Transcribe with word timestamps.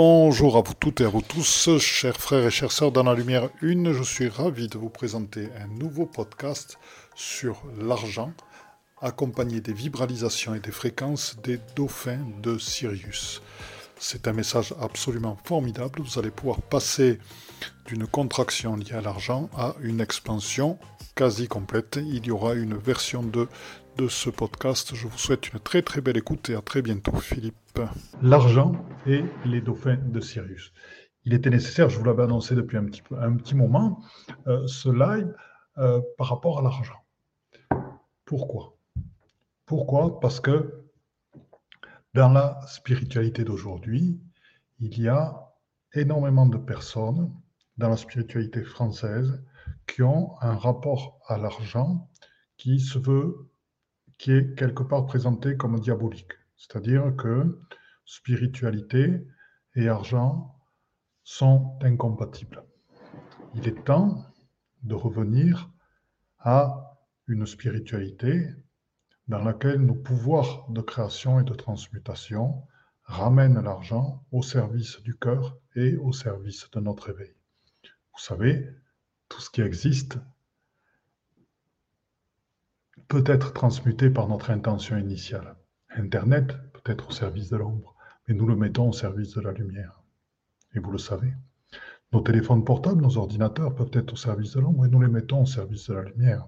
Bonjour 0.00 0.56
à 0.56 0.60
vous 0.60 0.74
toutes 0.74 1.00
et 1.00 1.04
à 1.06 1.08
vous 1.08 1.22
tous, 1.22 1.76
chers 1.80 2.16
frères 2.16 2.46
et 2.46 2.52
chères 2.52 2.70
sœurs 2.70 2.92
dans 2.92 3.02
la 3.02 3.16
lumière 3.16 3.50
une. 3.62 3.92
Je 3.92 4.04
suis 4.04 4.28
ravi 4.28 4.68
de 4.68 4.78
vous 4.78 4.90
présenter 4.90 5.48
un 5.60 5.66
nouveau 5.66 6.06
podcast 6.06 6.78
sur 7.16 7.60
l'argent, 7.76 8.32
accompagné 9.02 9.60
des 9.60 9.72
vibralisations 9.72 10.54
et 10.54 10.60
des 10.60 10.70
fréquences 10.70 11.36
des 11.42 11.58
dauphins 11.74 12.24
de 12.44 12.58
Sirius. 12.58 13.42
C'est 13.98 14.28
un 14.28 14.32
message 14.32 14.72
absolument 14.80 15.36
formidable. 15.42 16.00
Vous 16.00 16.16
allez 16.16 16.30
pouvoir 16.30 16.62
passer 16.62 17.18
d'une 17.86 18.06
contraction 18.06 18.76
liée 18.76 18.92
à 18.92 19.00
l'argent 19.00 19.50
à 19.56 19.74
une 19.80 20.00
expansion 20.00 20.78
quasi 21.16 21.48
complète. 21.48 21.98
Il 22.00 22.24
y 22.24 22.30
aura 22.30 22.54
une 22.54 22.76
version 22.76 23.24
2 23.24 23.48
de 23.98 24.06
ce 24.06 24.30
podcast. 24.30 24.94
Je 24.94 25.08
vous 25.08 25.18
souhaite 25.18 25.52
une 25.52 25.58
très 25.58 25.82
très 25.82 26.00
belle 26.00 26.16
écoute 26.16 26.48
et 26.50 26.54
à 26.54 26.62
très 26.62 26.82
bientôt, 26.82 27.16
Philippe. 27.16 27.80
L'argent 28.22 28.72
et 29.06 29.24
les 29.44 29.60
dauphins 29.60 29.96
de 29.96 30.20
Sirius. 30.20 30.72
Il 31.24 31.34
était 31.34 31.50
nécessaire, 31.50 31.90
je 31.90 31.98
vous 31.98 32.04
l'avais 32.04 32.22
annoncé 32.22 32.54
depuis 32.54 32.76
un 32.76 32.84
petit, 32.84 33.02
un 33.20 33.36
petit 33.36 33.56
moment, 33.56 34.00
euh, 34.46 34.66
ce 34.68 34.88
live 34.88 35.34
euh, 35.78 36.00
par 36.16 36.28
rapport 36.28 36.60
à 36.60 36.62
l'argent. 36.62 37.00
Pourquoi? 38.24 38.76
Pourquoi? 39.66 40.20
Parce 40.20 40.38
que 40.38 40.84
dans 42.14 42.30
la 42.30 42.60
spiritualité 42.68 43.42
d'aujourd'hui, 43.42 44.20
il 44.78 45.00
y 45.00 45.08
a 45.08 45.52
énormément 45.92 46.46
de 46.46 46.56
personnes 46.56 47.32
dans 47.78 47.88
la 47.88 47.96
spiritualité 47.96 48.62
française 48.62 49.42
qui 49.88 50.02
ont 50.02 50.36
un 50.40 50.56
rapport 50.56 51.18
à 51.26 51.36
l'argent 51.36 52.08
qui 52.56 52.78
se 52.78 52.98
veut 52.98 53.48
qui 54.18 54.32
est 54.32 54.58
quelque 54.58 54.82
part 54.82 55.06
présenté 55.06 55.56
comme 55.56 55.78
diabolique. 55.80 56.32
C'est-à-dire 56.56 57.14
que 57.16 57.58
spiritualité 58.04 59.26
et 59.74 59.88
argent 59.88 60.56
sont 61.22 61.78
incompatibles. 61.82 62.64
Il 63.54 63.68
est 63.68 63.84
temps 63.84 64.24
de 64.82 64.94
revenir 64.94 65.70
à 66.38 66.98
une 67.26 67.46
spiritualité 67.46 68.48
dans 69.28 69.42
laquelle 69.44 69.80
nos 69.80 69.94
pouvoirs 69.94 70.66
de 70.70 70.80
création 70.80 71.38
et 71.38 71.44
de 71.44 71.54
transmutation 71.54 72.62
ramènent 73.04 73.60
l'argent 73.60 74.24
au 74.32 74.42
service 74.42 75.00
du 75.02 75.16
cœur 75.16 75.58
et 75.76 75.96
au 75.96 76.12
service 76.12 76.70
de 76.70 76.80
notre 76.80 77.10
éveil. 77.10 77.34
Vous 78.12 78.20
savez, 78.20 78.68
tout 79.28 79.40
ce 79.40 79.50
qui 79.50 79.60
existe 79.60 80.18
peut 83.08 83.24
être 83.26 83.54
transmuté 83.54 84.10
par 84.10 84.28
notre 84.28 84.50
intention 84.50 84.98
initiale. 84.98 85.56
Internet 85.96 86.56
peut 86.74 86.92
être 86.92 87.08
au 87.08 87.12
service 87.12 87.48
de 87.48 87.56
l'ombre, 87.56 87.94
mais 88.26 88.34
nous 88.34 88.46
le 88.46 88.54
mettons 88.54 88.90
au 88.90 88.92
service 88.92 89.34
de 89.34 89.40
la 89.40 89.52
lumière. 89.52 90.02
Et 90.74 90.78
vous 90.78 90.90
le 90.90 90.98
savez. 90.98 91.32
Nos 92.12 92.20
téléphones 92.20 92.64
portables, 92.64 93.02
nos 93.02 93.16
ordinateurs 93.16 93.74
peuvent 93.74 93.90
être 93.94 94.12
au 94.12 94.16
service 94.16 94.52
de 94.52 94.60
l'ombre 94.60 94.84
et 94.84 94.88
nous 94.88 95.00
les 95.00 95.08
mettons 95.08 95.42
au 95.42 95.46
service 95.46 95.88
de 95.88 95.94
la 95.94 96.02
lumière. 96.02 96.46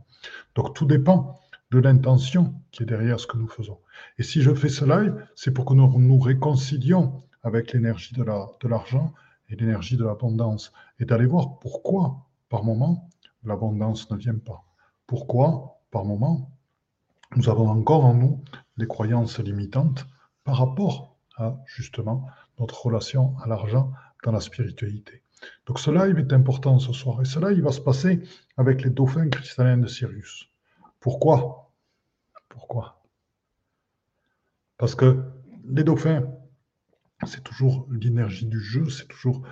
Donc 0.54 0.74
tout 0.74 0.84
dépend 0.84 1.40
de 1.70 1.78
l'intention 1.78 2.54
qui 2.72 2.82
est 2.82 2.86
derrière 2.86 3.18
ce 3.18 3.26
que 3.26 3.38
nous 3.38 3.48
faisons. 3.48 3.78
Et 4.18 4.22
si 4.22 4.42
je 4.42 4.54
fais 4.54 4.68
ce 4.68 4.84
live, 4.84 5.14
c'est 5.34 5.52
pour 5.52 5.64
que 5.64 5.74
nous 5.74 5.98
nous 5.98 6.18
réconcilions 6.18 7.22
avec 7.42 7.72
l'énergie 7.72 8.14
de 8.14 8.68
l'argent 8.68 9.14
et 9.48 9.56
l'énergie 9.56 9.96
de 9.96 10.04
l'abondance 10.04 10.72
et 10.98 11.06
d'aller 11.06 11.26
voir 11.26 11.58
pourquoi, 11.58 12.26
par 12.50 12.64
moment, 12.64 13.08
l'abondance 13.44 14.10
ne 14.10 14.16
vient 14.16 14.38
pas. 14.38 14.64
Pourquoi, 15.06 15.79
par 15.90 16.04
moment, 16.04 16.50
nous 17.36 17.48
avons 17.48 17.68
encore 17.68 18.04
en 18.04 18.14
nous 18.14 18.42
des 18.76 18.86
croyances 18.86 19.38
limitantes 19.38 20.06
par 20.44 20.56
rapport 20.58 21.16
à 21.36 21.56
justement 21.66 22.26
notre 22.58 22.86
relation 22.86 23.36
à 23.38 23.46
l'argent 23.46 23.92
dans 24.24 24.32
la 24.32 24.40
spiritualité. 24.40 25.22
Donc 25.66 25.78
cela 25.78 26.08
il 26.08 26.18
est 26.18 26.32
important 26.32 26.78
ce 26.78 26.92
soir 26.92 27.20
et 27.22 27.24
cela 27.24 27.52
il 27.52 27.62
va 27.62 27.72
se 27.72 27.80
passer 27.80 28.22
avec 28.56 28.82
les 28.82 28.90
dauphins 28.90 29.28
cristallins 29.28 29.78
de 29.78 29.86
Sirius. 29.86 30.50
Pourquoi? 30.98 31.72
Pourquoi? 32.48 33.02
Parce 34.76 34.94
que 34.94 35.24
les 35.64 35.84
dauphins, 35.84 36.24
c'est 37.26 37.44
toujours 37.44 37.86
l'énergie 37.90 38.46
du 38.46 38.60
jeu, 38.60 38.88
c'est 38.90 39.08
toujours 39.08 39.42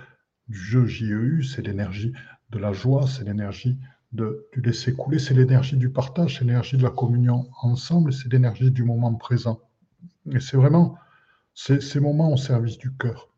du 0.47 0.57
jeu 0.57 0.85
JEU, 0.85 1.43
c'est 1.43 1.61
l'énergie 1.61 2.13
de 2.49 2.59
la 2.59 2.73
joie, 2.73 3.07
c'est 3.07 3.23
l'énergie 3.23 3.79
de, 4.11 4.47
du 4.53 4.61
laisser 4.61 4.93
couler, 4.93 5.19
c'est 5.19 5.33
l'énergie 5.33 5.77
du 5.77 5.89
partage, 5.89 6.37
c'est 6.37 6.45
l'énergie 6.45 6.77
de 6.77 6.83
la 6.83 6.89
communion 6.89 7.47
ensemble, 7.61 8.11
c'est 8.11 8.31
l'énergie 8.31 8.71
du 8.71 8.83
moment 8.83 9.13
présent. 9.15 9.61
Et 10.31 10.39
c'est 10.39 10.57
vraiment 10.57 10.97
ces, 11.53 11.99
moments 11.99 12.31
au 12.31 12.37
service 12.37 12.77
du 12.77 12.95
cœur, 12.95 13.29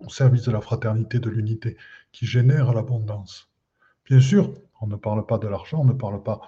au 0.00 0.08
service 0.08 0.42
de 0.42 0.50
la 0.50 0.60
fraternité, 0.60 1.18
de 1.18 1.30
l'unité, 1.30 1.76
qui 2.12 2.26
génèrent 2.26 2.72
l'abondance. 2.72 3.48
Bien 4.06 4.20
sûr, 4.20 4.52
on 4.80 4.86
ne 4.86 4.96
parle 4.96 5.24
pas 5.26 5.38
de 5.38 5.46
l'argent, 5.46 5.80
on 5.80 5.84
ne 5.84 5.92
parle 5.92 6.22
pas 6.22 6.40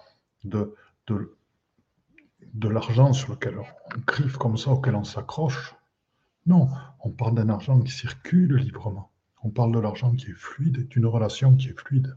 de, 0.45 0.75
de, 1.07 2.69
l'argent 2.69 3.13
sur 3.13 3.33
lequel 3.33 3.59
on 3.59 4.01
criffe 4.01 4.37
comme 4.37 4.57
ça, 4.57 4.71
auquel 4.71 4.95
on 4.97 5.05
s'accroche. 5.05 5.75
Non, 6.47 6.69
on 7.01 7.11
parle 7.11 7.37
d'un 7.37 7.49
argent 7.49 7.81
qui 7.81 7.93
circule 7.93 8.57
librement. 8.57 9.11
On 9.45 9.51
parle 9.51 9.73
de 9.73 9.79
l'argent 9.79 10.13
qui 10.13 10.31
est 10.31 10.37
fluide, 10.37 10.89
d'une 10.89 11.07
relation 11.07 11.57
qui 11.57 11.69
est 11.69 11.79
fluide. 11.79 12.17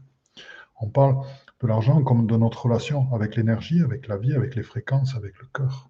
On 0.78 0.88
parle 0.88 1.16
de 1.60 1.66
l'argent 1.66 2.02
comme 2.02 2.26
de 2.26 2.36
notre 2.36 2.66
relation 2.66 3.12
avec 3.14 3.36
l'énergie, 3.36 3.82
avec 3.82 4.08
la 4.08 4.18
vie, 4.18 4.34
avec 4.34 4.54
les 4.54 4.62
fréquences, 4.62 5.14
avec 5.14 5.38
le 5.38 5.46
cœur. 5.46 5.88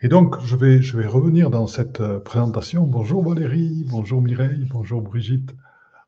Et 0.00 0.08
donc, 0.08 0.40
je 0.40 0.56
vais, 0.56 1.06
revenir 1.06 1.50
dans 1.50 1.66
cette 1.66 2.00
euh, 2.00 2.20
présentation. 2.20 2.86
Bonjour 2.86 3.28
Valérie, 3.28 3.84
bonjour 3.88 4.20
Mireille, 4.20 4.66
bonjour 4.70 5.00
Brigitte. 5.00 5.54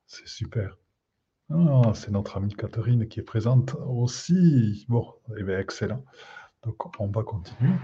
C'est 0.06 0.26
super. 0.28 0.76
Ah, 1.50 1.92
c'est 1.94 2.10
notre 2.10 2.36
amie 2.36 2.54
Catherine 2.54 3.08
qui 3.08 3.20
est 3.20 3.24
présente 3.24 3.74
aussi. 3.86 4.86
Bon, 4.88 5.14
eh 5.36 5.48
excellent. 5.52 6.04
Donc, 6.64 7.00
on 7.00 7.08
va 7.08 7.22
continuer. 7.22 7.74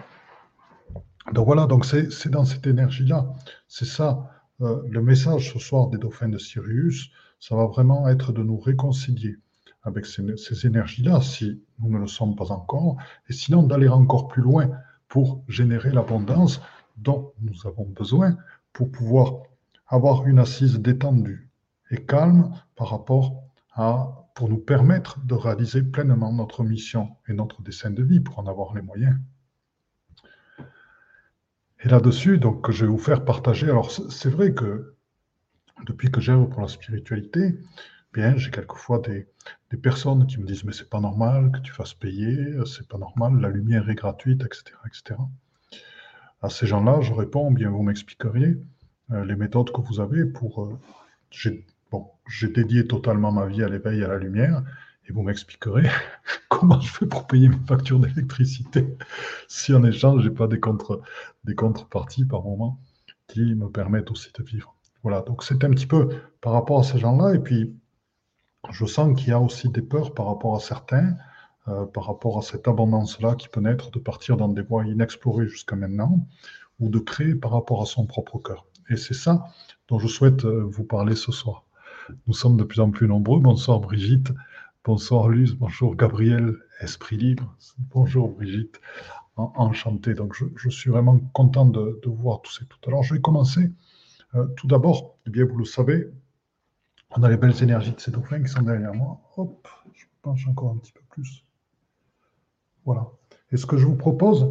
Donc 1.32 1.46
voilà, 1.46 1.66
donc 1.66 1.84
c'est 1.84 2.28
dans 2.28 2.44
cette 2.44 2.66
énergie-là. 2.66 3.32
C'est 3.68 3.84
ça, 3.84 4.30
euh, 4.60 4.82
le 4.88 5.02
message 5.02 5.52
ce 5.52 5.58
soir 5.58 5.88
des 5.88 5.98
dauphins 5.98 6.28
de 6.28 6.38
Sirius 6.38 7.10
ça 7.40 7.56
va 7.56 7.66
vraiment 7.66 8.06
être 8.08 8.32
de 8.32 8.42
nous 8.42 8.58
réconcilier 8.58 9.36
avec 9.82 10.04
ces, 10.04 10.66
énergies-là, 10.66 11.22
si 11.22 11.62
nous 11.78 11.90
ne 11.90 11.98
le 11.98 12.06
sommes 12.06 12.36
pas 12.36 12.52
encore, 12.52 12.98
et 13.28 13.32
sinon 13.32 13.62
d'aller 13.62 13.88
encore 13.88 14.28
plus 14.28 14.42
loin 14.42 14.70
pour 15.08 15.42
générer 15.48 15.90
l'abondance 15.90 16.60
dont 16.98 17.32
nous 17.40 17.66
avons 17.66 17.86
besoin 17.86 18.36
pour 18.74 18.92
pouvoir 18.92 19.42
avoir 19.86 20.26
une 20.26 20.38
assise 20.38 20.78
détendue 20.78 21.50
et 21.90 22.04
calme 22.04 22.52
par 22.76 22.90
rapport 22.90 23.42
à, 23.72 24.28
pour 24.34 24.50
nous 24.50 24.58
permettre 24.58 25.18
de 25.24 25.34
réaliser 25.34 25.82
pleinement 25.82 26.32
notre 26.32 26.62
mission 26.62 27.16
et 27.26 27.32
notre 27.32 27.62
dessein 27.62 27.90
de 27.90 28.02
vie, 28.02 28.20
pour 28.20 28.38
en 28.38 28.46
avoir 28.46 28.74
les 28.74 28.82
moyens. 28.82 29.16
Et 31.82 31.88
là-dessus, 31.88 32.38
donc, 32.38 32.70
je 32.70 32.84
vais 32.84 32.90
vous 32.90 32.98
faire 32.98 33.24
partager. 33.24 33.68
Alors, 33.70 33.90
c'est 33.90 34.28
vrai 34.28 34.52
que 34.52 34.94
depuis 35.86 36.10
que 36.10 36.20
j'œuvre 36.20 36.46
pour 36.46 36.60
la 36.60 36.68
spiritualité, 36.68 37.54
bien, 38.12 38.36
j'ai 38.36 38.50
quelquefois 38.50 38.98
des, 38.98 39.28
des, 39.70 39.76
personnes 39.76 40.26
qui 40.26 40.38
me 40.38 40.46
disent 40.46 40.64
mais 40.64 40.72
c'est 40.72 40.90
pas 40.90 41.00
normal 41.00 41.52
que 41.52 41.58
tu 41.60 41.72
fasses 41.72 41.94
payer, 41.94 42.56
c'est 42.66 42.88
pas 42.88 42.98
normal, 42.98 43.40
la 43.40 43.48
lumière 43.48 43.88
est 43.88 43.94
gratuite, 43.94 44.42
etc., 44.44 44.76
etc. 44.86 45.20
À 46.42 46.48
ces 46.48 46.66
gens-là, 46.66 47.00
je 47.02 47.12
réponds 47.12 47.50
bien, 47.50 47.70
vous 47.70 47.82
m'expliqueriez 47.82 48.56
euh, 49.12 49.24
les 49.24 49.36
méthodes 49.36 49.72
que 49.72 49.80
vous 49.80 50.00
avez 50.00 50.24
pour. 50.24 50.64
Euh, 50.64 50.78
j'ai 51.30 52.48
dédié 52.48 52.86
totalement 52.86 53.32
ma 53.32 53.46
vie 53.46 53.62
à 53.62 53.68
l'éveil 53.68 54.00
et 54.00 54.04
à 54.04 54.08
la 54.08 54.18
lumière, 54.18 54.62
et 55.08 55.12
vous 55.12 55.22
m'expliquerez 55.22 55.88
comment 56.48 56.80
je 56.80 56.90
fais 56.90 57.06
pour 57.06 57.26
payer 57.26 57.48
mes 57.48 57.58
factures 57.66 57.98
d'électricité 57.98 58.96
si 59.48 59.74
en 59.74 59.84
échange 59.84 60.22
j'ai 60.22 60.30
pas 60.30 60.46
des 60.46 60.60
contre 60.60 61.02
des 61.44 61.54
contreparties 61.54 62.24
par 62.24 62.42
moment 62.42 62.80
qui 63.26 63.54
me 63.54 63.68
permettent 63.68 64.10
aussi 64.10 64.30
de 64.36 64.42
vivre. 64.42 64.74
Voilà, 65.02 65.22
donc 65.22 65.42
c'est 65.42 65.64
un 65.64 65.70
petit 65.70 65.86
peu 65.86 66.08
par 66.40 66.52
rapport 66.52 66.80
à 66.80 66.82
ces 66.82 66.98
gens-là. 66.98 67.34
Et 67.34 67.38
puis, 67.38 67.74
je 68.70 68.84
sens 68.84 69.18
qu'il 69.18 69.28
y 69.28 69.32
a 69.32 69.40
aussi 69.40 69.68
des 69.68 69.82
peurs 69.82 70.14
par 70.14 70.26
rapport 70.26 70.54
à 70.56 70.60
certains, 70.60 71.14
euh, 71.68 71.86
par 71.86 72.06
rapport 72.06 72.38
à 72.38 72.42
cette 72.42 72.68
abondance-là 72.68 73.34
qui 73.34 73.48
peut 73.48 73.60
naître 73.60 73.90
de 73.90 73.98
partir 73.98 74.36
dans 74.36 74.48
des 74.48 74.62
voies 74.62 74.84
inexplorées 74.86 75.48
jusqu'à 75.48 75.76
maintenant, 75.76 76.26
ou 76.78 76.88
de 76.88 76.98
créer 76.98 77.34
par 77.34 77.52
rapport 77.52 77.82
à 77.82 77.86
son 77.86 78.06
propre 78.06 78.38
cœur. 78.38 78.66
Et 78.90 78.96
c'est 78.96 79.14
ça 79.14 79.44
dont 79.88 79.98
je 79.98 80.08
souhaite 80.08 80.44
euh, 80.44 80.64
vous 80.64 80.84
parler 80.84 81.16
ce 81.16 81.32
soir. 81.32 81.64
Nous 82.26 82.34
sommes 82.34 82.56
de 82.56 82.64
plus 82.64 82.80
en 82.80 82.90
plus 82.90 83.06
nombreux. 83.06 83.40
Bonsoir 83.40 83.80
Brigitte, 83.80 84.32
bonsoir 84.84 85.28
Luz, 85.28 85.54
bonjour 85.54 85.94
Gabriel, 85.94 86.56
Esprit 86.80 87.16
Libre, 87.16 87.54
bonjour 87.92 88.28
Brigitte, 88.28 88.80
enchanté. 89.36 90.14
Donc 90.14 90.34
je, 90.56 90.68
suis 90.68 90.90
vraiment 90.90 91.18
content 91.32 91.66
de, 91.66 92.00
vous 92.04 92.16
voir 92.16 92.40
tous 92.42 92.60
et 92.62 92.66
toutes. 92.66 92.86
Alors 92.88 93.02
je 93.02 93.14
vais 93.14 93.20
commencer 93.20 93.70
euh, 94.34 94.46
tout 94.56 94.66
d'abord, 94.66 95.18
eh 95.26 95.30
bien, 95.30 95.44
vous 95.44 95.58
le 95.58 95.64
savez, 95.64 96.10
on 97.16 97.22
a 97.22 97.28
les 97.28 97.36
belles 97.36 97.62
énergies 97.62 97.92
de 97.92 98.00
ces 98.00 98.10
dauphins 98.10 98.42
qui 98.42 98.48
sont 98.48 98.62
derrière 98.62 98.94
moi. 98.94 99.20
Hop, 99.36 99.68
je 99.92 100.04
penche 100.22 100.46
encore 100.48 100.72
un 100.72 100.76
petit 100.78 100.92
peu 100.92 101.02
plus. 101.10 101.44
Voilà. 102.84 103.06
Et 103.52 103.56
ce 103.56 103.66
que 103.66 103.76
je 103.76 103.86
vous 103.86 103.96
propose, 103.96 104.46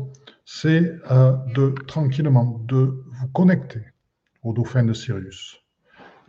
c'est 0.45 0.93
euh, 1.11 1.37
de 1.55 1.69
tranquillement 1.87 2.59
de 2.65 3.03
vous 3.11 3.27
connecter 3.29 3.81
aux 4.43 4.53
dauphins 4.53 4.83
de 4.83 4.93
Sirius. 4.93 5.63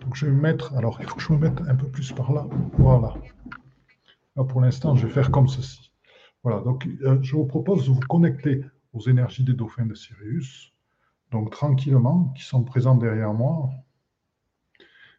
Donc 0.00 0.14
je 0.14 0.26
vais 0.26 0.32
me 0.32 0.40
mettre, 0.40 0.74
alors 0.76 0.98
il 1.00 1.08
faut 1.08 1.16
que 1.16 1.22
je 1.22 1.32
me 1.32 1.38
mette 1.38 1.60
un 1.68 1.74
peu 1.74 1.88
plus 1.88 2.12
par 2.12 2.32
là. 2.32 2.46
Voilà. 2.74 3.14
Là, 4.36 4.44
pour 4.44 4.60
l'instant, 4.60 4.94
je 4.94 5.06
vais 5.06 5.12
faire 5.12 5.30
comme 5.30 5.48
ceci. 5.48 5.92
Voilà, 6.42 6.60
donc 6.60 6.86
euh, 7.02 7.18
je 7.22 7.34
vous 7.36 7.44
propose 7.44 7.86
de 7.86 7.90
vous 7.90 8.00
connecter 8.00 8.64
aux 8.92 9.00
énergies 9.00 9.44
des 9.44 9.52
dauphins 9.52 9.84
de 9.84 9.94
Sirius, 9.94 10.72
donc 11.30 11.50
tranquillement, 11.50 12.32
qui 12.36 12.44
sont 12.44 12.64
présents 12.64 12.96
derrière 12.96 13.32
moi, 13.32 13.70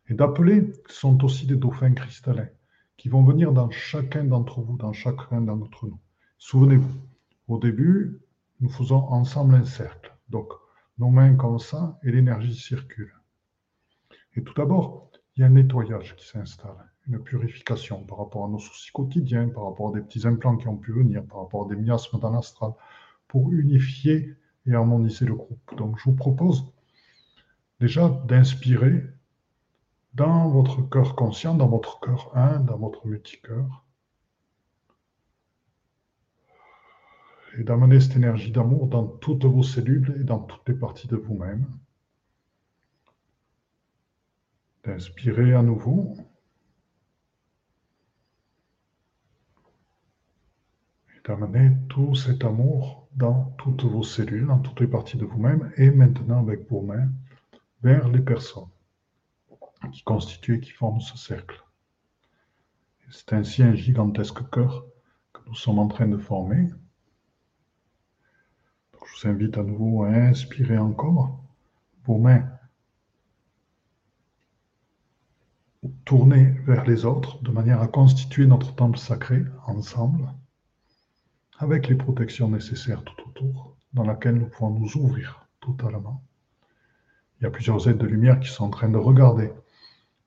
et 0.10 0.13
d'appeler, 0.13 0.74
ce 0.88 0.96
sont 0.96 1.24
aussi 1.24 1.46
des 1.46 1.56
dauphins 1.56 1.94
cristallins, 1.94 2.50
qui 2.98 3.08
vont 3.08 3.24
venir 3.24 3.54
dans 3.54 3.69
chacun 3.69 4.25
d'entre 4.25 4.62
vous, 4.62 4.78
dans 4.78 4.94
chacun 4.94 5.42
d'entre 5.42 5.86
nous. 5.86 6.00
Souvenez-vous, 6.38 7.00
au 7.48 7.58
début, 7.58 8.19
nous 8.60 8.69
faisons 8.69 9.08
ensemble 9.08 9.56
un 9.56 9.63
cercle. 9.63 10.13
Donc, 10.30 10.52
nos 10.98 11.10
mains 11.10 11.36
comme 11.36 11.60
ça, 11.60 11.98
et 12.04 12.12
l'énergie 12.12 12.56
circule. 12.56 13.14
Et 14.36 14.44
tout 14.44 14.54
d'abord, 14.54 15.10
il 15.36 15.42
y 15.42 15.44
a 15.44 15.48
un 15.48 15.52
nettoyage 15.52 16.16
qui 16.16 16.28
s'installe, 16.28 16.92
une 17.07 17.19
purification 17.19 18.04
par 18.04 18.18
rapport 18.18 18.46
à 18.46 18.50
nos 18.50 18.60
soucis 18.60 18.92
quotidiens, 18.92 19.50
par 19.50 19.66
rapport 19.66 19.90
à 19.90 19.94
des 19.94 20.02
petits 20.02 20.28
implants 20.28 20.57
qui 20.57 20.68
ont 20.68 20.78
pu 20.78 20.92
venir, 20.92 21.24
par 21.25 21.40
rapport 21.40 21.66
à 21.66 21.74
des 21.74 21.81
miasmes 21.81 22.19
dans 22.19 22.31
l'astral, 22.31 22.74
pour 23.28 23.52
unifier 23.52 24.36
et 24.66 24.74
harmoniser 24.74 25.25
le 25.25 25.36
groupe. 25.36 25.75
Donc 25.78 25.98
je 25.98 26.06
vous 26.06 26.16
propose 26.16 26.72
déjà 27.80 28.10
d'inspirer 28.10 29.04
dans 30.13 30.50
votre 30.50 30.81
cœur 30.90 31.16
conscient, 31.16 31.56
dans 31.56 31.68
votre 31.68 32.00
cœur 32.00 32.36
1, 32.36 32.60
dans 32.62 32.78
votre 32.78 33.08
multicœur, 33.08 33.86
et 37.58 37.63
d'amener 37.63 38.00
cette 38.00 38.16
énergie 38.16 38.52
d'amour 38.52 38.88
dans 38.88 39.06
toutes 39.08 39.46
vos 39.46 39.63
cellules 39.63 40.18
et 40.19 40.24
dans 40.24 40.40
toutes 40.40 40.68
les 40.69 40.75
parties 40.75 41.07
de 41.07 41.18
vous-même. 41.18 41.66
D'inspirer 44.84 45.54
à 45.54 45.62
nouveau. 45.62 46.16
Et 51.16 51.28
d'amener 51.28 51.72
tout 51.90 52.16
cet 52.16 52.44
amour 52.44 53.00
dans 53.16 53.46
toutes 53.58 53.84
vos 53.84 54.04
cellules, 54.04 54.48
dans 54.48 54.60
toutes 54.60 54.80
les 54.80 54.88
parties 54.88 55.18
de 55.18 55.25
vous-même, 55.25 55.72
et 55.78 55.92
maintenant 55.92 56.40
avec 56.40 56.69
vos 56.69 56.81
mains 56.81 57.10
vers 57.84 58.08
les 58.10 58.22
personnes 58.22 58.69
qui 59.92 60.04
constituent 60.04 60.58
et 60.58 60.60
qui 60.60 60.72
forment 60.72 61.02
ce 61.02 61.18
cercle. 61.18 61.63
C'est 63.10 63.34
ainsi 63.34 63.63
un 63.63 63.74
gigantesque 63.74 64.50
cœur 64.52 64.86
que 65.34 65.42
nous 65.48 65.56
sommes 65.56 65.80
en 65.80 65.88
train 65.88 66.08
de 66.08 66.18
former. 66.18 66.69
je 68.94 68.98
vous 69.00 69.28
invite 69.28 69.57
à 69.57 69.64
nouveau 69.64 70.04
à 70.04 70.10
inspirer 70.10 70.78
encore 70.78 71.44
vos 72.06 72.18
mains 72.18 72.48
tourner 76.06 76.52
vers 76.66 76.86
les 76.86 77.06
autres 77.06 77.42
de 77.42 77.52
manière 77.52 77.81
à 77.81 77.88
constituer 77.88 78.46
notre 78.46 78.75
temple 78.75 78.98
sacré 78.98 79.44
ensemble, 79.66 80.31
avec 81.62 81.88
les 81.88 81.96
protections 81.96 82.50
nécessaires 82.50 83.04
tout 83.04 83.30
autour, 83.30 83.78
dans 83.94 84.04
laquelle 84.04 84.36
nous 84.36 84.48
pouvons 84.48 84.72
nous 84.72 84.98
ouvrir 84.98 85.48
totalement. 85.60 86.24
Il 87.40 87.44
y 87.44 87.48
a 87.48 87.52
plusieurs 87.52 87.88
aides 87.88 88.00
de 88.00 88.08
lumière 88.08 88.40
qui 88.40 88.50
sont 88.50 88.66
en 88.66 88.69
train 88.72 88.90
de 88.90 88.98
regarder 88.98 89.52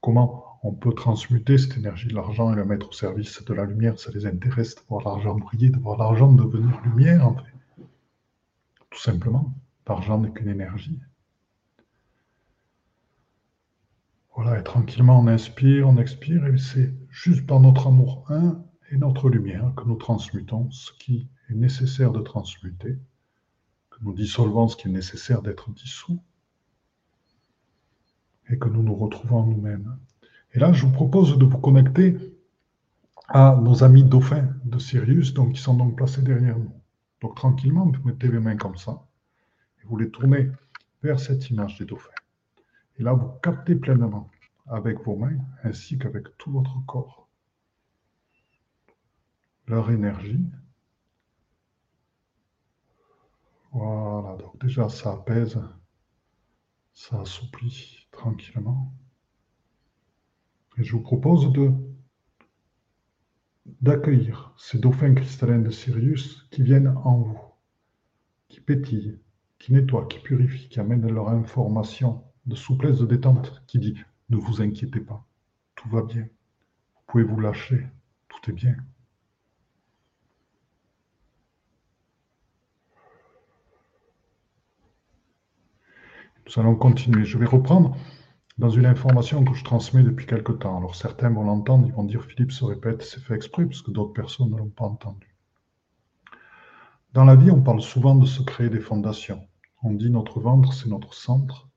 comment 0.00 0.44
on 0.62 0.72
peut 0.72 0.94
transmuter 0.94 1.58
cette 1.58 1.76
énergie 1.76 2.06
de 2.06 2.14
l'argent 2.14 2.52
et 2.52 2.56
la 2.56 2.64
mettre 2.64 2.88
au 2.88 2.92
service 2.92 3.44
de 3.44 3.52
la 3.52 3.64
lumière. 3.64 3.98
Ça 3.98 4.12
les 4.12 4.26
intéresse 4.26 4.76
de 4.76 4.80
voir 4.88 5.04
l'argent 5.04 5.34
briller, 5.34 5.70
de 5.70 5.78
voir 5.78 5.98
l'argent 5.98 6.32
devenir 6.32 6.80
lumière. 6.84 7.34
Tout 8.90 9.00
simplement. 9.00 9.52
L'argent 9.88 10.18
n'est 10.18 10.30
qu'une 10.30 10.48
énergie. 10.48 11.00
Voilà, 14.36 14.58
et 14.58 14.62
tranquillement, 14.62 15.20
on 15.20 15.26
inspire, 15.26 15.88
on 15.88 15.96
expire, 15.96 16.46
et 16.46 16.58
c'est 16.58 16.92
juste 17.10 17.46
par 17.46 17.60
notre 17.60 17.88
amour 17.88 18.24
et 18.94 18.96
notre 18.96 19.28
lumière 19.28 19.72
que 19.76 19.84
nous 19.84 19.96
transmutons 19.96 20.70
ce 20.70 20.92
qui 20.92 21.28
est 21.50 21.54
nécessaire 21.54 22.12
de 22.12 22.20
transmuter, 22.20 22.96
que 23.90 23.98
nous 24.02 24.14
dissolvons 24.14 24.68
ce 24.68 24.76
qui 24.76 24.86
est 24.86 24.92
nécessaire 24.92 25.42
d'être 25.42 25.70
dissous, 25.72 26.20
et 28.48 28.56
que 28.56 28.68
nous 28.68 28.84
nous 28.84 28.94
retrouvons 28.94 29.44
nous-mêmes. 29.44 29.98
Et 30.52 30.60
là, 30.60 30.72
je 30.72 30.86
vous 30.86 30.92
propose 30.92 31.36
de 31.36 31.44
vous 31.44 31.58
connecter 31.58 32.16
à 33.26 33.58
nos 33.60 33.82
amis 33.82 34.04
dauphins 34.04 34.48
de 34.64 34.78
Sirius, 34.78 35.34
donc, 35.34 35.54
qui 35.54 35.60
sont 35.60 35.74
donc 35.74 35.96
placés 35.96 36.22
derrière 36.22 36.58
nous. 36.58 36.72
Donc 37.20 37.34
tranquillement, 37.34 37.86
vous 37.86 38.08
mettez 38.08 38.28
les 38.28 38.38
mains 38.38 38.56
comme 38.56 38.76
ça, 38.76 39.04
et 39.82 39.86
vous 39.86 39.96
les 39.96 40.10
tournez 40.10 40.50
vers 41.02 41.18
cette 41.18 41.50
image 41.50 41.78
des 41.78 41.84
dauphins. 41.84 42.10
Et 42.98 43.02
là, 43.02 43.12
vous 43.12 43.28
captez 43.42 43.74
pleinement 43.74 44.30
avec 44.66 45.02
vos 45.02 45.16
mains 45.16 45.38
ainsi 45.64 45.98
qu'avec 45.98 46.36
tout 46.38 46.52
votre 46.52 46.78
corps 46.86 47.23
leur 49.66 49.90
énergie. 49.90 50.40
Voilà, 53.72 54.36
donc 54.36 54.60
déjà 54.60 54.88
ça 54.88 55.12
apaise, 55.12 55.58
ça 56.92 57.20
assouplit 57.20 58.06
tranquillement. 58.12 58.92
Et 60.78 60.84
je 60.84 60.92
vous 60.92 61.02
propose 61.02 61.52
de 61.52 61.72
d'accueillir 63.80 64.54
ces 64.58 64.78
dauphins 64.78 65.14
cristallins 65.14 65.60
de 65.60 65.70
Sirius 65.70 66.46
qui 66.50 66.62
viennent 66.62 66.94
en 67.04 67.18
vous, 67.18 67.40
qui 68.48 68.60
pétillent, 68.60 69.18
qui 69.58 69.72
nettoient, 69.72 70.06
qui 70.06 70.18
purifient, 70.18 70.68
qui 70.68 70.80
amènent 70.80 71.10
leur 71.10 71.30
information 71.30 72.22
de 72.46 72.54
souplesse, 72.54 72.98
de 72.98 73.06
détente, 73.06 73.62
qui 73.66 73.78
dit 73.78 73.96
ne 74.28 74.36
vous 74.36 74.60
inquiétez 74.60 75.00
pas, 75.00 75.26
tout 75.74 75.88
va 75.88 76.02
bien, 76.02 76.22
vous 76.22 77.02
pouvez 77.06 77.24
vous 77.24 77.40
lâcher, 77.40 77.86
tout 78.28 78.50
est 78.50 78.54
bien. 78.54 78.76
Nous 86.46 86.60
allons 86.60 86.76
continuer. 86.76 87.24
Je 87.24 87.38
vais 87.38 87.46
reprendre 87.46 87.96
dans 88.58 88.70
une 88.70 88.86
information 88.86 89.44
que 89.44 89.54
je 89.54 89.64
transmets 89.64 90.02
depuis 90.02 90.26
quelque 90.26 90.52
temps. 90.52 90.76
Alors 90.76 90.94
certains 90.94 91.30
vont 91.30 91.44
l'entendre, 91.44 91.86
ils 91.88 91.94
vont 91.94 92.04
dire 92.04 92.24
Philippe 92.24 92.52
se 92.52 92.64
répète, 92.64 93.02
c'est 93.02 93.20
fait 93.20 93.34
exprès, 93.34 93.64
parce 93.66 93.82
que 93.82 93.90
d'autres 93.90 94.12
personnes 94.12 94.50
ne 94.50 94.56
l'ont 94.56 94.68
pas 94.68 94.84
entendu. 94.84 95.34
Dans 97.12 97.24
la 97.24 97.36
vie, 97.36 97.50
on 97.50 97.62
parle 97.62 97.80
souvent 97.80 98.14
de 98.14 98.26
se 98.26 98.42
créer 98.42 98.68
des 98.68 98.80
fondations. 98.80 99.40
On 99.82 99.92
dit 99.92 100.10
notre 100.10 100.40
ventre, 100.40 100.72
c'est 100.72 100.88
notre 100.88 101.14
centre. 101.14 101.68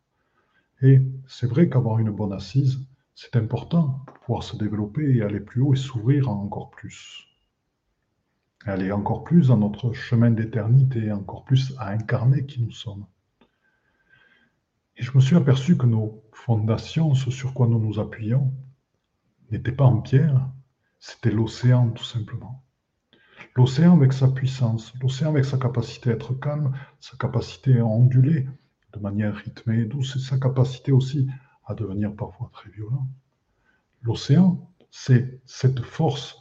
Et 0.82 1.02
c'est 1.28 1.48
vrai 1.48 1.70
qu'avoir 1.70 2.00
une 2.00 2.12
bonne 2.12 2.34
assise, 2.34 2.86
c'est 3.16 3.36
important 3.36 4.04
pour 4.06 4.20
pouvoir 4.20 4.44
se 4.44 4.58
développer 4.58 5.16
et 5.16 5.24
aller 5.24 5.40
plus 5.40 5.62
haut 5.62 5.74
et 5.74 5.78
s'ouvrir 5.78 6.30
encore 6.30 6.70
plus. 6.72 7.24
aller 8.66 8.92
encore 8.92 9.24
plus 9.24 9.48
dans 9.48 9.58
notre 9.58 9.94
chemin 9.94 10.30
d'éternité, 10.30 11.12
encore 11.12 11.46
plus 11.46 11.74
à 11.80 11.90
incarner 11.90 12.46
qui 12.46 12.62
nous 12.62 12.72
sommes. 12.72 13.06
Et 14.98 15.04
je 15.04 15.12
me 15.14 15.20
suis 15.22 15.36
aperçu 15.36 15.78
que 15.78 15.86
nos 15.86 16.24
fondations, 16.34 17.14
ce 17.14 17.30
sur 17.30 17.54
quoi 17.54 17.68
nous 17.68 17.80
nous 17.80 18.00
appuyons, 18.00 18.52
n'étaient 19.52 19.72
pas 19.72 19.86
en 19.86 20.02
pierre, 20.02 20.50
c'était 21.00 21.30
l'océan 21.30 21.92
tout 21.92 22.04
simplement. 22.04 22.64
L'océan 23.56 23.96
avec 23.96 24.12
sa 24.12 24.28
puissance, 24.28 24.94
l'océan 25.00 25.30
avec 25.30 25.46
sa 25.46 25.58
capacité 25.58 26.10
à 26.10 26.14
être 26.14 26.34
calme, 26.34 26.74
sa 27.00 27.16
capacité 27.16 27.78
à 27.78 27.86
onduler, 27.86 28.48
de 28.94 29.00
manière 29.00 29.36
rythmée 29.36 29.82
et 29.82 29.86
douce, 29.86 30.16
et 30.16 30.20
sa 30.20 30.40
capacité 30.40 30.92
aussi 30.92 31.28
à 31.66 31.76
devenir 31.76 32.16
parfois 32.16 32.50
très 32.52 32.72
violent. 32.72 33.08
L'océan, 34.02 34.72
c'est 34.90 35.42
cette 35.46 35.82
force 35.82 36.38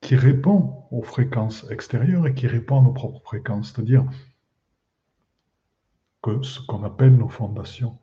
qui 0.00 0.16
répond 0.16 0.84
aux 0.90 1.02
fréquences 1.02 1.64
extérieures 1.70 2.26
et 2.26 2.34
qui 2.34 2.48
répond 2.48 2.80
à 2.80 2.82
nos 2.82 2.92
propres 2.92 3.22
fréquences, 3.22 3.72
c'est-à-dire 3.72 4.04
ce 6.42 6.60
qu'on 6.60 6.84
appelle 6.84 7.16
nos 7.16 7.28
fondations, 7.28 7.98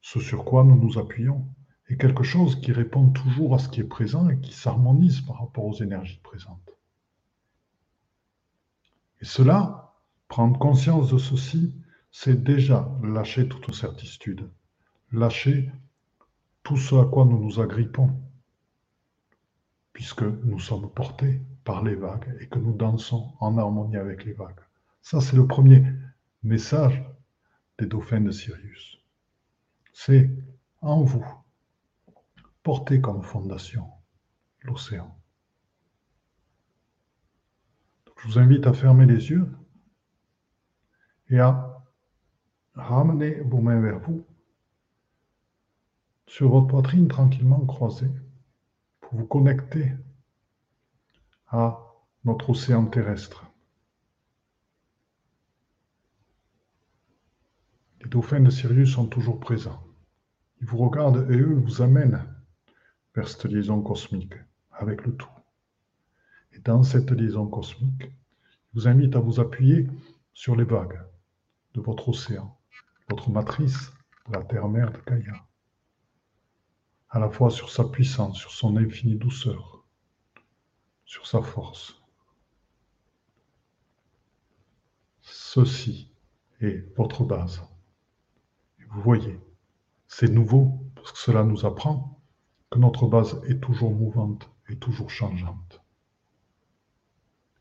ce 0.00 0.20
sur 0.20 0.44
quoi 0.44 0.64
nous 0.64 0.76
nous 0.76 0.98
appuyons, 0.98 1.46
est 1.88 1.96
quelque 1.96 2.22
chose 2.22 2.60
qui 2.60 2.72
répond 2.72 3.10
toujours 3.10 3.54
à 3.54 3.58
ce 3.58 3.68
qui 3.68 3.80
est 3.80 3.84
présent 3.84 4.28
et 4.28 4.38
qui 4.40 4.52
s'harmonise 4.52 5.22
par 5.22 5.40
rapport 5.40 5.64
aux 5.64 5.74
énergies 5.74 6.20
présentes. 6.22 6.70
Et 9.20 9.24
cela, 9.24 9.94
prendre 10.28 10.58
conscience 10.58 11.10
de 11.10 11.18
ceci, 11.18 11.74
c'est 12.10 12.42
déjà 12.42 12.88
lâcher 13.02 13.48
toute 13.48 13.74
certitude, 13.74 14.48
lâcher 15.12 15.72
tout 16.62 16.76
ce 16.76 16.94
à 16.94 17.04
quoi 17.04 17.24
nous 17.24 17.38
nous 17.38 17.60
agrippons, 17.60 18.10
puisque 19.92 20.22
nous 20.22 20.60
sommes 20.60 20.90
portés 20.90 21.40
par 21.64 21.82
les 21.82 21.94
vagues 21.94 22.36
et 22.40 22.46
que 22.46 22.58
nous 22.58 22.74
dansons 22.74 23.32
en 23.40 23.58
harmonie 23.58 23.96
avec 23.96 24.24
les 24.24 24.34
vagues. 24.34 24.60
Ça, 25.02 25.20
c'est 25.20 25.36
le 25.36 25.46
premier 25.46 25.84
message 26.42 27.04
des 27.78 27.86
dauphins 27.86 28.20
de 28.20 28.30
Sirius. 28.30 28.98
C'est 29.92 30.30
en 30.80 31.02
vous, 31.02 31.26
porté 32.62 33.00
comme 33.00 33.22
fondation 33.22 33.88
l'océan. 34.62 35.14
Je 38.16 38.28
vous 38.28 38.38
invite 38.38 38.66
à 38.66 38.72
fermer 38.72 39.06
les 39.06 39.30
yeux 39.30 39.48
et 41.30 41.38
à 41.38 41.84
ramenez 42.74 43.40
vos 43.40 43.60
mains 43.60 43.80
vers 43.80 43.98
vous 44.00 44.24
sur 46.26 46.50
votre 46.50 46.66
poitrine 46.66 47.08
tranquillement 47.08 47.64
croisée 47.64 48.10
pour 49.00 49.18
vous 49.18 49.26
connecter 49.26 49.92
à 51.48 51.80
notre 52.24 52.50
océan 52.50 52.86
terrestre. 52.86 53.47
Les 58.00 58.08
dauphins 58.08 58.40
de 58.40 58.50
Sirius 58.50 58.92
sont 58.92 59.06
toujours 59.06 59.40
présents. 59.40 59.82
Ils 60.60 60.66
vous 60.66 60.78
regardent 60.78 61.30
et 61.30 61.36
eux 61.36 61.54
vous 61.54 61.82
amènent 61.82 62.24
vers 63.14 63.28
cette 63.28 63.44
liaison 63.44 63.82
cosmique 63.82 64.34
avec 64.72 65.04
le 65.04 65.16
tout. 65.16 65.28
Et 66.52 66.60
dans 66.60 66.82
cette 66.82 67.10
liaison 67.10 67.46
cosmique, 67.46 68.04
ils 68.04 68.74
vous 68.74 68.88
invitent 68.88 69.16
à 69.16 69.20
vous 69.20 69.40
appuyer 69.40 69.88
sur 70.32 70.54
les 70.54 70.64
vagues 70.64 71.00
de 71.74 71.80
votre 71.80 72.08
océan, 72.08 72.56
votre 73.08 73.30
matrice, 73.30 73.92
la 74.30 74.42
terre-mère 74.42 74.92
de 74.92 74.98
Gaïa, 75.06 75.44
à 77.10 77.18
la 77.18 77.30
fois 77.30 77.50
sur 77.50 77.70
sa 77.70 77.84
puissance, 77.84 78.38
sur 78.38 78.52
son 78.52 78.76
infinie 78.76 79.16
douceur, 79.16 79.84
sur 81.04 81.26
sa 81.26 81.42
force. 81.42 82.00
Ceci 85.20 86.12
est 86.60 86.94
votre 86.96 87.24
base. 87.24 87.62
Vous 88.90 89.02
voyez, 89.02 89.38
c'est 90.06 90.28
nouveau 90.28 90.82
parce 90.94 91.12
que 91.12 91.18
cela 91.18 91.44
nous 91.44 91.66
apprend 91.66 92.20
que 92.70 92.78
notre 92.78 93.06
base 93.06 93.40
est 93.46 93.60
toujours 93.60 93.92
mouvante 93.94 94.50
et 94.68 94.76
toujours 94.76 95.10
changeante. 95.10 95.82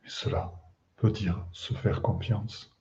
Et 0.06 0.10
cela 0.10 0.54
veut 1.02 1.12
dire 1.12 1.46
se 1.52 1.74
faire 1.74 2.02
confiance 2.02 2.72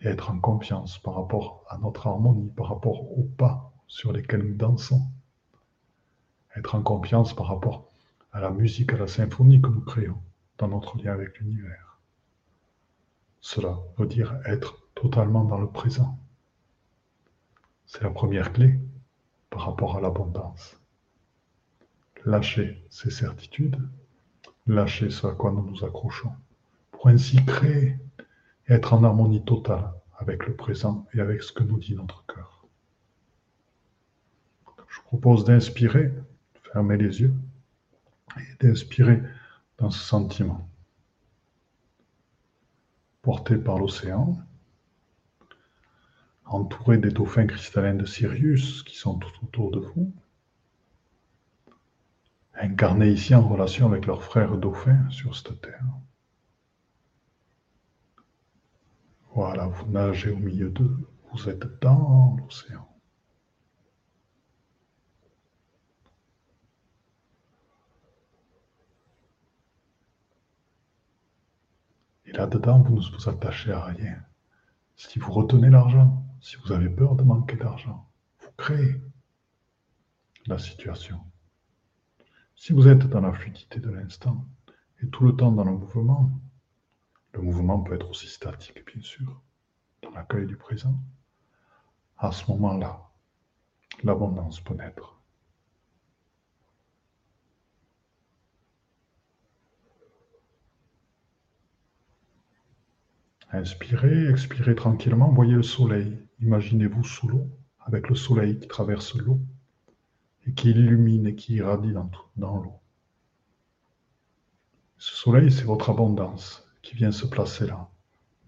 et 0.00 0.08
être 0.08 0.30
en 0.30 0.38
confiance 0.38 0.98
par 0.98 1.14
rapport 1.14 1.64
à 1.68 1.78
notre 1.78 2.06
harmonie, 2.06 2.50
par 2.50 2.68
rapport 2.68 3.18
aux 3.18 3.24
pas 3.24 3.72
sur 3.86 4.12
lesquels 4.12 4.42
nous 4.42 4.54
dansons. 4.54 5.02
Être 6.56 6.74
en 6.74 6.82
confiance 6.82 7.34
par 7.34 7.46
rapport 7.46 7.90
à 8.32 8.40
la 8.40 8.50
musique, 8.50 8.92
à 8.92 8.98
la 8.98 9.08
symphonie 9.08 9.62
que 9.62 9.68
nous 9.68 9.80
créons 9.80 10.20
dans 10.58 10.68
notre 10.68 10.98
lien 10.98 11.12
avec 11.12 11.38
l'univers. 11.38 11.98
Cela 13.40 13.78
veut 13.96 14.06
dire 14.06 14.38
être 14.44 14.76
totalement 14.94 15.44
dans 15.44 15.58
le 15.58 15.68
présent. 15.68 16.18
C'est 17.86 18.02
la 18.02 18.10
première 18.10 18.52
clé 18.52 18.78
par 19.50 19.64
rapport 19.66 19.96
à 19.96 20.00
l'abondance. 20.00 20.76
Lâcher 22.24 22.84
ses 22.90 23.10
certitudes, 23.10 23.80
lâcher 24.66 25.10
ce 25.10 25.26
à 25.26 25.32
quoi 25.32 25.52
nous 25.52 25.62
nous 25.62 25.84
accrochons, 25.84 26.32
pour 26.90 27.08
ainsi 27.08 27.44
créer 27.44 27.96
et 28.68 28.72
être 28.72 28.92
en 28.92 29.04
harmonie 29.04 29.44
totale 29.44 29.92
avec 30.18 30.46
le 30.46 30.54
présent 30.54 31.06
et 31.14 31.20
avec 31.20 31.42
ce 31.42 31.52
que 31.52 31.62
nous 31.62 31.78
dit 31.78 31.94
notre 31.94 32.26
cœur. 32.26 32.66
Je 34.88 34.96
vous 34.96 35.06
propose 35.06 35.44
d'inspirer, 35.44 36.12
fermer 36.72 36.96
les 36.96 37.20
yeux 37.20 37.34
et 38.36 38.64
d'inspirer 38.64 39.22
dans 39.78 39.90
ce 39.90 40.00
sentiment 40.00 40.68
porté 43.26 43.56
par 43.56 43.78
l'océan, 43.78 44.38
entouré 46.46 46.98
des 46.98 47.10
dauphins 47.10 47.46
cristallins 47.46 47.94
de 47.94 48.06
Sirius 48.06 48.82
qui 48.84 48.96
sont 48.96 49.18
tout 49.18 49.44
autour 49.44 49.70
de 49.72 49.80
vous, 49.80 50.12
incarnés 52.54 53.10
ici 53.10 53.34
en 53.34 53.46
relation 53.46 53.86
avec 53.86 54.06
leurs 54.06 54.22
frères 54.22 54.56
dauphins 54.56 55.08
sur 55.10 55.36
cette 55.36 55.60
terre. 55.60 55.84
Voilà, 59.34 59.66
vous 59.66 59.86
nagez 59.90 60.30
au 60.30 60.38
milieu 60.38 60.70
d'eux, 60.70 60.96
vous 61.32 61.48
êtes 61.48 61.66
dans 61.82 62.36
l'océan. 62.38 62.88
Et 72.24 72.32
là-dedans, 72.32 72.80
vous 72.80 72.96
ne 72.96 73.00
vous 73.00 73.28
attachez 73.28 73.72
à 73.72 73.84
rien. 73.84 74.16
Si 74.96 75.18
vous 75.18 75.30
retenez 75.30 75.68
l'argent, 75.68 76.25
si 76.40 76.56
vous 76.56 76.72
avez 76.72 76.88
peur 76.88 77.14
de 77.16 77.22
manquer 77.22 77.56
d'argent, 77.56 78.08
vous 78.40 78.50
créez 78.56 79.00
la 80.46 80.58
situation. 80.58 81.20
Si 82.54 82.72
vous 82.72 82.88
êtes 82.88 83.06
dans 83.06 83.20
la 83.20 83.32
fluidité 83.32 83.80
de 83.80 83.90
l'instant 83.90 84.46
et 85.02 85.08
tout 85.08 85.24
le 85.24 85.36
temps 85.36 85.52
dans 85.52 85.64
le 85.64 85.72
mouvement, 85.72 86.30
le 87.32 87.42
mouvement 87.42 87.80
peut 87.80 87.94
être 87.94 88.08
aussi 88.08 88.28
statique, 88.28 88.84
bien 88.86 89.02
sûr, 89.02 89.42
dans 90.02 90.10
l'accueil 90.10 90.46
du 90.46 90.56
présent. 90.56 90.98
À 92.16 92.32
ce 92.32 92.50
moment-là, 92.50 93.10
l'abondance 94.02 94.60
peut 94.60 94.74
naître. 94.74 95.20
Inspirez, 103.52 104.28
expirez 104.28 104.74
tranquillement, 104.74 105.30
voyez 105.30 105.54
le 105.54 105.62
soleil. 105.62 106.25
Imaginez-vous 106.40 107.04
sous 107.04 107.28
l'eau, 107.28 107.48
avec 107.80 108.08
le 108.08 108.14
soleil 108.14 108.58
qui 108.58 108.68
traverse 108.68 109.14
l'eau 109.14 109.40
et 110.46 110.52
qui 110.52 110.70
illumine 110.70 111.26
et 111.26 111.34
qui 111.34 111.54
irradie 111.54 111.92
dans, 111.92 112.56
l'eau. 112.56 112.80
Ce 114.98 115.14
soleil, 115.14 115.50
c'est 115.50 115.64
votre 115.64 115.90
abondance 115.90 116.66
qui 116.82 116.94
vient 116.94 117.12
se 117.12 117.26
placer 117.26 117.66
là, 117.66 117.88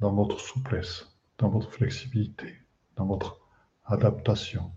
dans 0.00 0.12
votre 0.12 0.38
souplesse, 0.38 1.18
dans 1.38 1.48
votre 1.48 1.70
flexibilité, 1.70 2.54
dans 2.96 3.06
votre 3.06 3.40
adaptation, 3.84 4.70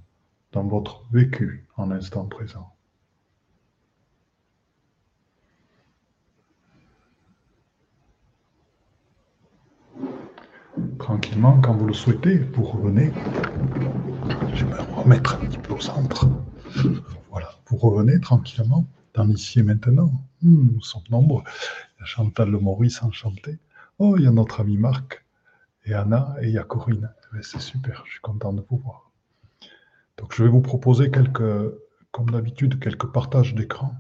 dans 0.51 0.63
votre 0.63 1.03
vécu 1.12 1.68
en 1.77 1.88
l'instant 1.88 2.25
présent. 2.25 2.75
Tranquillement, 11.12 11.60
quand 11.60 11.75
vous 11.75 11.88
le 11.88 11.94
souhaitez, 11.94 12.38
vous 12.38 12.63
revenez. 12.63 13.12
Je 14.53 14.65
vais 14.65 14.72
me 14.72 14.94
remettre 14.96 15.36
un 15.36 15.46
petit 15.46 15.58
peu 15.58 15.74
au 15.74 15.80
centre. 15.82 16.25
Voilà, 17.30 17.53
vous 17.65 17.75
revenez 17.75 18.22
tranquillement 18.22 18.88
dans 19.13 19.25
l'ici 19.25 19.60
et 19.60 19.63
maintenant. 19.63 20.10
Hmm, 20.41 20.70
nous 20.75 20.82
sommes 20.82 21.03
nombreux. 21.10 21.44
Il 21.98 22.00
y 22.00 22.03
a 22.03 22.06
Chantal 22.06 22.50
Le 22.50 22.60
Maurice 22.60 23.03
enchanté. 23.03 23.60
Oh, 24.00 24.15
il 24.18 24.24
y 24.24 24.27
a 24.27 24.32
notre 24.32 24.62
ami 24.62 24.77
Marc 24.77 25.25
et 25.84 25.94
Anna 25.94 26.34
et 26.41 26.48
il 26.48 26.53
y 26.53 26.58
a 26.58 26.63
Corinne. 26.63 27.13
Eh 27.38 27.44
c'est 27.44 27.60
super, 27.60 28.03
je 28.06 28.12
suis 28.12 28.22
content 28.22 28.53
de 28.53 28.63
vous 28.70 28.77
voir. 28.77 29.12
Donc 30.15 30.34
je 30.34 30.46
vais 30.46 30.50
vous 30.50 30.62
proposer 30.62 31.12
quelques, 31.12 31.75
comme 32.12 32.30
d'habitude, 32.30 32.80
quelques 32.80 33.12
partages 33.12 33.53
d'écran 33.53 33.96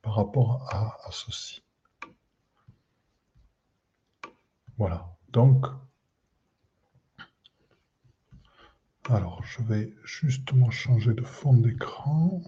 par 0.00 0.14
rapport 0.14 0.66
à, 0.70 0.96
à 1.06 1.10
ceci. 1.12 1.62
Voilà, 4.78 5.14
donc 5.30 5.66
alors 9.10 9.42
je 9.44 9.62
vais 9.62 9.92
justement 10.04 10.70
changer 10.70 11.14
de 11.14 11.22
fond 11.22 11.54
d'écran 11.54 12.42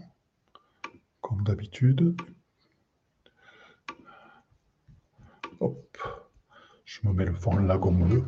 comme 1.21 1.43
d'habitude 1.43 2.17
Hop, 5.61 5.99
je 6.85 7.00
me 7.05 7.12
mets 7.12 7.26
le 7.26 7.35
fond 7.35 7.57
lagon 7.57 7.93
bleu. 7.93 8.25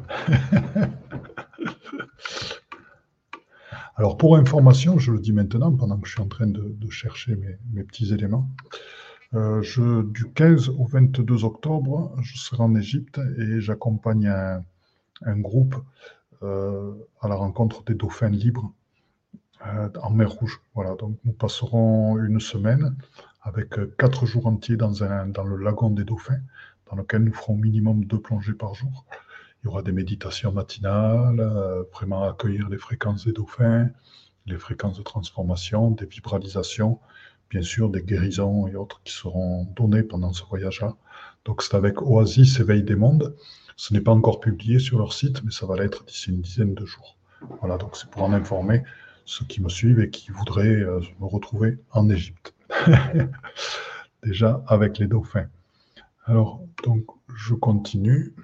Alors 3.97 4.17
pour 4.17 4.37
information, 4.37 4.99
je 4.99 5.12
le 5.12 5.19
dis 5.19 5.33
maintenant 5.33 5.73
pendant 5.75 5.99
que 5.99 6.07
je 6.07 6.12
suis 6.12 6.23
en 6.23 6.29
train 6.29 6.47
de, 6.47 6.91
chercher 6.91 7.37
mes, 7.73 7.85
petits 7.85 8.12
éléments. 8.12 8.49
Euh, 9.35 9.62
du 10.03 10.31
15 10.33 10.71
au 10.71 10.85
22 10.85 11.45
octobre, 11.45 12.15
je 12.21 12.37
serai 12.37 12.62
en 12.62 12.75
Égypte 12.75 13.19
et 13.39 13.61
j'accompagne 13.61 14.29
un, 14.29 15.39
groupe 15.39 15.77
à 16.42 17.28
la 17.28 17.34
rencontre 17.34 17.84
des 17.84 17.94
dauphins 17.94 18.28
libres 18.28 18.72
euh, 19.66 19.88
en 20.02 20.11
mer 20.11 20.30
Rouge. 20.30 20.61
Voilà, 20.75 20.94
donc 20.96 21.16
nous 21.25 21.32
passerons 21.32 22.18
une 22.18 22.40
semaine 22.40 22.96
avec 23.42 23.68
quatre 23.96 24.26
jours 24.26 24.46
entiers 24.46 24.76
dans, 24.76 25.04
un, 25.04 25.26
dans 25.26 25.44
le 25.44 25.56
lagon 25.56 25.90
des 25.90 26.04
dauphins 26.04 26.40
dans 26.90 26.96
lequel 26.96 27.25
nous 27.25 27.32
ferons 27.32 27.56
minimum 27.56 28.04
deux 28.04 28.20
plongées 28.20 28.52
par 28.52 28.75
jour. 28.75 29.06
Il 29.62 29.66
y 29.66 29.68
aura 29.68 29.82
des 29.82 29.92
méditations 29.92 30.52
matinales, 30.52 31.40
euh, 31.40 31.84
vraiment 31.92 32.25
accueillir 32.25 32.68
les 32.68 32.78
fréquences 32.78 33.25
des 33.25 33.32
dauphins, 33.32 33.88
les 34.46 34.58
fréquences 34.58 34.99
de 34.99 35.02
transformation, 35.02 35.90
des 35.92 36.06
vibralisations, 36.06 36.99
bien 37.49 37.62
sûr 37.62 37.88
des 37.88 38.02
guérisons 38.02 38.66
et 38.66 38.75
autres 38.75 39.00
qui 39.04 39.12
seront 39.12 39.64
données 39.76 40.02
pendant 40.02 40.32
ce 40.32 40.44
voyage-là. 40.44 40.96
Donc 41.44 41.62
c'est 41.62 41.76
avec 41.76 42.02
Oasis 42.02 42.61
Éveil 42.61 42.82
des 42.82 42.96
mondes. 42.96 43.37
Ce 43.83 43.93
n'est 43.93 44.01
pas 44.01 44.12
encore 44.12 44.39
publié 44.39 44.79
sur 44.79 44.97
leur 44.97 45.12
site, 45.12 45.43
mais 45.43 45.51
ça 45.51 45.67
va 45.67 45.75
l'être 45.75 46.05
d'ici 46.05 46.31
une 46.31 46.41
dizaine 46.41 46.73
de 46.73 46.87
jours. 46.87 47.17
Voilà, 47.59 47.79
donc 47.79 47.97
c'est 47.97 48.09
pour 48.09 48.23
en 48.23 48.33
informer 48.33 48.85
ceux 49.25 49.45
qui 49.45 49.61
me 49.61 49.69
suivent 49.69 49.99
et 49.99 50.09
qui 50.09 50.31
voudraient 50.31 50.69
euh, 50.69 51.01
me 51.19 51.27
retrouver 51.27 51.81
en 51.91 52.09
Égypte. 52.09 52.55
Déjà 54.23 54.62
avec 54.69 54.99
les 54.99 55.09
dauphins. 55.09 55.49
Alors, 56.27 56.62
donc, 56.85 57.07
je 57.35 57.55
continue. 57.55 58.37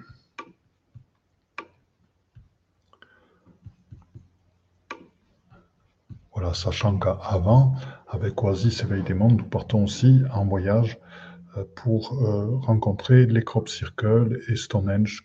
Voilà, 6.33 6.53
sachant 6.53 6.99
qu'avant, 6.99 7.77
avec 8.09 8.43
Oasis 8.43 8.83
Éveil 8.83 9.03
des 9.03 9.13
Mondes, 9.13 9.37
nous 9.37 9.47
partons 9.47 9.85
aussi 9.85 10.21
en 10.33 10.45
voyage 10.45 10.99
pour 11.75 12.23
euh, 12.23 12.57
rencontrer 12.57 13.25
les 13.25 13.43
Crop 13.43 13.69
Circle 13.69 14.39
et 14.47 14.55
Stonehenge 14.55 15.23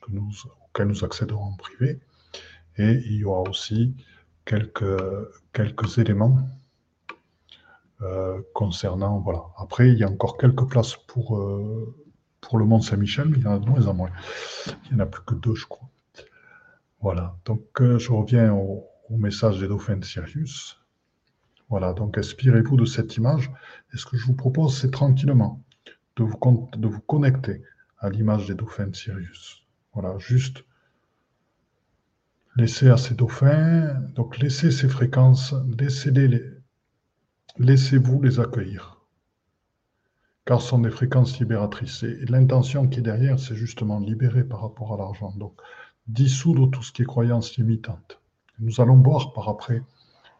auxquels 0.68 0.88
nous 0.88 1.04
accéderons 1.04 1.44
en 1.44 1.56
privé. 1.56 2.00
Et 2.76 3.00
il 3.06 3.16
y 3.16 3.24
aura 3.24 3.48
aussi 3.48 3.94
quelques, 4.44 5.00
quelques 5.52 5.98
éléments 5.98 6.38
euh, 8.02 8.40
concernant. 8.54 9.20
Voilà. 9.20 9.44
Après, 9.58 9.90
il 9.90 9.98
y 9.98 10.04
a 10.04 10.08
encore 10.08 10.38
quelques 10.38 10.68
places 10.68 10.96
pour, 11.06 11.40
pour 12.40 12.58
le 12.58 12.64
Mont 12.64 12.80
Saint-Michel, 12.80 13.28
mais 13.28 13.38
il 13.38 13.44
y 13.44 13.46
en 13.46 13.54
a 13.54 13.58
de 13.58 13.68
moins 13.68 13.86
en 13.86 13.94
moins. 13.94 14.10
Il 14.66 14.96
n'y 14.96 15.00
en 15.00 15.04
a 15.04 15.06
plus 15.06 15.22
que 15.24 15.34
deux, 15.34 15.54
je 15.54 15.66
crois. 15.66 15.88
Voilà. 17.00 17.36
Donc, 17.44 17.64
je 17.78 18.12
reviens 18.12 18.52
au, 18.54 18.86
au 19.08 19.16
message 19.16 19.60
des 19.60 19.68
dauphins 19.68 19.96
de 19.96 20.04
Sirius. 20.04 20.80
Voilà, 21.68 21.92
donc 21.92 22.18
inspirez-vous 22.18 22.76
de 22.76 22.84
cette 22.84 23.16
image. 23.16 23.50
Et 23.92 23.96
ce 23.96 24.06
que 24.06 24.16
je 24.16 24.26
vous 24.26 24.34
propose, 24.34 24.78
c'est 24.78 24.90
tranquillement 24.90 25.63
de 26.16 26.24
vous, 26.24 27.00
connecter 27.00 27.62
à 27.98 28.10
l'image 28.10 28.46
des 28.46 28.54
dauphins 28.54 28.86
de 28.86 28.96
Sirius. 28.96 29.64
Voilà, 29.92 30.18
juste 30.18 30.64
laissez 32.56 32.88
à 32.88 32.96
ces 32.96 33.14
dauphins, 33.14 33.94
donc 34.14 34.38
laissez 34.38 34.70
ces 34.70 34.88
fréquences, 34.88 35.54
laissez-les, 35.78 36.42
laissez-vous 37.58 38.22
les 38.22 38.40
accueillir. 38.40 39.00
Car 40.44 40.60
ce 40.60 40.68
sont 40.68 40.78
des 40.78 40.90
fréquences 40.90 41.38
libératrices. 41.38 42.02
Et 42.02 42.26
l'intention 42.26 42.86
qui 42.86 42.98
est 42.98 43.02
derrière, 43.02 43.40
c'est 43.40 43.56
justement 43.56 43.98
libérer 43.98 44.44
par 44.44 44.60
rapport 44.60 44.92
à 44.92 44.98
l'argent. 44.98 45.32
Donc, 45.36 45.58
dissoudre 46.06 46.70
tout 46.70 46.82
ce 46.82 46.92
qui 46.92 47.02
est 47.02 47.06
croyance 47.06 47.56
limitante. 47.56 48.20
Nous 48.58 48.80
allons 48.80 49.00
voir 49.00 49.32
par 49.32 49.48
après 49.48 49.82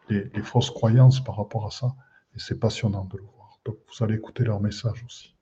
les, 0.09 0.29
fausses 0.43 0.69
croyances 0.69 1.23
par 1.23 1.37
rapport 1.37 1.65
à 1.65 1.71
ça. 1.71 1.95
Et 2.35 2.39
c'est 2.39 2.59
passionnant 2.59 3.05
de 3.05 3.17
le 3.17 3.23
voir. 3.23 3.59
Donc 3.65 3.77
vous 3.87 4.03
allez 4.03 4.15
écouter 4.15 4.43
leur 4.43 4.59
message 4.61 5.03
aussi. 5.05 5.34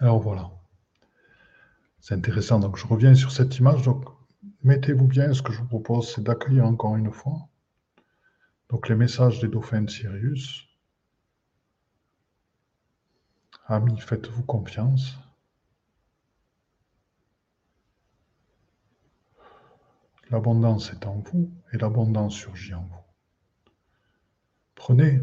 Alors 0.00 0.18
voilà. 0.18 0.50
C'est 2.00 2.14
intéressant. 2.14 2.58
Donc 2.58 2.76
je 2.76 2.86
reviens 2.86 3.14
sur 3.14 3.30
cette 3.30 3.58
image. 3.58 3.82
Donc 3.82 4.04
mettez-vous 4.62 5.06
bien. 5.06 5.32
Ce 5.34 5.42
que 5.42 5.52
je 5.52 5.60
vous 5.60 5.68
propose, 5.68 6.14
c'est 6.14 6.22
d'accueillir 6.22 6.64
encore 6.64 6.96
une 6.96 7.12
fois. 7.12 7.48
Donc 8.70 8.88
les 8.88 8.94
messages 8.94 9.40
des 9.40 9.48
dauphins 9.48 9.82
de 9.82 9.90
Sirius. 9.90 10.66
Amis, 13.66 14.00
faites-vous 14.00 14.42
confiance. 14.44 15.16
L'abondance 20.30 20.92
est 20.92 21.06
en 21.06 21.18
vous 21.18 21.52
et 21.72 21.76
l'abondance 21.76 22.34
surgit 22.34 22.74
en 22.74 22.84
vous. 22.84 23.74
Prenez 24.76 25.20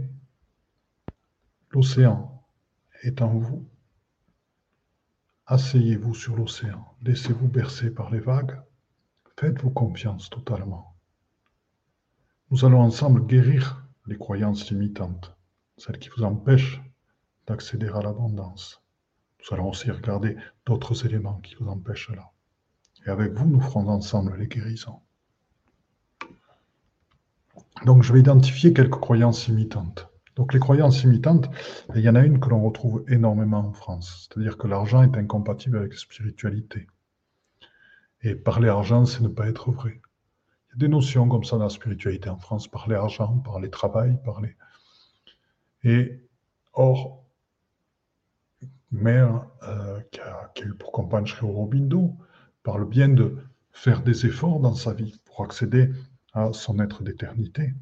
l'océan 1.72 2.46
est 3.04 3.22
en 3.22 3.38
vous. 3.38 3.68
Asseyez-vous 5.50 6.14
sur 6.14 6.36
l'océan, 6.36 6.94
laissez-vous 7.04 7.48
bercer 7.48 7.90
par 7.90 8.12
les 8.12 8.20
vagues, 8.20 8.60
faites-vous 9.40 9.70
confiance 9.70 10.30
totalement. 10.30 10.94
Nous 12.52 12.66
allons 12.66 12.82
ensemble 12.82 13.26
guérir 13.26 13.88
les 14.08 14.18
croyances 14.18 14.70
limitantes, 14.70 15.38
celles 15.78 16.00
qui 16.00 16.10
vous 16.10 16.24
empêchent 16.24 16.82
d'accéder 17.46 17.88
à 17.88 18.02
l'abondance. 18.02 18.84
Nous 19.40 19.56
allons 19.56 19.70
aussi 19.70 19.90
regarder 19.90 20.36
d'autres 20.66 21.06
éléments 21.06 21.40
qui 21.40 21.56
vous 21.56 21.70
empêchent 21.70 22.10
là. 22.10 22.30
Et 23.06 23.10
avec 23.10 23.32
vous, 23.32 23.46
nous 23.46 23.62
ferons 23.62 23.88
ensemble 23.88 24.36
les 24.36 24.48
guérisons. 24.48 25.00
Donc, 27.86 28.04
je 28.04 28.12
vais 28.12 28.20
identifier 28.20 28.74
quelques 28.74 29.00
croyances 29.00 29.48
imitantes. 29.48 30.10
Donc, 30.38 30.54
les 30.54 30.60
croyances 30.60 31.04
imitantes, 31.04 31.50
il 31.96 32.02
y 32.02 32.10
en 32.10 32.16
a 32.16 32.22
une 32.22 32.40
que 32.40 32.50
l'on 32.50 32.62
retrouve 32.62 33.04
énormément 33.08 33.68
en 33.68 33.74
France, 33.74 34.30
c'est-à-dire 34.30 34.58
que 34.58 34.68
l'argent 34.68 35.02
est 35.02 35.18
incompatible 35.18 35.78
avec 35.78 35.94
la 35.94 35.98
spiritualité. 35.98 36.86
Et 38.22 38.36
parler 38.36 38.70
argent, 38.70 39.06
c'est 39.06 39.22
ne 39.22 39.30
pas 39.30 39.48
être 39.48 39.72
vrai. 39.72 40.00
Il 40.00 40.74
y 40.74 40.76
a 40.76 40.78
des 40.78 40.88
notions 40.88 41.28
comme 41.28 41.44
ça 41.44 41.58
dans 41.58 41.64
la 41.64 41.70
spiritualité 41.70 42.30
en 42.30 42.38
France, 42.38 42.68
parler 42.68 42.96
argent, 42.96 43.40
parler 43.40 43.72
travail, 43.72 44.20
parler. 44.24 44.56
Et 45.84 46.22
or, 46.74 47.26
mère 48.92 49.48
euh, 49.64 50.00
qui, 50.12 50.20
a, 50.20 50.52
eu 50.64 50.74
pour 50.76 50.92
compagne 50.92 51.26
Sri 51.26 51.48
parle 52.62 52.86
bien 52.88 53.10
de 53.10 53.38
faire 53.72 54.04
des 54.04 54.28
efforts 54.28 54.60
dans 54.60 54.76
sa 54.76 54.94
vie 54.94 55.20
pour 55.26 55.44
accéder 55.44 55.90
à 56.34 56.54
son 56.54 56.80
être 56.80 57.02
d'éternité. 57.02 57.74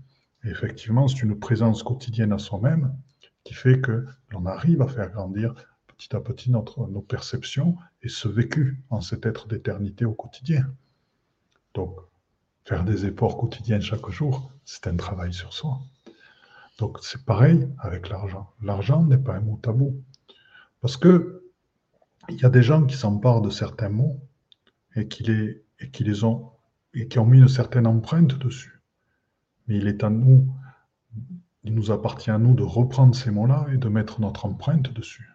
Effectivement, 0.46 1.08
c'est 1.08 1.24
une 1.24 1.40
présence 1.40 1.82
quotidienne 1.82 2.32
à 2.32 2.38
soi-même 2.38 2.96
qui 3.44 3.54
fait 3.54 3.82
que 3.82 4.06
l'on 4.30 4.46
arrive 4.46 4.82
à 4.82 4.88
faire 4.88 5.10
grandir 5.10 5.54
petit 5.88 6.16
à 6.16 6.20
petit 6.20 6.52
notre, 6.52 6.88
nos 6.88 7.02
perceptions 7.02 7.78
et 8.04 8.10
ce 8.10 8.28
vécu 8.28 8.84
en 8.90 9.02
cet 9.02 9.26
être 9.26 9.48
d'éternité 9.48 10.06
au 10.06 10.14
quotidien. 10.14 10.72
Donc, 11.74 11.98
faire 12.64 12.84
des 12.84 13.06
efforts 13.06 13.38
quotidiens 13.38 13.80
chaque 13.80 14.10
jour, 14.10 14.52
c'est 14.66 14.88
un 14.88 14.96
travail 14.96 15.34
sur 15.34 15.52
soi. 15.52 15.80
Donc, 16.78 17.00
c'est 17.02 17.26
pareil 17.26 17.68
avec 17.80 18.10
l'argent. 18.10 18.54
L'argent 18.62 19.04
n'est 19.04 19.18
pas 19.18 19.36
un 19.36 19.42
mot 19.42 19.58
tabou. 19.62 20.04
Parce 20.82 20.98
que 20.98 21.44
il 22.30 22.38
y 22.38 22.46
a 22.46 22.50
des 22.50 22.64
gens 22.64 22.86
qui 22.86 22.98
s'emparent 22.98 23.42
de 23.42 23.50
certains 23.50 23.90
mots 23.90 24.20
et 24.96 25.08
qui 25.08 25.24
les 25.24 26.24
ont 26.24 26.52
et 26.94 27.08
qui 27.08 27.20
ont 27.20 27.26
mis 27.26 27.40
une 27.40 27.48
certaine 27.48 27.88
empreinte 27.88 28.38
dessus. 28.40 28.75
Mais 29.68 29.78
il 29.78 29.88
est 29.88 30.04
à 30.04 30.10
nous, 30.10 30.48
il 31.64 31.74
nous 31.74 31.92
appartient 31.92 32.32
à 32.32 32.38
nous 32.38 32.54
de 32.54 32.64
reprendre 32.64 33.16
ces 33.16 33.32
mots-là 33.32 33.68
et 33.74 33.78
de 33.78 33.90
mettre 33.90 34.22
notre 34.22 34.46
empreinte 34.46 34.94
dessus. 34.94 35.30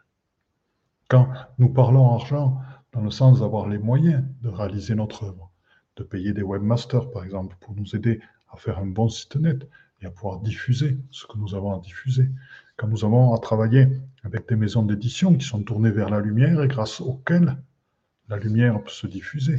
Quand 1.09 1.29
nous 1.59 1.71
parlons 1.71 2.14
argent, 2.14 2.61
dans 2.93 3.01
le 3.01 3.11
sens 3.11 3.40
d'avoir 3.40 3.69
les 3.69 3.79
moyens 3.79 4.25
de 4.43 4.49
réaliser 4.49 4.95
notre 4.95 5.25
œuvre, 5.25 5.51
de 5.97 6.05
payer 6.05 6.33
des 6.33 6.43
webmasters 6.43 7.11
par 7.11 7.25
exemple 7.25 7.57
pour 7.61 7.75
nous 7.75 7.97
aider 7.97 8.21
à 8.53 8.57
faire 8.57 8.79
un 8.79 8.87
bon 8.87 9.09
site 9.09 9.37
net 9.37 9.69
et 10.01 10.07
à 10.07 10.11
pouvoir 10.11 10.40
diffuser 10.40 10.99
ce 11.11 11.27
que 11.27 11.38
nous 11.38 11.55
avons 11.55 11.75
à 11.77 11.81
diffuser. 11.81 12.31
Quand 12.77 12.88
nous 12.88 13.05
avons 13.05 13.35
à 13.35 13.38
travailler 13.38 13.88
avec 14.23 14.49
des 14.49 14.57
maisons 14.57 14.83
d'édition 14.83 15.37
qui 15.37 15.47
sont 15.47 15.62
tournées 15.62 15.90
vers 15.90 16.11
la 16.11 16.21
lumière 16.21 16.62
et 16.62 16.69
grâce 16.69 17.01
auxquelles 17.01 17.57
la 18.29 18.38
lumière 18.38 18.83
peut 18.83 18.90
se 18.90 19.07
diffuser. 19.07 19.59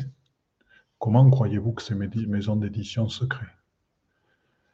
Comment 1.00 1.30
croyez-vous 1.30 1.74
que 1.74 1.82
ces 1.82 1.96
maisons 1.96 2.56
d'édition 2.56 3.10
se 3.10 3.26
créent? 3.26 3.61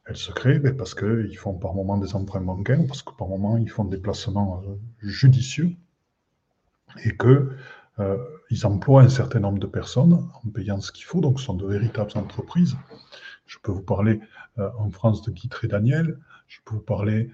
Elles 0.08 0.17
se 0.17 0.32
créent 0.32 0.60
ben, 0.60 0.76
parce 0.76 0.96
qu'ils 0.96 1.38
font 1.38 1.54
par 1.54 1.74
moment 1.74 1.98
des 1.98 2.15
emprunts 2.15 2.41
bancaires, 2.41 2.80
parce 2.88 3.04
que 3.04 3.12
par 3.13 3.28
moment 3.28 3.58
ils 3.58 3.70
font 3.70 3.86
des 3.86 3.98
placements 3.98 4.62
euh, 4.65 4.76
judicieux 5.02 5.72
et 7.04 7.17
qu'ils 7.17 7.48
euh, 8.00 8.17
emploient 8.63 9.02
un 9.02 9.10
certain 9.10 9.39
nombre 9.39 9.60
de 9.60 9.67
personnes 9.67 10.13
en 10.13 10.50
payant 10.50 10.80
ce 10.80 10.91
qu'il 10.91 11.04
faut, 11.04 11.20
donc 11.20 11.39
ce 11.39 11.46
sont 11.46 11.56
de 11.56 11.67
véritables 11.67 12.12
entreprises. 12.15 12.78
Je 13.46 13.58
peux 13.62 13.72
vous 13.72 13.82
parler 13.82 14.22
euh, 14.60 14.70
en 14.78 14.89
France 14.89 15.22
de 15.24 15.32
Guy 15.32 15.50
Daniel, 15.63 16.17
je 16.48 16.60
peux 16.65 16.76
vous 16.76 16.82
parler 16.82 17.32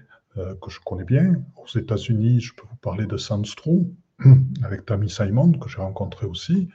que 0.60 0.68
je 0.68 0.80
connais 0.80 1.04
bien. 1.04 1.44
Aux 1.54 1.78
États-Unis, 1.78 2.40
je 2.40 2.54
peux 2.54 2.66
vous 2.68 2.76
parler 2.78 3.06
de 3.06 3.16
Sandstrom, 3.16 3.94
avec 4.64 4.84
Tammy 4.84 5.08
Simon, 5.08 5.52
que 5.52 5.68
j'ai 5.68 5.78
rencontré 5.78 6.26
aussi. 6.26 6.68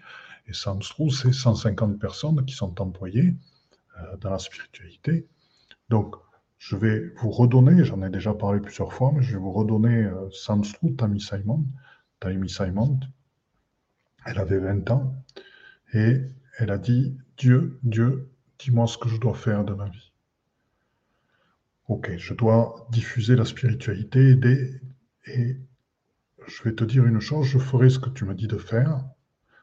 Et 0.48 0.54
Sandstrom, 0.54 1.10
c'est 1.10 1.32
150 1.32 2.00
personnes 2.00 2.44
qui 2.46 2.56
sont 2.56 2.80
employées 2.82 3.36
euh, 3.98 4.18
dans 4.18 4.32
la 4.32 4.40
spiritualité. 4.40 5.28
Donc, 5.90 6.16
je 6.60 6.76
vais 6.76 7.14
vous 7.16 7.32
redonner, 7.32 7.84
j'en 7.84 8.02
ai 8.04 8.10
déjà 8.10 8.34
parlé 8.34 8.60
plusieurs 8.60 8.94
fois, 8.94 9.12
mais 9.14 9.22
je 9.22 9.32
vais 9.32 9.42
vous 9.42 9.52
redonner 9.52 10.04
euh, 10.04 10.30
Sandstrom, 10.32 10.96
Tammy 10.96 11.22
Simon. 11.22 11.66
Tammy 12.20 12.50
Simon, 12.50 13.00
elle 14.26 14.40
avait 14.40 14.60
20 14.60 14.92
ans 14.92 15.16
et 15.94 16.22
elle 16.58 16.70
a 16.70 16.78
dit 16.78 17.18
Dieu, 17.38 17.80
Dieu, 17.84 18.30
dis-moi 18.60 18.88
ce 18.88 18.98
que 18.98 19.08
je 19.08 19.18
dois 19.18 19.34
faire 19.34 19.64
de 19.64 19.74
ma 19.74 19.88
vie. 19.88 20.12
Ok, 21.88 22.12
je 22.18 22.34
dois 22.34 22.88
diffuser 22.92 23.36
la 23.36 23.46
spiritualité, 23.46 24.32
aider, 24.32 24.82
et 25.26 25.58
je 26.46 26.64
vais 26.64 26.76
te 26.76 26.84
dire 26.84 27.06
une 27.06 27.22
chose, 27.22 27.48
je 27.48 27.58
ferai 27.58 27.90
ce 27.90 28.00
que 28.00 28.10
tu 28.10 28.26
me 28.26 28.36
dis 28.36 28.48
de 28.48 28.58
faire. 28.58 29.06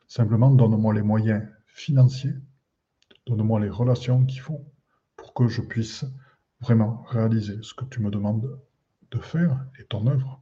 Simplement, 0.09 0.51
donne-moi 0.51 0.95
les 0.95 1.03
moyens 1.03 1.47
financiers, 1.67 2.35
donne-moi 3.27 3.61
les 3.61 3.69
relations 3.69 4.25
qu'il 4.25 4.41
faut 4.41 4.65
que 5.37 5.49
je 5.49 5.61
puisse 5.61 6.05
vraiment 6.61 7.03
réaliser 7.09 7.59
ce 7.63 7.75
que 7.75 7.85
tu 7.85 8.01
me 8.01 8.11
demandes 8.11 8.59
de 9.11 9.19
faire 9.19 9.65
et 9.79 9.85
ton 9.85 10.07
œuvre. 10.07 10.41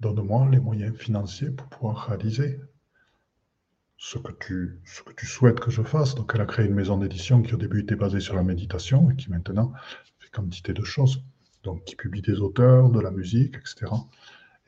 Donne-moi 0.00 0.48
les 0.50 0.58
moyens 0.58 0.96
financiers 0.96 1.50
pour 1.50 1.68
pouvoir 1.68 2.08
réaliser 2.08 2.58
ce 3.96 4.18
que, 4.18 4.32
tu, 4.32 4.80
souhaites 5.24 5.60
que 5.60 5.70
je 5.70 5.82
fasse. 5.82 6.16
Donc, 6.16 6.32
elle 6.34 6.40
a 6.40 6.46
créé 6.46 6.66
une 6.66 6.74
maison 6.74 6.98
d'édition 6.98 7.40
qui 7.40 7.54
au 7.54 7.58
début 7.58 7.82
était 7.82 7.94
basée 7.94 8.18
sur 8.18 8.34
la 8.34 8.42
méditation 8.42 9.10
et 9.10 9.16
qui 9.16 9.30
maintenant 9.30 9.72
fait 10.18 10.30
quantité 10.30 10.72
de 10.72 10.82
choses 10.82 11.22
donc 11.62 11.84
qui 11.84 11.96
publie 11.96 12.22
des 12.22 12.40
auteurs, 12.40 12.90
de 12.90 13.00
la 13.00 13.10
musique, 13.10 13.56
etc. 13.56 13.92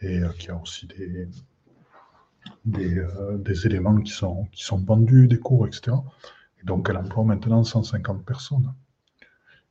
Et 0.00 0.18
euh, 0.20 0.29
qui 0.38 0.50
a 0.50 0.57
aussi 0.57 0.87
des, 0.87 1.29
euh, 2.79 3.38
des, 3.38 3.66
éléments 3.66 4.00
qui 4.00 4.12
sont, 4.12 4.46
qui 4.53 4.64
sont 4.64 4.79
vendus, 4.79 5.29
des 5.29 5.38
cours, 5.38 5.66
etc. 5.66 5.96
Donc, 6.64 6.88
elle 6.90 6.96
emploie 6.96 7.24
maintenant 7.24 7.62
150 7.62 8.24
personnes. 8.24 8.72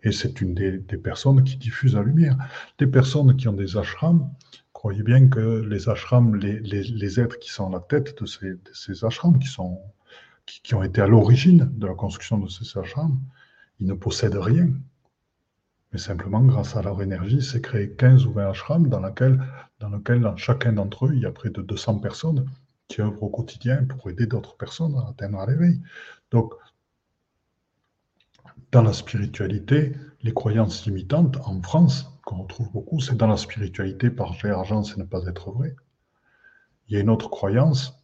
Et 0.04 0.12
c'est 0.12 0.42
une 0.42 0.54
des, 0.54 0.80
personnes 0.98 1.44
qui 1.44 1.58
diffusent 1.58 1.96
la 1.96 2.04
lumière. 2.04 2.38
Des 2.78 2.88
personnes 2.88 3.36
qui 3.36 3.48
ont 3.48 3.54
des 3.54 3.78
ashrams, 3.78 4.30
croyez 4.74 5.02
bien 5.02 5.28
que 5.28 5.62
les 5.62 5.90
ashrams, 5.90 6.36
les, 6.36 7.20
êtres 7.20 7.40
qui 7.40 7.50
sont 7.50 7.70
à 7.70 7.72
la 7.72 7.80
tête 7.80 8.22
de 8.22 8.26
ces, 8.26 9.06
ashrams, 9.06 9.40
qui, 9.40 10.76
ont 10.76 10.84
été 10.84 11.02
à 11.02 11.08
l'origine 11.08 11.70
de 11.74 11.88
la 11.88 11.94
construction 11.94 12.38
de 12.38 12.50
ces 12.50 12.78
ashrams, 12.78 13.20
ils 13.80 13.88
ne 13.88 13.94
possèdent 13.94 14.36
rien. 14.36 14.70
Mais 15.94 16.00
simplement, 16.00 16.42
grâce 16.42 16.76
à 16.76 16.82
leur 16.82 17.02
énergie, 17.02 17.42
c'est 17.42 17.62
créé 17.62 17.92
15 17.92 18.26
ou 18.26 18.34
20 18.34 18.50
ashrams 18.50 18.90
dans, 18.90 19.00
lequel, 19.00 19.40
dans 19.80 20.38
chacun 20.38 20.74
d'entre 20.74 21.06
eux, 21.06 21.12
il 21.14 21.22
y 21.22 21.26
a 21.26 21.32
près 21.32 21.50
de 21.50 21.62
200 21.62 22.00
personnes 22.00 22.46
qui 22.88 23.02
œuvrent 23.02 23.24
au 23.24 23.30
quotidien 23.30 23.86
pour 23.86 24.10
aider 24.10 24.26
d'autres 24.26 24.58
personnes 24.58 24.96
à 24.98 25.10
atteindre 25.10 25.46
l'éveil. 25.48 25.80
Donc, 26.32 26.54
dans 28.72 28.82
la 28.82 28.94
spiritualité, 28.94 29.94
les 30.22 30.34
croyances 30.34 30.86
limitantes 30.86 31.38
en 31.46 31.62
France, 31.62 32.10
qu'on 32.26 32.44
retrouve 32.44 32.72
beaucoup, 32.72 33.00
c'est 33.00 33.16
dans 33.16 33.28
la 33.28 33.38
spiritualité 33.38 34.10
par 34.10 34.36
argent, 34.46 34.84
c'est 34.84 34.98
ne 34.98 35.04
pas 35.04 35.26
être 35.28 35.52
vrai. 35.52 35.76
Il 36.88 36.96
y 36.96 36.98
a 36.98 37.02
une 37.02 37.10
autre 37.10 37.30
croyance, 37.30 38.00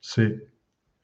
c'est 0.00 0.48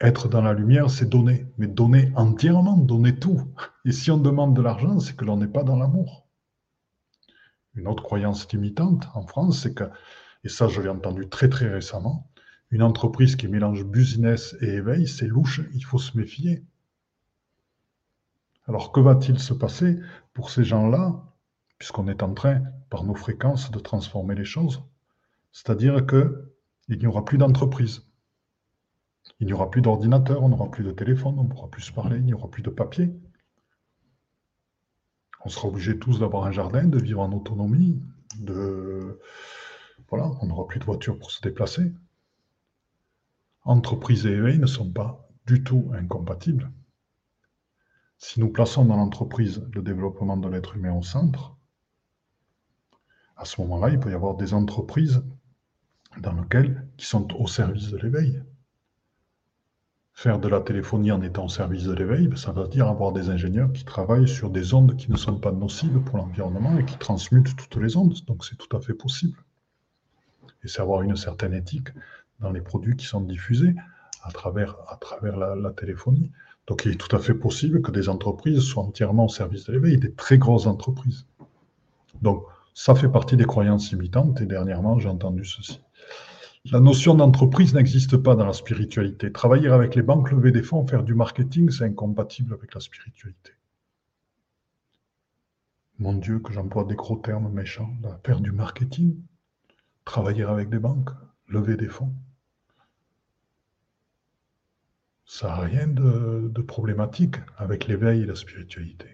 être 0.00 0.28
dans 0.28 0.42
la 0.42 0.52
lumière, 0.52 0.90
c'est 0.90 1.08
donner, 1.08 1.46
mais 1.58 1.68
donner 1.68 2.12
entièrement, 2.16 2.76
donner 2.76 3.18
tout. 3.18 3.40
Et 3.84 3.92
si 3.92 4.10
on 4.10 4.18
demande 4.18 4.54
de 4.54 4.62
l'argent, 4.62 4.98
c'est 4.98 5.16
que 5.16 5.24
l'on 5.24 5.36
n'est 5.36 5.46
pas 5.46 5.62
dans 5.62 5.76
l'amour. 5.76 6.26
Une 7.74 7.86
autre 7.86 8.02
croyance 8.02 8.50
limitante 8.52 9.08
en 9.14 9.26
France, 9.26 9.62
c'est 9.62 9.74
que, 9.74 9.84
et 10.44 10.48
ça 10.48 10.68
je 10.68 10.80
l'ai 10.80 10.88
entendu 10.88 11.28
très 11.28 11.48
très 11.48 11.68
récemment, 11.68 12.28
une 12.70 12.82
entreprise 12.82 13.36
qui 13.36 13.48
mélange 13.48 13.84
business 13.84 14.56
et 14.60 14.68
éveil, 14.68 15.06
c'est 15.06 15.26
louche, 15.26 15.60
il 15.74 15.84
faut 15.84 15.98
se 15.98 16.16
méfier. 16.16 16.64
Alors 18.66 18.92
que 18.92 19.00
va-t-il 19.00 19.38
se 19.38 19.54
passer 19.54 19.98
pour 20.34 20.50
ces 20.50 20.64
gens-là, 20.64 21.22
puisqu'on 21.78 22.08
est 22.08 22.22
en 22.22 22.32
train, 22.32 22.62
par 22.90 23.04
nos 23.04 23.14
fréquences, 23.14 23.70
de 23.70 23.78
transformer 23.78 24.34
les 24.34 24.44
choses? 24.44 24.82
C'est-à-dire 25.50 26.06
qu'il 26.06 26.98
n'y 26.98 27.06
aura 27.06 27.24
plus 27.24 27.38
d'entreprise. 27.38 28.06
Il 29.40 29.46
n'y 29.46 29.52
aura 29.52 29.70
plus 29.70 29.82
d'ordinateur, 29.82 30.42
on 30.42 30.48
n'aura 30.48 30.70
plus 30.70 30.84
de 30.84 30.92
téléphone, 30.92 31.38
on 31.38 31.44
ne 31.44 31.48
pourra 31.48 31.68
plus 31.68 31.82
se 31.82 31.92
parler, 31.92 32.18
il 32.18 32.24
n'y 32.24 32.34
aura 32.34 32.48
plus 32.50 32.62
de 32.62 32.70
papier. 32.70 33.12
On 35.44 35.48
sera 35.48 35.68
obligés 35.68 35.98
tous 35.98 36.20
d'avoir 36.20 36.44
un 36.44 36.52
jardin, 36.52 36.84
de 36.84 36.98
vivre 36.98 37.20
en 37.20 37.32
autonomie, 37.32 38.00
de... 38.38 39.20
Voilà, 40.08 40.30
on 40.40 40.46
n'aura 40.46 40.66
plus 40.66 40.78
de 40.78 40.84
voiture 40.84 41.18
pour 41.18 41.30
se 41.30 41.40
déplacer. 41.40 41.92
Entreprise 43.64 44.26
et 44.26 44.30
éveil 44.30 44.58
ne 44.58 44.66
sont 44.66 44.90
pas 44.90 45.28
du 45.46 45.64
tout 45.64 45.90
incompatibles. 45.94 46.70
Si 48.24 48.38
nous 48.38 48.50
plaçons 48.50 48.84
dans 48.84 48.94
l'entreprise 48.94 49.66
le 49.74 49.82
développement 49.82 50.36
de 50.36 50.48
l'être 50.48 50.76
humain 50.76 50.94
au 50.94 51.02
centre, 51.02 51.56
à 53.36 53.44
ce 53.44 53.60
moment-là, 53.60 53.90
il 53.90 53.98
peut 53.98 54.12
y 54.12 54.14
avoir 54.14 54.36
des 54.36 54.54
entreprises 54.54 55.24
dans 56.18 56.32
lesquelles, 56.32 56.86
qui 56.96 57.04
sont 57.04 57.34
au 57.34 57.48
service 57.48 57.90
de 57.90 57.98
l'éveil. 57.98 58.40
Faire 60.12 60.38
de 60.38 60.46
la 60.46 60.60
téléphonie 60.60 61.10
en 61.10 61.20
étant 61.20 61.46
au 61.46 61.48
service 61.48 61.82
de 61.82 61.94
l'éveil, 61.94 62.28
ben, 62.28 62.36
ça 62.36 62.52
veut 62.52 62.68
dire 62.68 62.86
avoir 62.86 63.10
des 63.10 63.28
ingénieurs 63.28 63.72
qui 63.72 63.84
travaillent 63.84 64.28
sur 64.28 64.50
des 64.50 64.72
ondes 64.72 64.96
qui 64.96 65.10
ne 65.10 65.16
sont 65.16 65.40
pas 65.40 65.50
nocives 65.50 65.98
pour 65.98 66.18
l'environnement 66.18 66.78
et 66.78 66.84
qui 66.84 66.98
transmutent 66.98 67.56
toutes 67.56 67.82
les 67.82 67.96
ondes. 67.96 68.14
Donc 68.28 68.44
c'est 68.44 68.56
tout 68.56 68.74
à 68.76 68.80
fait 68.80 68.94
possible. 68.94 69.36
Et 70.62 70.68
c'est 70.68 70.80
avoir 70.80 71.02
une 71.02 71.16
certaine 71.16 71.54
éthique 71.54 71.88
dans 72.38 72.52
les 72.52 72.60
produits 72.60 72.94
qui 72.94 73.04
sont 73.04 73.22
diffusés 73.22 73.74
à 74.22 74.30
travers, 74.30 74.76
à 74.86 74.96
travers 74.96 75.36
la 75.36 75.72
téléphonie. 75.72 76.30
Donc 76.66 76.84
il 76.84 76.92
est 76.92 76.96
tout 76.96 77.14
à 77.14 77.18
fait 77.18 77.34
possible 77.34 77.82
que 77.82 77.90
des 77.90 78.08
entreprises 78.08 78.60
soient 78.60 78.84
entièrement 78.84 79.26
au 79.26 79.28
service 79.28 79.64
de 79.64 79.72
l'éveil, 79.72 79.98
des 79.98 80.12
très 80.12 80.38
grosses 80.38 80.66
entreprises. 80.66 81.26
Donc 82.20 82.44
ça 82.74 82.94
fait 82.94 83.08
partie 83.08 83.36
des 83.36 83.44
croyances 83.44 83.90
limitantes 83.90 84.40
et 84.40 84.46
dernièrement 84.46 84.98
j'ai 84.98 85.08
entendu 85.08 85.44
ceci. 85.44 85.80
La 86.70 86.78
notion 86.78 87.14
d'entreprise 87.16 87.74
n'existe 87.74 88.16
pas 88.16 88.36
dans 88.36 88.46
la 88.46 88.52
spiritualité. 88.52 89.32
Travailler 89.32 89.68
avec 89.68 89.96
les 89.96 90.02
banques, 90.02 90.30
lever 90.30 90.52
des 90.52 90.62
fonds, 90.62 90.86
faire 90.86 91.02
du 91.02 91.14
marketing, 91.14 91.70
c'est 91.70 91.84
incompatible 91.84 92.54
avec 92.54 92.72
la 92.74 92.80
spiritualité. 92.80 93.50
Mon 95.98 96.14
Dieu, 96.14 96.38
que 96.38 96.52
j'emploie 96.52 96.84
des 96.84 96.94
gros 96.94 97.16
termes 97.16 97.52
méchants. 97.52 97.90
Faire 98.24 98.40
du 98.40 98.52
marketing, 98.52 99.16
travailler 100.04 100.44
avec 100.44 100.70
des 100.70 100.78
banques, 100.78 101.10
lever 101.48 101.76
des 101.76 101.88
fonds. 101.88 102.12
Ça 105.32 105.48
n'a 105.48 105.56
rien 105.60 105.86
de, 105.86 106.60
problématique 106.60 107.36
avec 107.56 107.86
l'éveil 107.86 108.20
et 108.20 108.26
la 108.26 108.34
spiritualité. 108.34 109.08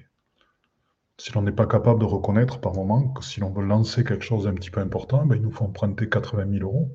Si 1.16 1.32
l'on 1.32 1.42
n'est 1.42 1.52
pas 1.52 1.68
capable 1.68 2.00
de 2.00 2.06
reconnaître 2.06 2.60
par 2.60 2.74
moment 2.74 3.06
que 3.10 3.22
si 3.22 3.38
l'on 3.38 3.52
veut 3.52 3.64
lancer 3.64 4.02
quelque 4.02 4.24
chose 4.24 4.44
d'un 4.44 4.54
petit 4.54 4.72
peu 4.72 4.80
important, 4.80 5.24
ben, 5.24 5.36
il 5.36 5.42
nous 5.42 5.52
faut 5.52 5.64
emprunter 5.64 6.08
80 6.08 6.58
000 6.58 6.64
euros 6.64 6.90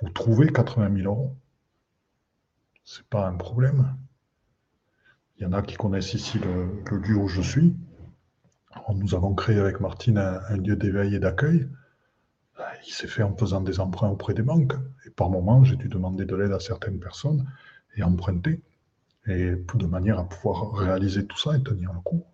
ou 0.00 0.08
trouver 0.10 0.52
80 0.52 0.94
000 0.94 1.12
euros. 1.12 1.36
Ce 2.84 3.00
n'est 3.00 3.06
pas 3.10 3.26
un 3.26 3.34
problème. 3.34 3.96
Il 5.38 5.42
y 5.42 5.46
en 5.46 5.54
a 5.54 5.62
qui 5.62 5.74
connaissent 5.74 6.14
ici 6.14 6.38
le, 6.38 6.98
lieu 6.98 7.16
où 7.16 7.26
je 7.26 7.42
suis. 7.42 7.74
nous 8.94 9.14
avons 9.16 9.34
créé 9.34 9.58
avec 9.58 9.80
Martine 9.80 10.18
un, 10.18 10.56
lieu 10.56 10.76
d'éveil 10.76 11.16
et 11.16 11.18
d'accueil. 11.18 11.68
Il 12.86 12.92
s'est 12.92 13.08
fait 13.08 13.24
en 13.24 13.36
faisant 13.36 13.60
des 13.60 13.80
emprunts 13.80 14.08
auprès 14.08 14.34
des 14.34 14.42
banques. 14.42 14.74
Et 15.04 15.10
par 15.10 15.30
moment, 15.30 15.64
j'ai 15.64 15.74
dû 15.74 15.88
demander 15.88 16.26
de 16.26 16.36
l'aide 16.36 16.52
à 16.52 16.60
certaines 16.60 17.00
personnes 17.00 17.44
et 17.96 18.04
emprunter 18.04 18.62
et 19.26 19.54
de 19.74 19.86
manière 19.86 20.18
à 20.18 20.28
pouvoir 20.28 20.72
réaliser 20.72 21.26
tout 21.26 21.38
ça 21.38 21.56
et 21.56 21.62
tenir 21.62 21.92
le 21.92 22.00
coup. 22.00 22.24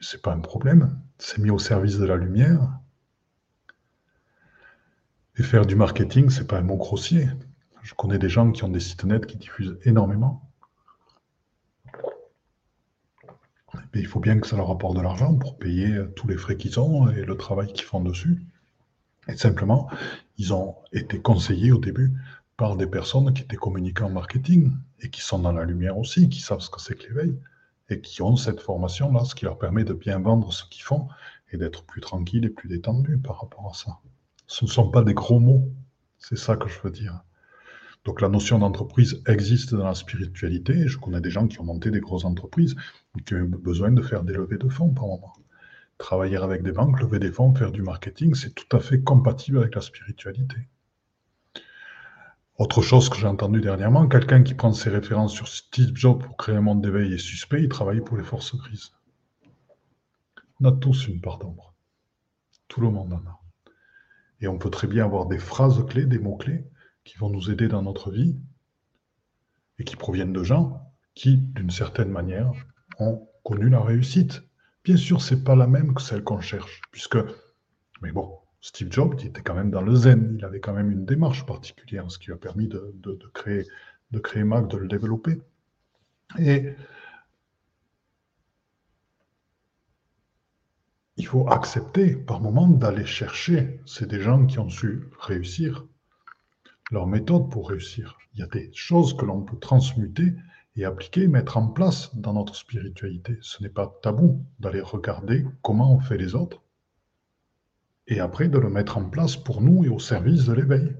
C'est 0.00 0.22
pas 0.22 0.32
un 0.32 0.40
problème, 0.40 0.98
c'est 1.18 1.38
mis 1.38 1.50
au 1.50 1.58
service 1.58 1.98
de 1.98 2.04
la 2.04 2.16
lumière. 2.16 2.78
Et 5.38 5.42
faire 5.42 5.66
du 5.66 5.74
marketing, 5.74 6.30
c'est 6.30 6.46
pas 6.46 6.58
un 6.58 6.62
mot 6.62 6.76
grossier. 6.76 7.28
Je 7.82 7.94
connais 7.94 8.18
des 8.18 8.28
gens 8.28 8.52
qui 8.52 8.64
ont 8.64 8.68
des 8.68 8.80
sites 8.80 9.04
net 9.04 9.26
qui 9.26 9.36
diffusent 9.36 9.78
énormément. 9.84 10.42
Mais 13.94 14.00
il 14.00 14.06
faut 14.06 14.20
bien 14.20 14.38
que 14.40 14.46
ça 14.46 14.56
leur 14.56 14.70
apporte 14.70 14.96
de 14.96 15.02
l'argent 15.02 15.34
pour 15.36 15.58
payer 15.58 15.98
tous 16.16 16.26
les 16.26 16.36
frais 16.36 16.56
qu'ils 16.56 16.80
ont 16.80 17.08
et 17.10 17.24
le 17.24 17.36
travail 17.36 17.72
qu'ils 17.72 17.84
font 17.84 18.00
dessus. 18.00 18.42
Et 19.28 19.36
simplement, 19.36 19.90
ils 20.38 20.54
ont 20.54 20.76
été 20.92 21.20
conseillés 21.20 21.72
au 21.72 21.78
début 21.78 22.12
par 22.56 22.76
des 22.76 22.86
personnes 22.86 23.32
qui 23.34 23.42
étaient 23.42 23.56
communicants 23.56 24.06
en 24.06 24.10
marketing 24.10 24.72
et 25.00 25.10
qui 25.10 25.20
sont 25.20 25.38
dans 25.38 25.52
la 25.52 25.64
lumière 25.64 25.98
aussi, 25.98 26.28
qui 26.28 26.40
savent 26.40 26.60
ce 26.60 26.70
que 26.70 26.80
c'est 26.80 26.96
que 26.96 27.08
l'éveil 27.08 27.38
et 27.88 28.00
qui 28.00 28.22
ont 28.22 28.36
cette 28.36 28.60
formation-là, 28.60 29.24
ce 29.24 29.34
qui 29.34 29.44
leur 29.44 29.58
permet 29.58 29.84
de 29.84 29.92
bien 29.92 30.18
vendre 30.18 30.52
ce 30.52 30.64
qu'ils 30.64 30.82
font 30.82 31.08
et 31.52 31.58
d'être 31.58 31.84
plus 31.84 32.00
tranquille 32.00 32.44
et 32.44 32.50
plus 32.50 32.68
détendu 32.68 33.18
par 33.18 33.40
rapport 33.40 33.70
à 33.70 33.74
ça. 33.74 33.98
Ce 34.46 34.64
ne 34.64 34.70
sont 34.70 34.90
pas 34.90 35.02
des 35.02 35.14
gros 35.14 35.38
mots, 35.38 35.70
c'est 36.18 36.38
ça 36.38 36.56
que 36.56 36.68
je 36.68 36.80
veux 36.82 36.90
dire. 36.90 37.20
Donc 38.04 38.20
la 38.20 38.28
notion 38.28 38.58
d'entreprise 38.58 39.20
existe 39.26 39.74
dans 39.74 39.86
la 39.86 39.94
spiritualité. 39.94 40.86
Je 40.86 40.98
connais 40.98 41.20
des 41.20 41.30
gens 41.30 41.48
qui 41.48 41.60
ont 41.60 41.64
monté 41.64 41.90
des 41.90 42.00
grosses 42.00 42.24
entreprises 42.24 42.76
et 43.18 43.22
qui 43.22 43.34
ont 43.34 43.44
besoin 43.44 43.90
de 43.90 44.00
faire 44.02 44.22
des 44.22 44.32
levées 44.32 44.58
de 44.58 44.68
fonds 44.68 44.90
par 44.90 45.06
moment. 45.06 45.32
Travailler 45.98 46.36
avec 46.36 46.62
des 46.62 46.72
banques, 46.72 47.00
lever 47.00 47.18
des 47.18 47.32
fonds, 47.32 47.54
faire 47.54 47.72
du 47.72 47.82
marketing, 47.82 48.34
c'est 48.34 48.54
tout 48.54 48.76
à 48.76 48.80
fait 48.80 49.02
compatible 49.02 49.58
avec 49.58 49.74
la 49.74 49.80
spiritualité. 49.80 50.56
Autre 52.58 52.80
chose 52.80 53.10
que 53.10 53.18
j'ai 53.18 53.26
entendu 53.26 53.60
dernièrement, 53.60 54.08
quelqu'un 54.08 54.42
qui 54.42 54.54
prend 54.54 54.72
ses 54.72 54.88
références 54.88 55.34
sur 55.34 55.46
Steve 55.46 55.94
Jobs 55.94 56.22
pour 56.22 56.38
créer 56.38 56.56
un 56.56 56.62
monde 56.62 56.80
d'éveil 56.80 57.12
est 57.12 57.18
suspect, 57.18 57.62
il 57.62 57.68
travaille 57.68 58.00
pour 58.00 58.16
les 58.16 58.24
forces 58.24 58.56
grises. 58.56 58.92
On 60.60 60.64
a 60.64 60.72
tous 60.72 61.06
une 61.06 61.20
part 61.20 61.36
d'ombre. 61.36 61.74
Tout 62.68 62.80
le 62.80 62.88
monde 62.88 63.12
en 63.12 63.18
a. 63.18 63.40
Et 64.40 64.48
on 64.48 64.56
peut 64.56 64.70
très 64.70 64.86
bien 64.86 65.04
avoir 65.04 65.26
des 65.26 65.38
phrases 65.38 65.84
clés, 65.86 66.06
des 66.06 66.18
mots-clés 66.18 66.64
qui 67.04 67.18
vont 67.18 67.28
nous 67.28 67.50
aider 67.50 67.68
dans 67.68 67.82
notre 67.82 68.10
vie 68.10 68.40
et 69.78 69.84
qui 69.84 69.96
proviennent 69.96 70.32
de 70.32 70.42
gens 70.42 70.82
qui, 71.14 71.36
d'une 71.36 71.70
certaine 71.70 72.10
manière, 72.10 72.52
ont 72.98 73.28
connu 73.44 73.68
la 73.68 73.80
réussite. 73.80 74.42
Bien 74.82 74.96
sûr, 74.96 75.20
c'est 75.20 75.44
pas 75.44 75.56
la 75.56 75.66
même 75.66 75.92
que 75.92 76.00
celle 76.00 76.24
qu'on 76.24 76.40
cherche, 76.40 76.80
puisque, 76.90 77.18
mais 78.00 78.12
bon, 78.12 78.38
Steve 78.66 78.90
Jobs 78.90 79.14
il 79.20 79.28
était 79.28 79.42
quand 79.42 79.54
même 79.54 79.70
dans 79.70 79.80
le 79.80 79.94
zen, 79.94 80.34
il 80.36 80.44
avait 80.44 80.58
quand 80.58 80.72
même 80.72 80.90
une 80.90 81.04
démarche 81.06 81.46
particulière, 81.46 82.10
ce 82.10 82.18
qui 82.18 82.26
lui 82.26 82.32
a 82.32 82.36
permis 82.36 82.66
de, 82.66 82.92
créer, 83.32 83.64
de 84.10 84.18
créer 84.18 84.42
Mac, 84.42 84.66
de 84.66 84.76
le 84.76 84.88
développer. 84.88 85.40
Et 86.40 86.74
il 91.16 91.24
faut 91.28 91.48
accepter 91.48 92.16
par 92.16 92.40
moment 92.40 92.66
d'aller 92.66 93.06
chercher. 93.06 93.80
C'est 93.86 94.08
des 94.08 94.20
gens 94.20 94.46
qui 94.46 94.58
ont 94.58 94.68
su 94.68 95.10
réussir 95.20 95.86
leur 96.90 97.06
méthode 97.06 97.48
pour 97.52 97.68
réussir. 97.68 98.18
Il 98.34 98.40
y 98.40 98.42
a 98.42 98.48
des 98.48 98.72
choses 98.74 99.16
que 99.16 99.24
l'on 99.24 99.42
peut 99.42 99.60
transmuter 99.60 100.34
et 100.74 100.84
appliquer, 100.84 101.28
mettre 101.28 101.56
en 101.56 101.68
place 101.68 102.12
dans 102.16 102.32
notre 102.32 102.56
spiritualité. 102.56 103.38
Ce 103.42 103.62
n'est 103.62 103.68
pas 103.68 103.96
tabou 104.02 104.44
d'aller 104.58 104.80
regarder 104.80 105.46
comment 105.62 105.94
on 105.94 106.00
fait 106.00 106.18
les 106.18 106.34
autres 106.34 106.65
et 108.06 108.20
après 108.20 108.48
de 108.48 108.58
le 108.58 108.70
mettre 108.70 108.98
en 108.98 109.04
place 109.04 109.36
pour 109.36 109.60
nous 109.60 109.84
et 109.84 109.88
au 109.88 109.98
service 109.98 110.46
de 110.46 110.52
l'éveil. 110.52 110.96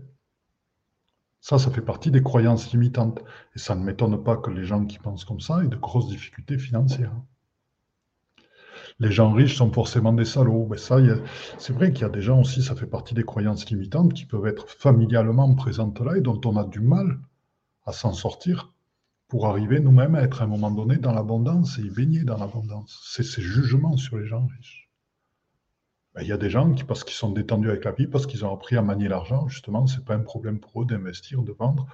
Ça, 1.41 1.59
ça 1.59 1.71
fait 1.71 1.83
partie 1.83 2.11
des 2.11 2.23
croyances 2.23 2.73
limitantes. 2.73 3.21
Et 3.55 3.59
ça 3.59 3.77
ne 3.77 3.85
m'étonne 3.85 4.23
pas 4.25 4.37
que 4.37 4.51
les 4.51 4.65
gens 4.65 4.85
qui 4.85 4.99
pensent 4.99 5.25
comme 5.25 5.41
ça 5.41 5.63
aient 5.63 5.69
de 5.69 5.77
grosses 5.77 6.09
difficultés 6.09 6.59
financières. 6.59 7.15
Les 8.99 9.13
gens 9.13 9.31
riches 9.31 9.57
sont 9.57 9.73
forcément 9.73 10.13
des 10.13 10.25
salauds. 10.25 10.67
Mais 10.69 10.79
ça, 10.79 10.97
c'est 11.59 11.73
vrai 11.73 11.93
qu'il 11.93 12.03
y 12.03 12.05
a 12.05 12.09
des 12.09 12.23
gens 12.23 12.41
aussi, 12.41 12.63
ça 12.63 12.75
fait 12.75 12.87
partie 12.87 13.15
des 13.15 13.23
croyances 13.23 13.71
limitantes 13.71 14.13
qui 14.13 14.25
peuvent 14.25 14.47
être 14.47 14.69
familialement 14.69 15.55
présentes 15.55 16.01
là 16.01 16.17
et 16.17 16.21
dont 16.21 16.41
on 16.45 16.57
a 16.57 16.65
du 16.65 16.81
mal 16.81 17.21
à 17.85 17.93
s'en 17.93 18.13
sortir 18.13 18.73
pour 19.29 19.47
arriver 19.47 19.81
nous-mêmes 19.81 20.15
à 20.15 20.23
être 20.23 20.43
à 20.43 20.45
un 20.45 20.49
moment 20.49 20.71
donné 20.71 20.97
dans 20.97 21.13
l'abondance 21.13 21.79
et 21.79 21.89
baigner 21.91 22.25
dans 22.25 22.39
l'abondance. 22.39 23.05
C'est 23.07 23.23
ces 23.23 23.43
jugements 23.43 23.97
sur 23.97 24.19
les 24.19 24.27
gens 24.27 24.47
riches. 24.47 24.86
Ben, 26.17 26.23
il 26.23 26.29
y 26.29 26.33
a 26.33 26.39
des 26.39 26.49
gens 26.49 26.73
qui, 26.73 26.83
parce 26.83 27.05
qu'ils 27.05 27.15
sont 27.15 27.31
détendus 27.31 27.69
avec 27.69 27.85
la 27.85 27.93
vie, 27.93 28.07
parce 28.07 28.27
qu'ils 28.27 28.45
ont 28.47 28.53
appris 28.53 28.77
à 28.77 28.83
manier 28.83 29.07
l'argent, 29.07 29.47
justement, 29.49 29.87
ce 29.87 29.99
n'est 29.99 30.05
pas 30.05 30.15
un 30.15 30.21
problème 30.21 30.59
pour 30.59 30.83
eux 30.83 30.87
d'investir, 30.87 31.43
de 31.43 31.53
vendre, 31.53 31.87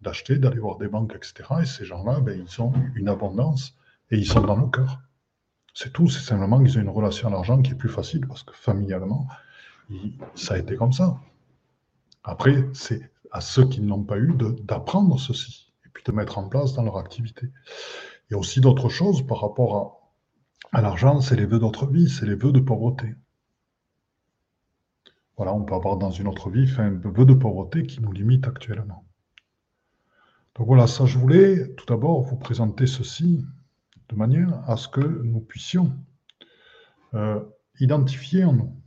d'acheter, 0.00 0.38
d'aller 0.38 0.58
voir 0.58 0.76
des 0.76 0.88
banques, 0.88 1.14
etc. 1.14 1.48
Et 1.62 1.66
ces 1.66 1.84
gens-là, 1.84 2.18
ben, 2.18 2.36
ils 2.36 2.60
ont 2.60 2.72
une 2.96 3.08
abondance 3.08 3.76
et 4.10 4.18
ils 4.18 4.26
sont 4.26 4.40
dans 4.40 4.56
le 4.56 4.66
cœur. 4.66 4.98
C'est 5.72 5.92
tout, 5.92 6.08
c'est 6.08 6.24
simplement 6.24 6.58
qu'ils 6.60 6.78
ont 6.78 6.82
une 6.82 6.88
relation 6.88 7.28
à 7.28 7.30
l'argent 7.30 7.62
qui 7.62 7.70
est 7.70 7.76
plus 7.76 7.88
facile 7.88 8.26
parce 8.26 8.42
que 8.42 8.52
familialement, 8.54 9.28
ça 10.34 10.54
a 10.54 10.58
été 10.58 10.74
comme 10.74 10.92
ça. 10.92 11.20
Après, 12.24 12.68
c'est 12.72 13.08
à 13.30 13.40
ceux 13.40 13.68
qui 13.68 13.80
ne 13.80 13.88
l'ont 13.88 14.02
pas 14.02 14.18
eu 14.18 14.34
d'apprendre 14.62 15.18
ceci 15.20 15.72
et 15.86 15.88
puis 15.90 16.02
de 16.02 16.10
mettre 16.10 16.38
en 16.38 16.48
place 16.48 16.74
dans 16.74 16.82
leur 16.82 16.98
activité. 16.98 17.46
Il 18.28 18.32
y 18.32 18.34
a 18.34 18.38
aussi 18.38 18.60
d'autres 18.60 18.88
choses 18.88 19.24
par 19.24 19.40
rapport 19.40 20.02
à, 20.72 20.78
à 20.78 20.82
l'argent, 20.82 21.20
c'est 21.20 21.36
les 21.36 21.46
vœux 21.46 21.60
d'autre 21.60 21.86
vie, 21.86 22.10
c'est 22.10 22.26
les 22.26 22.34
vœux 22.34 22.52
de 22.52 22.60
pauvreté. 22.60 23.14
Voilà, 25.40 25.54
on 25.54 25.64
peut 25.64 25.74
avoir 25.74 25.96
dans 25.96 26.10
une 26.10 26.28
autre 26.28 26.50
vie 26.50 26.70
un 26.76 26.90
vœu 26.90 27.24
de 27.24 27.32
pauvreté 27.32 27.86
qui 27.86 28.02
nous 28.02 28.12
limite 28.12 28.46
actuellement. 28.46 29.06
Donc 30.54 30.66
voilà, 30.66 30.86
ça 30.86 31.06
je 31.06 31.16
voulais 31.16 31.74
tout 31.76 31.86
d'abord 31.86 32.20
vous 32.20 32.36
présenter 32.36 32.86
ceci 32.86 33.42
de 34.10 34.16
manière 34.16 34.62
à 34.68 34.76
ce 34.76 34.86
que 34.86 35.00
nous 35.00 35.40
puissions 35.40 35.96
euh, 37.14 37.40
identifier 37.78 38.44
en 38.44 38.52
nous 38.52 38.82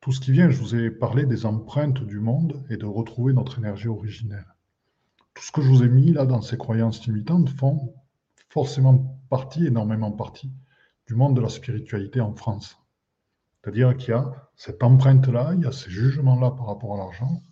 tout 0.00 0.12
ce 0.12 0.20
qui 0.20 0.30
vient. 0.30 0.48
Je 0.48 0.60
vous 0.60 0.76
ai 0.76 0.92
parlé 0.92 1.26
des 1.26 1.44
empreintes 1.44 2.04
du 2.04 2.20
monde 2.20 2.62
et 2.70 2.76
de 2.76 2.86
retrouver 2.86 3.32
notre 3.32 3.58
énergie 3.58 3.88
originelle. 3.88 4.46
Tout 5.34 5.42
ce 5.42 5.50
que 5.50 5.60
je 5.60 5.70
vous 5.70 5.82
ai 5.82 5.88
mis 5.88 6.12
là 6.12 6.24
dans 6.24 6.40
ces 6.40 6.56
croyances 6.56 7.04
limitantes 7.04 7.48
font 7.48 7.96
forcément 8.48 9.20
partie, 9.28 9.66
énormément 9.66 10.12
partie, 10.12 10.52
du 11.08 11.16
monde 11.16 11.34
de 11.34 11.40
la 11.40 11.48
spiritualité 11.48 12.20
en 12.20 12.32
France. 12.32 12.79
C'est-à-dire 13.62 13.96
qu'il 13.96 14.10
y 14.10 14.12
a 14.12 14.32
cette 14.56 14.82
empreinte-là, 14.82 15.52
il 15.54 15.62
y 15.62 15.66
a 15.66 15.72
ces 15.72 15.90
jugements-là 15.90 16.52
par 16.52 16.66
rapport 16.66 16.94
à 16.94 16.98
l'argent, 16.98 17.42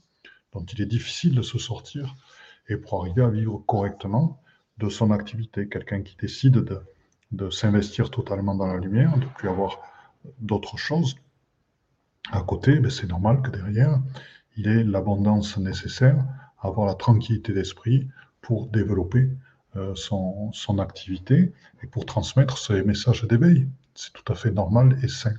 dont 0.53 0.65
il 0.65 0.81
est 0.81 0.87
difficile 0.87 1.35
de 1.35 1.43
se 1.43 1.59
sortir, 1.59 2.15
et 2.69 2.77
pour 2.77 3.01
arriver 3.01 3.23
à 3.23 3.29
vivre 3.29 3.63
correctement, 3.67 4.41
de 4.79 4.89
son 4.89 5.11
activité. 5.11 5.69
Quelqu'un 5.69 6.03
qui 6.03 6.17
décide 6.17 6.65
de, 7.33 7.51
s'investir 7.51 8.11
totalement 8.11 8.55
dans 8.55 8.67
la 8.67 8.79
lumière, 8.79 9.17
de 9.19 9.25
ne 9.25 9.31
plus 9.31 9.49
avoir 9.49 9.79
d'autres 10.39 10.79
choses 10.79 11.17
à 12.31 12.43
côté, 12.43 12.79
ben, 12.79 12.91
c'est 12.91 13.07
normal 13.07 13.43
que 13.43 13.51
derrière, 13.51 14.01
il 14.57 14.69
ait 14.69 14.85
l'abondance 14.85 15.57
nécessaire, 15.59 16.25
avoir 16.61 16.87
la 16.87 16.95
tranquillité 16.95 17.53
d'esprit 17.53 18.09
pour 18.41 18.67
développer 18.67 19.29
euh, 19.77 19.95
son, 19.95 20.79
activité 20.79 21.53
et 21.83 21.87
pour 21.87 22.07
transmettre 22.07 22.59
ces 22.59 22.83
messages 22.83 23.25
d'éveil. 23.25 23.69
C'est 23.95 24.13
tout 24.13 24.33
à 24.33 24.35
fait 24.35 24.51
normal 24.51 24.99
et 25.03 25.09
sain. 25.09 25.35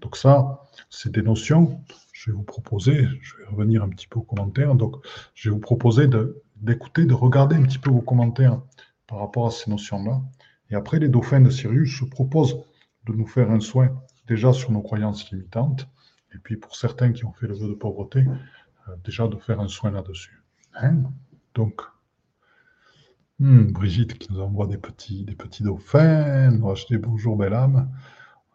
Donc 0.00 0.16
ça, 0.16 0.64
c'est 0.90 1.12
des 1.12 1.22
notions. 1.22 1.80
Je 2.12 2.30
vais 2.30 2.36
vous 2.36 2.42
proposer, 2.42 3.06
je 3.20 3.36
vais 3.36 3.46
revenir 3.46 3.82
un 3.82 3.88
petit 3.88 4.06
peu 4.06 4.18
aux 4.18 4.22
commentaires. 4.22 4.74
Donc, 4.74 4.96
je 5.34 5.48
vais 5.48 5.54
vous 5.54 5.60
proposer 5.60 6.08
d'écouter, 6.56 7.04
de 7.04 7.14
regarder 7.14 7.56
un 7.56 7.62
petit 7.62 7.78
peu 7.78 7.90
vos 7.90 8.00
commentaires 8.00 8.60
par 9.06 9.18
rapport 9.18 9.46
à 9.46 9.50
ces 9.50 9.70
notions-là. 9.70 10.22
Et 10.70 10.74
après, 10.74 10.98
les 10.98 11.08
dauphins 11.08 11.40
de 11.40 11.50
Sirius 11.50 11.98
se 11.98 12.04
proposent 12.04 12.56
de 13.06 13.12
nous 13.12 13.26
faire 13.26 13.50
un 13.50 13.60
soin 13.60 13.90
déjà 14.26 14.52
sur 14.52 14.70
nos 14.72 14.80
croyances 14.80 15.30
limitantes, 15.30 15.86
et 16.34 16.38
puis 16.38 16.56
pour 16.56 16.76
certains 16.76 17.12
qui 17.12 17.24
ont 17.24 17.32
fait 17.32 17.46
le 17.46 17.54
vœu 17.54 17.68
de 17.68 17.74
pauvreté, 17.74 18.24
euh, 18.88 18.96
déjà 19.04 19.28
de 19.28 19.36
faire 19.36 19.60
un 19.60 19.68
soin 19.68 19.90
là-dessus. 19.90 20.42
Hein 20.74 21.02
Donc, 21.54 21.82
hmm, 23.38 23.72
Brigitte 23.72 24.18
qui 24.18 24.32
nous 24.32 24.40
envoie 24.40 24.66
des 24.66 24.78
petits, 24.78 25.24
des 25.24 25.34
petits 25.34 25.62
dauphins, 25.62 26.50
nous 26.50 26.74
bonjour 26.98 27.36
belle 27.36 27.54
âme, 27.54 27.90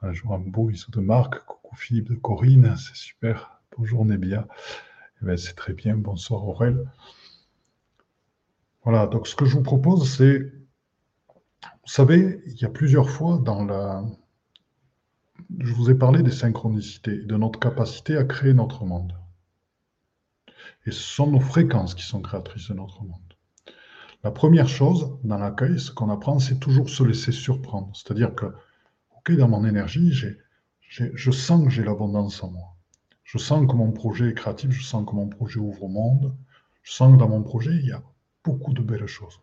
un 0.02 0.14
jour 0.14 0.34
un 0.34 0.40
beau 0.40 0.72
de 0.72 1.00
Marc, 1.02 1.46
coucou 1.46 1.76
Philippe 1.76 2.10
de 2.10 2.16
Corinne, 2.16 2.76
c'est 2.78 2.96
super, 2.96 3.62
bonjour 3.78 4.06
Nébia, 4.06 4.48
eh 5.22 5.26
ben, 5.26 5.38
c'est 5.38 5.56
très 5.56 5.74
bien, 5.74 5.98
bonsoir 5.98 6.48
Aurel. 6.48 6.90
Voilà, 8.84 9.08
donc 9.08 9.28
ce 9.28 9.36
que 9.36 9.46
je 9.46 9.56
vous 9.56 9.64
propose, 9.64 10.10
c'est, 10.10 10.40
vous 10.40 11.88
savez, 11.88 12.42
il 12.46 12.62
y 12.62 12.66
a 12.66 12.70
plusieurs 12.70 13.10
fois 13.10 13.38
dans 13.40 13.66
la... 13.66 14.06
Je 15.60 15.74
vous 15.74 15.90
ai 15.90 15.96
parlé 15.96 16.24
des 16.24 16.32
synchronicités, 16.32 17.18
de 17.18 17.36
notre 17.36 17.60
capacité 17.60 18.16
à 18.16 18.24
créer 18.24 18.54
notre 18.54 18.86
monde. 18.86 19.14
Et 20.86 20.92
ce 20.92 21.02
sont 21.02 21.28
nos 21.28 21.40
fréquences 21.40 21.94
qui 21.94 22.04
sont 22.04 22.22
créatrices 22.22 22.70
de 22.70 22.76
notre 22.76 23.04
monde. 23.04 23.20
La 24.24 24.32
première 24.32 24.68
chose 24.68 25.18
dans 25.24 25.38
l'accueil, 25.38 25.80
ce 25.80 25.92
qu'on 25.92 26.10
apprend, 26.10 26.40
c'est 26.40 26.60
toujours 26.60 26.90
se 26.90 27.04
laisser 27.04 27.32
surprendre. 27.32 27.92
C'est-à-dire 27.94 28.34
que, 28.36 28.54
Dans 29.38 29.48
mon 29.48 29.66
énergie, 29.66 30.12
je 30.90 31.32
sens 31.32 31.64
que 31.64 31.70
j'ai 31.70 31.84
l'abondance 31.84 32.44
en 32.44 32.52
moi. 32.52 32.76
Je 33.24 33.38
sens 33.38 33.68
que 33.68 33.76
mon 33.76 33.92
projet 33.92 34.30
est 34.30 34.34
créatif, 34.34 34.72
je 34.72 34.84
sens 34.84 35.06
que 35.08 35.16
mon 35.16 35.28
projet 35.28 35.60
ouvre 35.60 35.84
au 35.84 35.88
monde, 35.88 36.36
je 36.82 36.94
sens 36.94 37.14
que 37.14 37.20
dans 37.20 37.30
mon 37.30 37.44
projet, 37.44 37.76
il 37.76 37.86
y 37.86 37.92
a 37.92 38.02
beaucoup 38.44 38.74
de 38.74 38.82
belles 38.82 39.06
choses. 39.06 39.40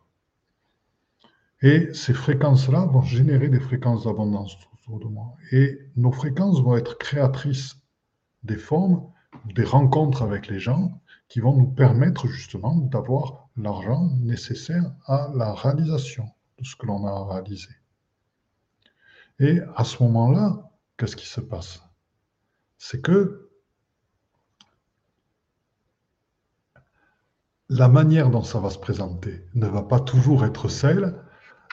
Et 1.62 1.94
ces 1.94 2.12
fréquences-là 2.12 2.86
vont 2.86 3.02
générer 3.02 3.48
des 3.48 3.60
fréquences 3.60 4.04
d'abondance 4.04 4.58
autour 4.74 4.98
de 4.98 5.06
moi. 5.06 5.36
Et 5.52 5.78
nos 5.96 6.12
fréquences 6.12 6.60
vont 6.60 6.76
être 6.76 6.98
créatrices 6.98 7.76
des 8.42 8.58
formes, 8.58 9.06
des 9.54 9.64
rencontres 9.64 10.22
avec 10.22 10.48
les 10.48 10.58
gens 10.58 11.00
qui 11.28 11.40
vont 11.40 11.56
nous 11.56 11.68
permettre 11.68 12.26
justement 12.26 12.76
d'avoir 12.76 13.48
l'argent 13.56 14.10
nécessaire 14.20 14.92
à 15.06 15.30
la 15.34 15.54
réalisation 15.54 16.28
de 16.58 16.64
ce 16.64 16.76
que 16.76 16.86
l'on 16.86 17.06
a 17.06 17.32
réalisé. 17.32 17.68
Et 19.38 19.60
à 19.74 19.84
ce 19.84 20.02
moment-là, 20.02 20.70
qu'est-ce 20.96 21.16
qui 21.16 21.26
se 21.26 21.40
passe? 21.40 21.82
C'est 22.78 23.00
que 23.00 23.50
la 27.68 27.88
manière 27.88 28.30
dont 28.30 28.42
ça 28.42 28.60
va 28.60 28.70
se 28.70 28.78
présenter 28.78 29.44
ne 29.54 29.66
va 29.66 29.82
pas 29.82 30.00
toujours 30.00 30.44
être 30.44 30.68
celle 30.68 31.16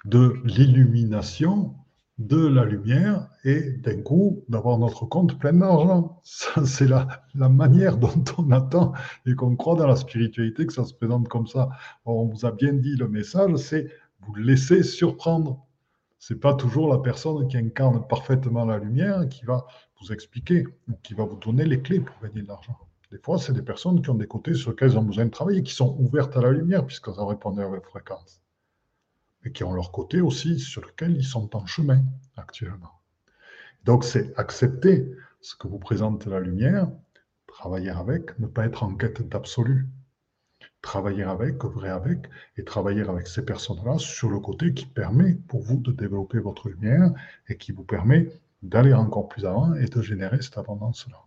de 0.06 0.41
l'illumination 0.43 1.76
de 2.19 2.45
la 2.45 2.65
lumière 2.65 3.28
et 3.43 3.71
d'un 3.71 4.02
coup 4.02 4.43
d'avoir 4.47 4.78
notre 4.78 5.06
compte 5.06 5.39
plein 5.39 5.54
d'argent. 5.54 6.21
C'est 6.23 6.88
la, 6.88 7.08
la, 7.34 7.49
manière 7.49 7.97
dont 7.97 8.23
on 8.38 8.52
attend 8.52 8.93
et 9.26 9.36
qu'on 9.36 9.56
croit 9.56 9.76
dans 9.76 9.88
la 9.88 9.95
spiritualité 9.95 10.65
que 10.65 10.73
ça 10.73 10.86
se 10.86 10.93
présente 10.93 11.28
comme 11.28 11.47
ça. 11.47 11.69
on 12.06 12.26
vous 12.26 12.45
a 12.45 12.52
bien 12.52 12.73
dit 12.73 12.95
le 12.95 13.08
message, 13.08 13.56
c'est 13.56 13.89
vous 14.21 14.36
laissez 14.36 14.84
surprendre. 14.84 15.65
C'est 16.25 16.39
pas 16.39 16.53
toujours 16.53 16.88
la 16.88 16.99
personne 16.99 17.49
qui 17.49 17.57
incarne 17.57 18.07
parfaitement 18.07 18.63
la 18.63 18.77
lumière 18.77 19.27
qui 19.27 19.43
va 19.43 19.67
vous 19.99 20.13
expliquer 20.13 20.65
ou 20.88 20.93
qui 21.03 21.13
va 21.13 21.25
vous 21.25 21.36
donner 21.36 21.65
les 21.65 21.81
clés 21.81 21.99
pour 21.99 22.15
gagner 22.21 22.43
de 22.43 22.47
l'argent. 22.47 22.77
Des 23.12 23.17
fois, 23.17 23.38
c'est 23.38 23.51
des 23.51 23.62
personnes 23.62 24.01
qui 24.01 24.09
ont 24.09 24.15
des 24.15 24.25
côtés 24.25 24.53
sur 24.53 24.69
lesquels 24.69 24.91
ils 24.91 24.97
ont 24.97 25.03
besoin 25.03 25.25
de 25.25 25.31
travailler, 25.31 25.63
qui 25.63 25.73
sont 25.73 25.97
ouvertes 25.99 26.38
à 26.38 26.41
la 26.41 26.51
lumière, 26.51 26.86
puisqu'elles 26.86 27.19
ont 27.19 27.25
répondu 27.25 27.59
à 27.59 27.67
leur 27.67 27.83
fréquence. 27.83 28.41
Mais 29.43 29.51
qui 29.51 29.65
ont 29.65 29.73
leur 29.73 29.91
côté 29.91 30.21
aussi 30.21 30.62
sur 30.62 30.81
lequel 30.81 31.17
ils 31.17 31.25
sont 31.25 31.53
en 31.57 31.65
chemin 31.65 32.01
actuellement. 32.38 33.01
Donc, 33.83 34.05
c'est 34.05 34.33
accepter 34.39 35.12
ce 35.41 35.57
que 35.57 35.67
vous 35.67 35.79
présente 35.79 36.25
la 36.25 36.39
lumière, 36.39 36.89
travailler 37.47 37.89
avec, 37.89 38.39
ne 38.39 38.47
pas 38.47 38.65
être 38.65 38.83
en 38.83 38.95
quête 38.95 39.27
d'absolu. 39.27 39.89
Travailler 40.84 41.24
avec, 41.24 41.63
œuvrer 41.63 41.89
avec, 41.89 42.30
et 42.58 42.63
travailler 42.63 43.02
avec 43.02 43.26
ces 43.28 43.43
personnes-là 43.43 43.98
sur 43.98 44.30
le 44.30 44.39
côté 44.39 44.74
qui 44.74 44.86
permet 44.86 45.36
pour 45.48 45.63
vous 45.63 45.78
de 45.78 45.93
développer 45.93 46.39
votre 46.39 46.69
lumière 46.69 47.10
et 47.48 47.58
qui 47.58 47.72
vous 47.72 47.86
permet 47.86 48.30
d'aller 48.62 48.93
encore 48.93 49.30
plus 49.30 49.46
avant 49.46 49.74
et 49.76 49.86
de 49.86 50.02
générer 50.02 50.41
cette 50.41 50.58
abondance-là. 50.58 51.17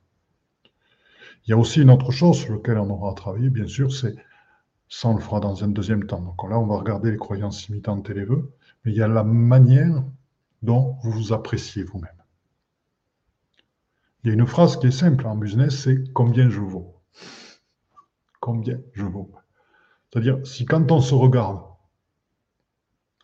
Il 1.47 1.51
y 1.51 1.53
a 1.55 1.57
aussi 1.57 1.81
une 1.81 1.91
autre 1.91 2.13
chose 2.13 2.37
sur 2.37 2.53
laquelle 2.53 2.79
on 2.79 2.91
aura 2.91 3.13
à 3.13 3.15
travailler, 3.15 3.49
bien 3.49 3.67
sûr, 3.67 3.93
c'est 3.93 4.15
ça, 4.89 5.09
on 5.09 5.15
le 5.15 5.23
fera 5.23 5.41
dans 5.41 5.65
un 5.65 5.69
deuxième 5.69 6.05
temps. 6.05 6.21
Donc 6.21 6.49
là, 6.49 6.59
on 6.59 6.67
va 6.67 6.77
regarder 6.77 7.11
les 7.11 7.17
croyances 7.17 7.69
limitantes 7.69 8.11
et 8.11 8.15
les 8.15 8.25
vœux, 8.25 8.53
mais 8.85 8.93
il 8.93 8.97
y 8.99 9.03
a 9.03 9.09
la 9.09 9.25
manière 9.25 10.05
dont 10.63 10.97
vous 11.03 11.11
vous 11.11 11.33
appréciez 11.33 11.83
vous-même. 11.83 12.11
Il 14.23 14.29
y 14.29 14.31
a 14.31 14.35
une 14.35 14.47
phrase 14.47 14.79
qui 14.79 14.89
est 14.89 14.91
simple 14.91 15.27
en 15.27 15.35
business, 15.35 15.85
c'est 15.85 16.13
combien 16.13 16.51
je 16.51 16.61
vaux? 16.61 16.95
Combien 18.41 18.79
je 18.93 19.05
vaux? 19.05 19.31
C'est-à-dire, 20.11 20.47
si 20.47 20.65
quand 20.65 20.91
on 20.93 21.01
se 21.01 21.15
regarde, 21.15 21.63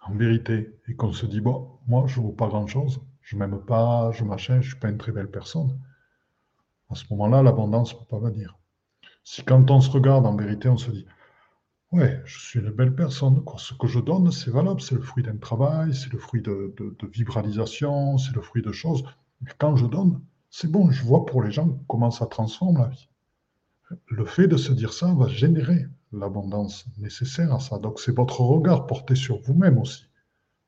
en 0.05 0.14
vérité, 0.14 0.79
et 0.88 0.95
qu'on 0.95 1.12
se 1.12 1.27
dit, 1.27 1.40
bon, 1.40 1.79
moi, 1.87 2.07
je 2.07 2.21
ne 2.21 2.27
vaux 2.27 2.33
pas 2.33 2.49
grand-chose, 2.49 3.01
je 3.21 3.37
m'aime 3.37 3.61
pas, 3.64 4.11
je 4.12 4.25
machin, 4.25 4.55
je 4.55 4.66
ne 4.66 4.71
suis 4.73 4.81
pas 4.81 4.88
une 4.88 4.99
très 4.99 5.12
belle 5.12 5.31
personne, 5.31 5.79
à 6.90 6.95
ce 6.95 7.05
moment-là, 7.11 7.42
l'abondance 7.42 7.95
ne 7.95 7.99
peut 8.01 8.05
pas 8.05 8.18
venir. 8.18 8.59
Si 9.25 9.45
quand 9.45 9.71
on 9.71 9.81
se 9.81 9.90
regarde, 9.90 10.27
en 10.27 10.37
vérité, 10.37 10.68
on 10.68 10.77
se 10.77 10.90
dit 10.90 11.07
Ouais, 11.92 12.23
je 12.25 12.38
suis 12.38 12.59
une 12.59 12.71
belle 12.71 12.95
personne. 12.95 13.42
Ce 13.59 13.75
que 13.75 13.87
je 13.87 14.01
donne, 14.01 14.33
c'est 14.33 14.51
valable. 14.51 14.81
C'est 14.81 14.95
le 14.95 15.03
fruit 15.03 15.23
d'un 15.23 15.37
travail, 15.37 15.95
c'est 15.95 16.11
le 16.11 16.18
fruit 16.18 16.40
de, 16.40 16.75
de, 16.79 17.07
vibralisation, 17.07 18.16
c'est 18.16 18.35
le 18.35 18.40
fruit 18.40 18.62
de 18.62 18.73
choses. 18.73 19.05
Mais 19.42 19.51
quand 19.59 19.77
je 19.77 19.87
donne, 19.87 20.23
c'est 20.49 20.71
bon. 20.71 20.90
Je 20.90 21.05
vois 21.05 21.27
pour 21.27 21.42
les 21.42 21.51
gens 21.51 21.79
comment 21.88 22.11
ça 22.11 22.27
transforme 22.27 22.79
la 22.79 22.88
vie. 22.88 23.09
Le 24.07 24.25
fait 24.25 24.49
de 24.49 24.57
se 24.57 24.73
dire 24.73 24.92
ça 24.92 25.12
va 25.12 25.29
générer 25.29 25.87
l'abondance 26.12 26.87
nécessaire 26.98 27.53
à 27.53 27.61
ça. 27.61 27.79
Donc, 27.79 28.01
c'est 28.01 28.14
votre 28.14 28.40
regard 28.40 28.87
porté 28.87 29.14
sur 29.14 29.40
vous-même 29.40 29.79
aussi 29.79 30.07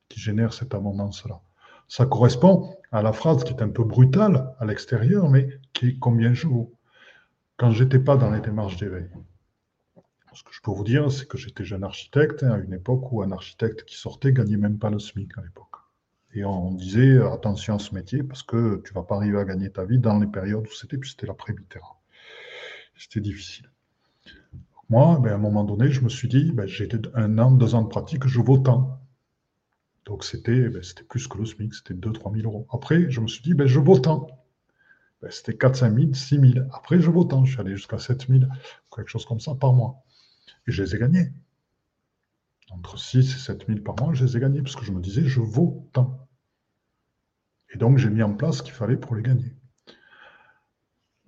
qui 0.08 0.20
génère 0.20 0.52
cette 0.52 0.74
abondance-là. 0.74 1.40
Ça 1.88 2.06
correspond 2.06 2.76
à 2.92 3.02
la 3.02 3.12
phrase 3.12 3.44
qui 3.44 3.52
est 3.52 3.62
un 3.62 3.68
peu 3.68 3.84
brutale 3.84 4.54
à 4.58 4.64
l'extérieur, 4.64 5.28
mais 5.28 5.48
qui 5.72 5.88
est 5.88 5.98
combien 5.98 6.32
je 6.32 6.46
vaux. 6.46 6.72
Quand 7.56 7.70
j'étais 7.70 7.98
pas 7.98 8.16
dans 8.16 8.30
les 8.30 8.40
démarches 8.40 8.76
d'éveil, 8.76 9.08
ce 10.32 10.42
que 10.42 10.52
je 10.52 10.60
peux 10.62 10.72
vous 10.72 10.84
dire, 10.84 11.10
c'est 11.12 11.28
que 11.28 11.38
j'étais 11.38 11.64
jeune 11.64 11.84
architecte 11.84 12.42
hein, 12.42 12.52
à 12.52 12.58
une 12.58 12.72
époque 12.72 13.12
où 13.12 13.22
un 13.22 13.30
architecte 13.30 13.84
qui 13.84 13.96
sortait 13.96 14.32
gagnait 14.32 14.56
même 14.56 14.78
pas 14.78 14.90
le 14.90 14.98
SMIC 14.98 15.38
à 15.38 15.42
l'époque. 15.42 15.76
Et 16.34 16.44
on 16.44 16.72
disait 16.72 17.18
attention 17.18 17.76
à 17.76 17.78
ce 17.78 17.94
métier 17.94 18.24
parce 18.24 18.42
que 18.42 18.82
tu 18.84 18.92
vas 18.92 19.04
pas 19.04 19.16
arriver 19.16 19.38
à 19.38 19.44
gagner 19.44 19.70
ta 19.70 19.84
vie 19.84 20.00
dans 20.00 20.18
les 20.18 20.26
périodes 20.26 20.66
où 20.66 20.72
c'était, 20.72 20.98
puis 20.98 21.10
c'était 21.10 21.26
l'après-Mitterrand. 21.26 22.00
C'était 22.96 23.20
difficile. 23.20 23.70
Moi, 24.90 25.18
ben, 25.20 25.32
à 25.32 25.34
un 25.34 25.38
moment 25.38 25.64
donné, 25.64 25.90
je 25.90 26.02
me 26.02 26.08
suis 26.08 26.28
dit, 26.28 26.52
ben, 26.52 26.66
j'ai 26.66 26.88
un 27.14 27.38
an, 27.38 27.50
deux 27.50 27.74
ans 27.74 27.82
de 27.82 27.88
pratique, 27.88 28.26
je 28.26 28.40
vaux 28.40 28.58
tant. 28.58 29.00
Donc 30.04 30.24
c'était 30.24 30.68
ben, 30.68 30.82
plus 31.08 31.26
que 31.28 31.38
le 31.38 31.46
SMIC, 31.46 31.74
c'était 31.74 31.94
2-3 31.94 32.36
000 32.36 32.46
euros. 32.46 32.66
Après, 32.72 33.10
je 33.10 33.20
me 33.20 33.26
suis 33.26 33.42
dit, 33.42 33.54
ben, 33.54 33.66
je 33.66 33.80
vaux 33.80 33.98
tant. 33.98 34.26
Ben, 35.22 35.30
c'était 35.30 35.56
4 35.56 35.76
5 35.76 35.98
000, 35.98 36.12
6 36.12 36.52
000. 36.52 36.66
Après, 36.72 37.00
je 37.00 37.10
vaux 37.10 37.24
tant. 37.24 37.44
Je 37.44 37.52
suis 37.52 37.60
allé 37.60 37.76
jusqu'à 37.76 37.98
7 37.98 38.28
000, 38.28 38.40
quelque 38.94 39.08
chose 39.08 39.24
comme 39.24 39.40
ça 39.40 39.54
par 39.54 39.72
mois. 39.72 40.04
Et 40.66 40.72
je 40.72 40.82
les 40.82 40.94
ai 40.94 40.98
gagnés. 40.98 41.32
Entre 42.70 42.98
6 42.98 43.18
et 43.18 43.38
7 43.38 43.66
000 43.66 43.80
par 43.80 43.96
mois, 43.98 44.12
je 44.12 44.24
les 44.24 44.36
ai 44.36 44.40
gagnés 44.40 44.62
parce 44.62 44.76
que 44.76 44.84
je 44.84 44.92
me 44.92 45.00
disais, 45.00 45.24
je 45.24 45.40
vaux 45.40 45.88
tant. 45.92 46.28
Et 47.72 47.78
donc, 47.78 47.98
j'ai 47.98 48.10
mis 48.10 48.22
en 48.22 48.34
place 48.34 48.58
ce 48.58 48.62
qu'il 48.62 48.74
fallait 48.74 48.96
pour 48.96 49.14
les 49.14 49.22
gagner. 49.22 49.54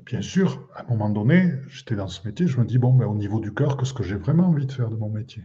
Bien 0.07 0.23
sûr, 0.23 0.69
à 0.73 0.83
un 0.83 0.85
moment 0.85 1.11
donné, 1.11 1.53
j'étais 1.67 1.97
dans 1.97 2.07
ce 2.07 2.25
métier, 2.25 2.47
je 2.47 2.61
me 2.61 2.65
dis, 2.65 2.79
bon, 2.79 2.93
ben, 2.95 3.07
au 3.07 3.17
niveau 3.17 3.41
du 3.41 3.53
cœur, 3.53 3.77
qu'est-ce 3.77 3.93
que 3.93 4.05
j'ai 4.05 4.15
vraiment 4.15 4.47
envie 4.51 4.65
de 4.65 4.71
faire 4.71 4.89
de 4.89 4.95
mon 4.95 5.11
métier? 5.11 5.43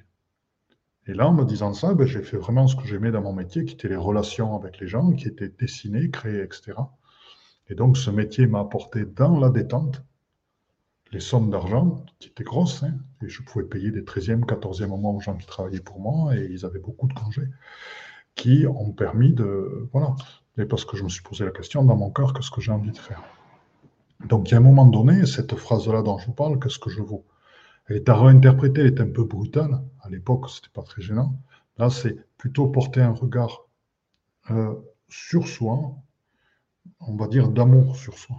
Et 1.07 1.15
là, 1.15 1.27
en 1.27 1.33
me 1.33 1.45
disant 1.45 1.73
ça, 1.73 1.95
ben, 1.95 2.05
j'ai 2.05 2.21
fait 2.21 2.37
vraiment 2.37 2.67
ce 2.67 2.75
que 2.75 2.85
j'aimais 2.85 3.09
dans 3.09 3.23
mon 3.23 3.33
métier, 3.33 3.65
qui 3.65 3.73
était 3.73 3.89
les 3.89 3.95
relations 3.95 4.55
avec 4.55 4.79
les 4.79 4.87
gens, 4.87 5.13
qui 5.13 5.27
étaient 5.27 5.49
dessinées, 5.49 6.11
créées, 6.11 6.43
etc. 6.43 6.73
Et 7.69 7.73
donc, 7.73 7.97
ce 7.97 8.11
métier 8.11 8.45
m'a 8.45 8.59
apporté 8.59 9.03
dans 9.03 9.39
la 9.39 9.49
détente 9.49 10.03
les 11.11 11.19
sommes 11.19 11.49
d'argent 11.49 12.05
qui 12.19 12.29
étaient 12.29 12.43
grosses. 12.43 12.83
Hein, 12.83 12.93
et 13.23 13.29
je 13.29 13.41
pouvais 13.41 13.65
payer 13.65 13.89
des 13.89 14.03
13e, 14.03 14.45
14e 14.45 14.95
mois 14.95 15.11
aux 15.11 15.21
gens 15.21 15.35
qui 15.37 15.47
travaillaient 15.47 15.79
pour 15.79 15.99
moi, 15.99 16.37
et 16.37 16.47
ils 16.51 16.65
avaient 16.65 16.77
beaucoup 16.77 17.07
de 17.07 17.13
congés, 17.13 17.49
qui 18.35 18.67
ont 18.67 18.91
permis 18.91 19.33
de. 19.33 19.89
Voilà. 19.91 20.15
Et 20.59 20.65
parce 20.65 20.85
que 20.85 20.97
je 20.97 21.03
me 21.03 21.09
suis 21.09 21.23
posé 21.23 21.45
la 21.45 21.51
question 21.51 21.83
dans 21.83 21.95
mon 21.95 22.11
cœur, 22.11 22.35
qu'est-ce 22.35 22.51
que 22.51 22.61
j'ai 22.61 22.71
envie 22.71 22.91
de 22.91 22.97
faire? 22.97 23.23
Donc, 24.25 24.49
il 24.49 24.51
y 24.51 24.55
a 24.55 24.57
un 24.57 24.61
moment 24.61 24.85
donné, 24.85 25.25
cette 25.25 25.55
phrase-là 25.55 26.01
dont 26.03 26.17
je 26.17 26.27
vous 26.27 26.33
parle, 26.33 26.59
qu'est-ce 26.59 26.79
que 26.79 26.89
je 26.89 27.01
vaux? 27.01 27.25
Elle 27.87 27.97
est 27.97 28.09
à 28.09 28.15
réinterpréter, 28.15 28.81
elle 28.81 28.87
est 28.87 29.01
un 29.01 29.09
peu 29.09 29.23
brutale. 29.23 29.83
À 30.01 30.09
l'époque, 30.09 30.49
ce 30.49 30.59
n'était 30.59 30.71
pas 30.73 30.83
très 30.83 31.01
gênant. 31.01 31.41
Là, 31.77 31.89
c'est 31.89 32.15
plutôt 32.37 32.67
porter 32.67 33.01
un 33.01 33.11
regard 33.11 33.65
euh, 34.49 34.75
sur 35.09 35.47
soi, 35.47 35.95
on 36.99 37.15
va 37.15 37.27
dire 37.27 37.49
d'amour 37.49 37.95
sur 37.95 38.17
soi. 38.17 38.37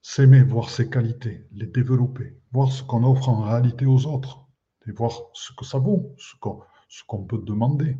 S'aimer, 0.00 0.42
voir 0.42 0.70
ses 0.70 0.88
qualités, 0.88 1.46
les 1.52 1.66
développer, 1.66 2.38
voir 2.52 2.70
ce 2.70 2.82
qu'on 2.82 3.04
offre 3.04 3.28
en 3.28 3.42
réalité 3.42 3.86
aux 3.86 4.06
autres, 4.06 4.44
et 4.86 4.92
voir 4.92 5.12
ce 5.32 5.52
que 5.52 5.64
ça 5.64 5.78
vaut, 5.78 6.14
ce 6.18 7.04
qu'on 7.06 7.24
peut 7.24 7.38
demander. 7.38 7.96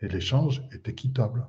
Et 0.00 0.08
l'échange 0.08 0.62
est 0.72 0.88
équitable. 0.88 1.46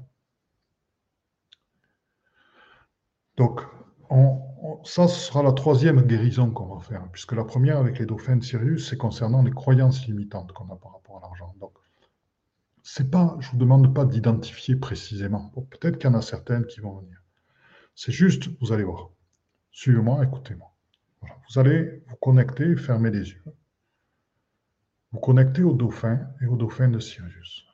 Donc, 3.35 3.61
on, 4.09 4.47
ça, 4.83 5.07
ce 5.07 5.19
sera 5.19 5.43
la 5.43 5.51
troisième 5.51 6.01
guérison 6.01 6.49
qu'on 6.51 6.75
va 6.75 6.81
faire, 6.81 7.07
puisque 7.11 7.33
la 7.33 7.43
première 7.43 7.77
avec 7.77 7.99
les 7.99 8.05
dauphins 8.05 8.37
de 8.37 8.43
Sirius, 8.43 8.89
c'est 8.89 8.97
concernant 8.97 9.43
les 9.43 9.51
croyances 9.51 10.07
limitantes 10.07 10.51
qu'on 10.53 10.65
a 10.65 10.75
par 10.75 10.93
rapport 10.93 11.17
à 11.17 11.21
l'argent. 11.21 11.53
Donc, 11.59 11.73
c'est 12.83 13.11
pas, 13.11 13.35
je 13.39 13.51
vous 13.51 13.57
demande 13.57 13.93
pas 13.93 14.05
d'identifier 14.05 14.75
précisément. 14.75 15.51
Peut-être 15.69 15.97
qu'il 15.97 16.09
y 16.09 16.13
en 16.13 16.17
a 16.17 16.21
certaines 16.21 16.65
qui 16.65 16.79
vont 16.79 16.97
venir. 16.99 17.21
C'est 17.95 18.11
juste, 18.11 18.49
vous 18.61 18.71
allez 18.71 18.83
voir. 18.83 19.09
Suivez-moi, 19.71 20.23
écoutez-moi. 20.23 20.73
Vous 21.21 21.59
allez 21.59 22.03
vous 22.07 22.15
connecter, 22.15 22.75
fermer 22.77 23.11
les 23.11 23.29
yeux. 23.29 23.43
Vous 25.11 25.19
connectez 25.19 25.63
aux 25.63 25.73
dauphins 25.73 26.27
et 26.41 26.45
aux 26.45 26.55
dauphins 26.55 26.89
de 26.89 26.99
Sirius. 26.99 27.66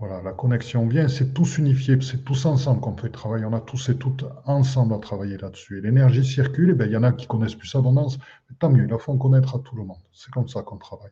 Voilà, 0.00 0.22
la 0.22 0.32
connexion 0.32 0.86
vient, 0.86 1.08
c'est 1.08 1.34
tous 1.34 1.58
unifiés, 1.58 2.00
c'est 2.00 2.24
tous 2.24 2.46
ensemble 2.46 2.80
qu'on 2.80 2.96
fait 2.96 3.08
le 3.08 3.12
travail. 3.12 3.44
On 3.44 3.52
a 3.52 3.60
tous 3.60 3.90
et 3.90 3.98
toutes 3.98 4.24
ensemble 4.46 4.94
à 4.94 4.98
travailler 4.98 5.36
là-dessus. 5.36 5.76
Et 5.76 5.82
l'énergie 5.82 6.24
circule, 6.24 6.70
et 6.70 6.74
bien, 6.74 6.86
il 6.86 6.92
y 6.92 6.96
en 6.96 7.02
a 7.02 7.12
qui 7.12 7.26
connaissent 7.26 7.54
plus 7.54 7.74
abondance, 7.74 8.16
mais 8.48 8.56
tant 8.58 8.70
mieux, 8.70 8.84
ils 8.84 8.90
la 8.90 8.96
font 8.96 9.18
connaître 9.18 9.56
à 9.56 9.58
tout 9.58 9.76
le 9.76 9.84
monde. 9.84 10.00
C'est 10.14 10.30
comme 10.30 10.48
ça 10.48 10.62
qu'on 10.62 10.78
travaille. 10.78 11.10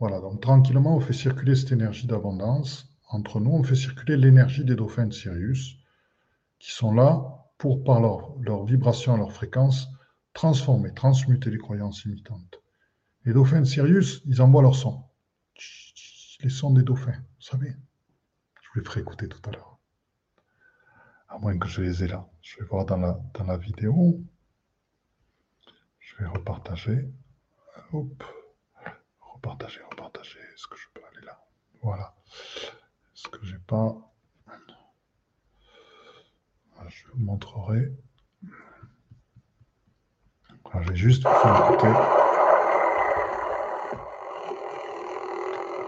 Voilà, 0.00 0.20
donc 0.20 0.42
tranquillement, 0.42 0.96
on 0.96 1.00
fait 1.00 1.14
circuler 1.14 1.56
cette 1.56 1.72
énergie 1.72 2.06
d'abondance. 2.06 2.86
Entre 3.08 3.40
nous, 3.40 3.52
on 3.52 3.62
fait 3.62 3.76
circuler 3.76 4.18
l'énergie 4.18 4.64
des 4.66 4.76
dauphins 4.76 5.06
de 5.06 5.14
Sirius, 5.14 5.78
qui 6.58 6.72
sont 6.72 6.92
là 6.92 7.46
pour, 7.56 7.84
par 7.84 8.00
leur, 8.00 8.34
leur 8.42 8.66
vibration, 8.66 9.16
leur 9.16 9.32
fréquence, 9.32 9.88
transformer, 10.34 10.92
transmuter 10.92 11.48
les 11.48 11.58
croyances 11.58 12.04
imitantes. 12.04 12.59
Les 13.24 13.32
dauphins 13.32 13.60
de 13.60 13.64
Sirius, 13.64 14.22
ils 14.26 14.40
envoient 14.40 14.62
leur 14.62 14.74
son. 14.74 15.04
Les 16.40 16.48
sons 16.48 16.72
des 16.72 16.82
dauphins, 16.82 17.12
vous 17.12 17.42
savez. 17.42 17.76
Je 18.62 18.68
vous 18.68 18.80
les 18.80 18.84
ferai 18.84 19.00
écouter 19.00 19.28
tout 19.28 19.40
à 19.48 19.52
l'heure. 19.52 19.78
À 21.28 21.38
moins 21.38 21.58
que 21.58 21.68
je 21.68 21.82
les 21.82 22.04
ai 22.04 22.08
là. 22.08 22.26
Je 22.40 22.58
vais 22.58 22.64
voir 22.64 22.86
dans 22.86 22.96
la, 22.96 23.20
dans 23.34 23.44
la 23.44 23.58
vidéo. 23.58 24.20
Je 25.98 26.16
vais 26.16 26.26
repartager. 26.26 27.12
Hop. 27.92 28.24
Repartager, 29.20 29.80
repartager. 29.90 30.38
Est-ce 30.54 30.66
que 30.66 30.76
je 30.76 30.86
peux 30.94 31.02
aller 31.12 31.26
là? 31.26 31.38
Voilà. 31.82 32.16
Est-ce 33.14 33.28
que 33.28 33.44
j'ai 33.44 33.58
pas? 33.58 33.96
Je 36.88 37.06
vous 37.12 37.20
montrerai. 37.20 37.92
je 40.82 40.88
vais 40.88 40.96
juste 40.96 41.22
faire 41.22 41.70
écouter. 41.70 42.39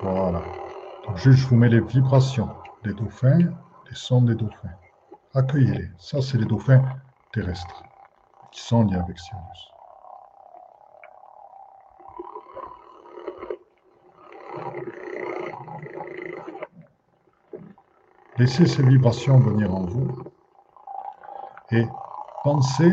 Voilà. 0.03 0.43
Donc, 1.07 1.17
juste, 1.17 1.39
je 1.39 1.47
vous 1.47 1.57
mets 1.57 1.69
les 1.69 1.81
vibrations 1.81 2.49
des 2.83 2.93
dauphins, 2.93 3.39
les 3.39 3.95
sons 3.95 4.23
des 4.23 4.35
dauphins. 4.35 4.75
Accueillez-les. 5.33 5.89
Ça, 5.99 6.21
c'est 6.21 6.39
les 6.39 6.45
dauphins 6.45 6.83
terrestres 7.33 7.85
qui 8.51 8.61
sont 8.61 8.83
liés 8.83 8.97
avec 8.97 9.19
Sirius. 9.19 9.73
Laissez 18.39 18.67
ces 18.67 18.83
vibrations 18.83 19.39
venir 19.39 19.73
en 19.73 19.85
vous 19.85 20.09
et 21.71 21.87
pensez 22.43 22.93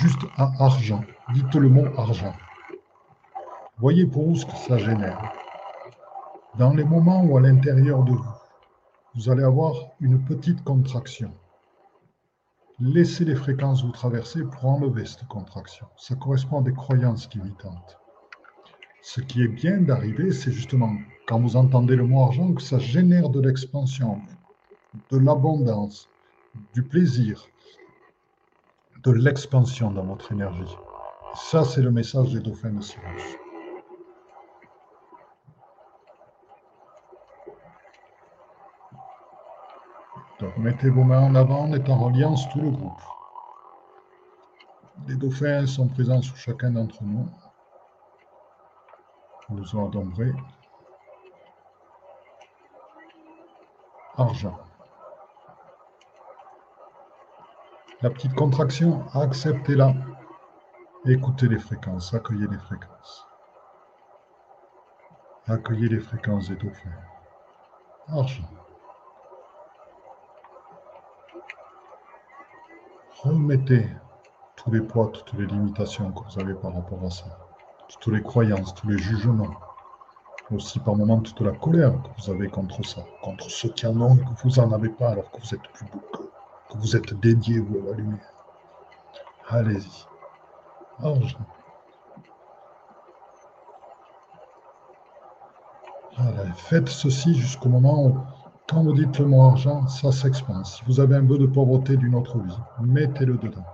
juste 0.00 0.20
à 0.36 0.52
argent. 0.58 1.02
Dites 1.32 1.54
le 1.54 1.70
mot 1.70 1.86
argent. 1.96 2.34
Voyez 3.78 4.04
pour 4.04 4.28
vous 4.28 4.36
ce 4.36 4.44
que 4.44 4.56
ça 4.56 4.76
génère. 4.76 5.18
Dans 6.58 6.74
les 6.74 6.84
moments 6.84 7.22
où 7.22 7.36
à 7.36 7.40
l'intérieur 7.40 8.02
de 8.02 8.12
vous, 8.12 8.34
vous 9.14 9.30
allez 9.30 9.44
avoir 9.44 9.74
une 10.00 10.24
petite 10.24 10.64
contraction, 10.64 11.32
laissez 12.80 13.24
les 13.24 13.36
fréquences 13.36 13.84
vous 13.84 13.92
traverser 13.92 14.42
pour 14.42 14.66
enlever 14.66 15.06
cette 15.06 15.28
contraction. 15.28 15.86
Ça 15.96 16.16
correspond 16.16 16.60
à 16.60 16.62
des 16.62 16.72
croyances 16.72 17.32
limitantes. 17.32 17.98
Ce 19.00 19.20
qui 19.20 19.42
est 19.42 19.48
bien 19.48 19.80
d'arriver, 19.80 20.32
c'est 20.32 20.50
justement 20.50 20.92
quand 21.26 21.40
vous 21.40 21.56
entendez 21.56 21.94
le 21.94 22.04
mot 22.04 22.24
argent, 22.24 22.52
que 22.52 22.62
ça 22.62 22.80
génère 22.80 23.30
de 23.30 23.40
l'expansion, 23.40 24.20
de 25.10 25.18
l'abondance, 25.18 26.08
du 26.74 26.82
plaisir, 26.82 27.46
de 29.04 29.12
l'expansion 29.12 29.92
dans 29.92 30.04
votre 30.04 30.32
énergie. 30.32 30.76
Ça, 31.34 31.64
c'est 31.64 31.82
le 31.82 31.92
message 31.92 32.32
des 32.32 32.40
dauphins 32.40 32.72
de 32.72 32.82
Sirius. 32.82 33.39
Mettez 40.56 40.90
vos 40.90 41.04
mains 41.04 41.22
en 41.22 41.34
avant 41.34 41.70
en 41.70 41.98
reliance 41.98 42.48
tout 42.50 42.60
le 42.60 42.70
groupe. 42.70 43.00
Les 45.06 45.14
dauphins 45.14 45.66
sont 45.66 45.88
présents 45.88 46.20
sur 46.20 46.36
chacun 46.36 46.70
d'entre 46.72 47.02
nous. 47.02 47.28
Nous 49.48 49.80
adombrés. 49.80 50.34
Argent. 54.16 54.58
La 58.02 58.10
petite 58.10 58.34
contraction, 58.34 59.04
acceptez-la. 59.14 59.94
Écoutez 61.06 61.48
les 61.48 61.58
fréquences, 61.58 62.12
accueillez 62.14 62.46
les 62.46 62.58
fréquences. 62.58 63.26
Accueillez 65.46 65.88
les 65.88 66.00
fréquences 66.00 66.48
des 66.48 66.56
dauphins. 66.56 66.90
Argent. 68.08 68.59
Remettez 73.22 73.86
tous 74.56 74.70
les 74.70 74.80
poids, 74.80 75.10
toutes 75.12 75.32
les 75.34 75.46
limitations 75.46 76.10
que 76.12 76.24
vous 76.24 76.40
avez 76.40 76.54
par 76.54 76.74
rapport 76.74 77.04
à 77.04 77.10
ça, 77.10 77.24
toutes 77.88 78.12
les 78.14 78.22
croyances, 78.22 78.74
tous 78.74 78.88
les 78.88 78.98
jugements, 78.98 79.54
aussi 80.50 80.78
par 80.80 80.96
moments 80.96 81.20
toute 81.20 81.40
la 81.40 81.52
colère 81.52 81.92
que 82.02 82.22
vous 82.22 82.30
avez 82.30 82.48
contre 82.48 82.84
ça, 82.84 83.02
contre 83.22 83.50
ceux 83.50 83.68
qui 83.70 83.86
en 83.86 84.00
ont 84.00 84.16
que 84.16 84.42
vous 84.42 84.60
n'en 84.60 84.72
avez 84.72 84.88
pas 84.88 85.10
alors 85.10 85.30
que 85.30 85.40
vous 85.40 85.54
êtes 85.54 85.62
plus 85.72 85.86
beau 85.86 86.00
que 86.70 86.78
vous 86.78 86.96
êtes 86.96 87.12
dédié 87.14 87.58
vous 87.58 87.78
à 87.78 87.90
la 87.90 87.96
lumière. 87.96 88.32
Allez-y. 89.48 90.06
Argent. 91.02 91.38
Faites 96.56 96.88
ceci 96.88 97.34
jusqu'au 97.34 97.68
moment 97.70 98.04
où, 98.06 98.18
quand 98.70 98.84
vous 98.84 98.92
dites 98.92 99.18
le 99.18 99.26
mot 99.26 99.42
argent, 99.42 99.88
ça 99.88 100.12
s'expande. 100.12 100.64
Si 100.64 100.82
vous 100.86 101.00
avez 101.00 101.16
un 101.16 101.26
peu 101.26 101.36
de 101.36 101.46
pauvreté 101.46 101.96
d'une 101.96 102.14
autre 102.14 102.38
vie, 102.38 102.56
mettez-le 102.80 103.36
dedans. 103.36 103.64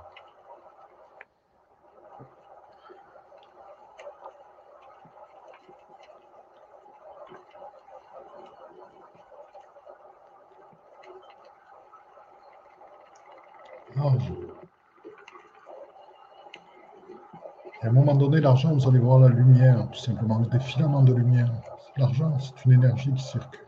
Et 17.82 17.86
à 17.86 17.90
un 17.90 17.92
moment 17.92 18.14
donné, 18.14 18.40
l'argent, 18.40 18.72
vous 18.72 18.88
allez 18.88 18.98
voir 18.98 19.18
la 19.18 19.28
lumière, 19.28 19.86
tout 19.92 19.98
simplement, 19.98 20.40
des 20.40 20.60
filaments 20.60 21.02
de 21.02 21.12
lumière. 21.12 21.52
L'argent, 21.98 22.38
c'est 22.40 22.64
une 22.64 22.72
énergie 22.72 23.12
qui 23.12 23.22
circule. 23.22 23.65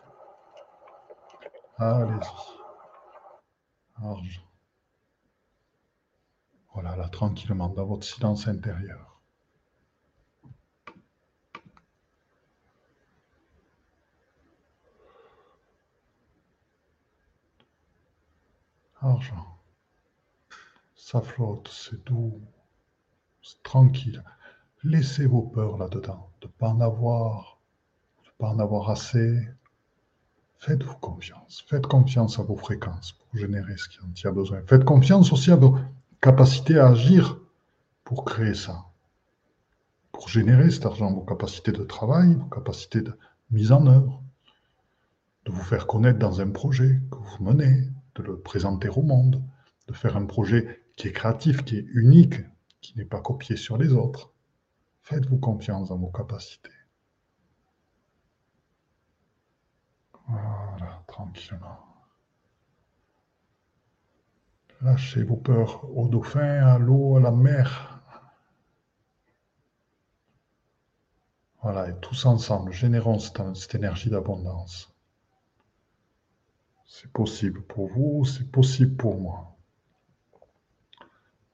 Allez-y. 1.78 2.28
Argent. 4.02 4.42
Voilà, 6.74 6.96
là, 6.96 7.08
tranquillement, 7.08 7.68
dans 7.68 7.86
votre 7.86 8.04
silence 8.04 8.48
intérieur. 8.48 9.20
Argent. 19.00 19.58
Ça 20.96 21.20
flotte, 21.22 21.68
c'est 21.68 22.04
doux, 22.04 22.40
c'est 23.42 23.62
tranquille. 23.62 24.22
Laissez 24.82 25.26
vos 25.26 25.42
peurs 25.42 25.78
là-dedans, 25.78 26.30
de 26.40 26.48
ne 26.48 26.52
pas 26.52 26.68
en 26.70 26.80
avoir 26.80 27.60
pas 28.38 28.50
en 28.50 28.58
avoir 28.60 28.90
assez. 28.90 29.48
Faites-vous 30.58 30.96
confiance. 30.96 31.64
Faites 31.68 31.86
confiance 31.86 32.38
à 32.38 32.42
vos 32.42 32.56
fréquences 32.56 33.12
pour 33.12 33.38
générer 33.38 33.76
ce 33.76 33.88
qui 33.88 33.98
en 34.00 34.28
a 34.28 34.32
besoin. 34.32 34.60
Faites 34.66 34.84
confiance 34.84 35.32
aussi 35.32 35.52
à 35.52 35.56
vos 35.56 35.78
capacités 36.20 36.78
à 36.78 36.88
agir 36.88 37.38
pour 38.02 38.24
créer 38.24 38.54
ça. 38.54 38.86
Pour 40.10 40.28
générer 40.28 40.70
cet 40.70 40.84
argent, 40.84 41.12
vos 41.12 41.24
capacités 41.24 41.70
de 41.70 41.84
travail, 41.84 42.34
vos 42.34 42.46
capacités 42.46 43.02
de 43.02 43.16
mise 43.52 43.70
en 43.70 43.86
œuvre, 43.86 44.20
de 45.46 45.52
vous 45.52 45.62
faire 45.62 45.86
connaître 45.86 46.18
dans 46.18 46.40
un 46.40 46.50
projet 46.50 47.00
que 47.10 47.18
vous 47.18 47.44
menez, 47.44 47.88
de 48.16 48.22
le 48.22 48.40
présenter 48.40 48.88
au 48.88 49.02
monde, 49.02 49.40
de 49.86 49.92
faire 49.92 50.16
un 50.16 50.26
projet 50.26 50.82
qui 50.96 51.06
est 51.06 51.12
créatif, 51.12 51.64
qui 51.64 51.76
est 51.76 51.86
unique, 51.94 52.40
qui 52.80 52.98
n'est 52.98 53.04
pas 53.04 53.20
copié 53.20 53.56
sur 53.56 53.78
les 53.78 53.92
autres. 53.92 54.32
Faites-vous 55.02 55.38
confiance 55.38 55.90
dans 55.90 55.98
vos 55.98 56.10
capacités. 56.10 56.70
Voilà, 60.28 61.02
tranquillement. 61.06 61.78
Lâchez 64.82 65.22
vos 65.24 65.36
peurs 65.36 65.84
au 65.96 66.06
dauphin, 66.06 66.66
à 66.66 66.78
l'eau, 66.78 67.16
à 67.16 67.20
la 67.20 67.32
mer. 67.32 68.00
Voilà, 71.62 71.88
et 71.88 71.98
tous 72.00 72.26
ensemble, 72.26 72.72
générons 72.72 73.18
cette, 73.18 73.74
énergie 73.74 74.10
d'abondance. 74.10 74.94
C'est 76.86 77.10
possible 77.12 77.62
pour 77.62 77.88
vous, 77.88 78.24
c'est 78.24 78.50
possible 78.50 78.96
pour 78.96 79.20
moi. 79.20 79.56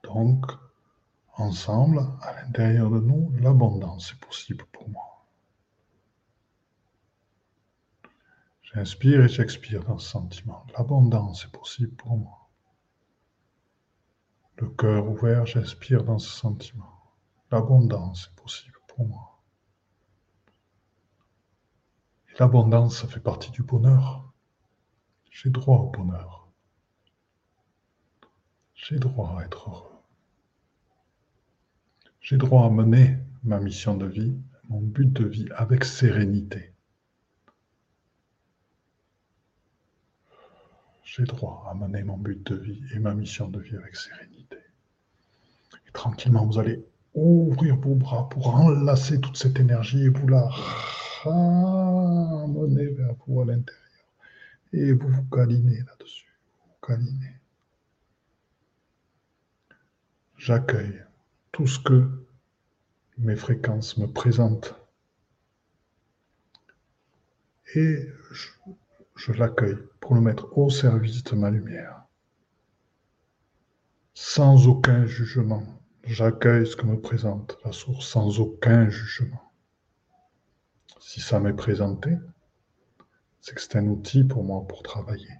Donc, 0.03 0.45
ensemble, 1.37 2.01
à 2.21 2.35
l'intérieur 2.43 2.91
de 2.91 3.01
nous, 3.01 3.33
l'abondance 3.39 4.13
est 4.13 4.27
possible 4.27 4.65
pour 4.73 4.89
moi. 4.91 5.14
J'inspire 8.75 9.23
et 9.23 9.29
j'expire 9.29 9.85
dans 9.85 9.99
ce 9.99 10.11
sentiment. 10.11 10.67
L'abondance 10.77 11.45
est 11.45 11.53
possible 11.53 11.95
pour 11.95 12.17
moi. 12.17 12.51
Le 14.57 14.69
cœur 14.69 15.09
ouvert, 15.09 15.47
j'inspire 15.47 16.03
dans 16.03 16.19
ce 16.19 16.31
sentiment. 16.31 16.93
L'abondance 17.53 18.33
est 18.33 18.43
possible 18.43 18.77
pour 18.89 19.07
moi. 19.07 19.41
L'abondance, 22.41 23.01
ça 23.01 23.07
fait 23.07 23.21
partie 23.21 23.53
du 23.53 23.63
bonheur. 23.63 24.33
J'ai 25.31 25.51
droit 25.51 25.79
au 25.79 25.91
bonheur. 25.91 26.49
J'ai 28.75 28.99
droit 28.99 29.39
à 29.39 29.45
être 29.45 29.71
heureux. 29.71 30.03
J'ai 32.21 32.39
droit 32.39 32.67
à 32.67 32.71
mener 32.71 33.19
ma 33.45 33.61
mission 33.61 33.97
de 33.97 34.07
vie, 34.07 34.37
mon 34.69 34.81
but 34.81 35.13
de 35.13 35.25
vie 35.25 35.49
avec 35.55 35.85
sérénité. 35.85 36.74
J'ai 41.17 41.25
droit 41.25 41.65
à 41.71 41.75
mener 41.75 42.03
mon 42.03 42.17
but 42.17 42.45
de 42.45 42.57
vie 42.57 42.83
et 42.93 42.99
ma 42.99 43.15
mission 43.15 43.47
de 43.49 43.61
vie 43.61 43.77
avec 43.77 43.95
sérénité. 43.95 44.57
Et 45.87 45.93
tranquillement, 45.93 46.45
vous 46.45 46.59
allez 46.59 46.85
ouvrir 47.15 47.77
vos 47.77 47.95
bras 47.95 48.29
pour 48.29 48.53
enlacer 48.53 49.21
toute 49.21 49.37
cette 49.37 49.61
énergie 49.61 50.07
et 50.07 50.09
vous 50.09 50.27
la 50.27 50.49
ramener 51.23 52.87
vers 52.87 53.15
vous 53.27 53.43
à 53.43 53.45
l'intérieur. 53.45 53.81
Et 54.73 54.93
vous 54.93 55.09
vous 55.09 55.23
câlinez 55.31 55.83
là-dessus. 55.85 56.37
Vous 56.67 56.87
câlinez. 56.87 57.37
J'accueille 60.37 61.01
tout 61.53 61.69
ce 61.69 61.79
que 61.79 62.09
mes 63.19 63.37
fréquences 63.37 63.97
me 63.99 64.09
présentent. 64.09 64.75
Et 67.77 68.09
je, 68.33 68.49
je 69.17 69.33
l'accueille 69.33 69.79
pour 70.01 70.15
le 70.15 70.21
mettre 70.21 70.57
au 70.57 70.71
service 70.71 71.23
de 71.25 71.37
ma 71.37 71.51
lumière. 71.51 72.05
Sans 74.15 74.69
aucun 74.69 75.07
jugement, 75.07 75.63
j'accueille 76.05 76.67
ce 76.67 76.77
que 76.77 76.87
me 76.87 77.01
présente 77.01 77.59
la 77.65 77.73
source 77.73 78.07
sans 78.07 78.41
aucun 78.41 78.89
jugement. 78.89 79.53
Si 81.01 81.21
ça 81.21 81.41
m'est 81.41 81.53
présenté, 81.53 82.17
c'est 83.41 83.55
que 83.55 83.61
c'est 83.61 83.77
un 83.77 83.87
outil 83.87 84.25
pour 84.25 84.45
moi 84.45 84.67
pour 84.67 84.83
travailler, 84.83 85.37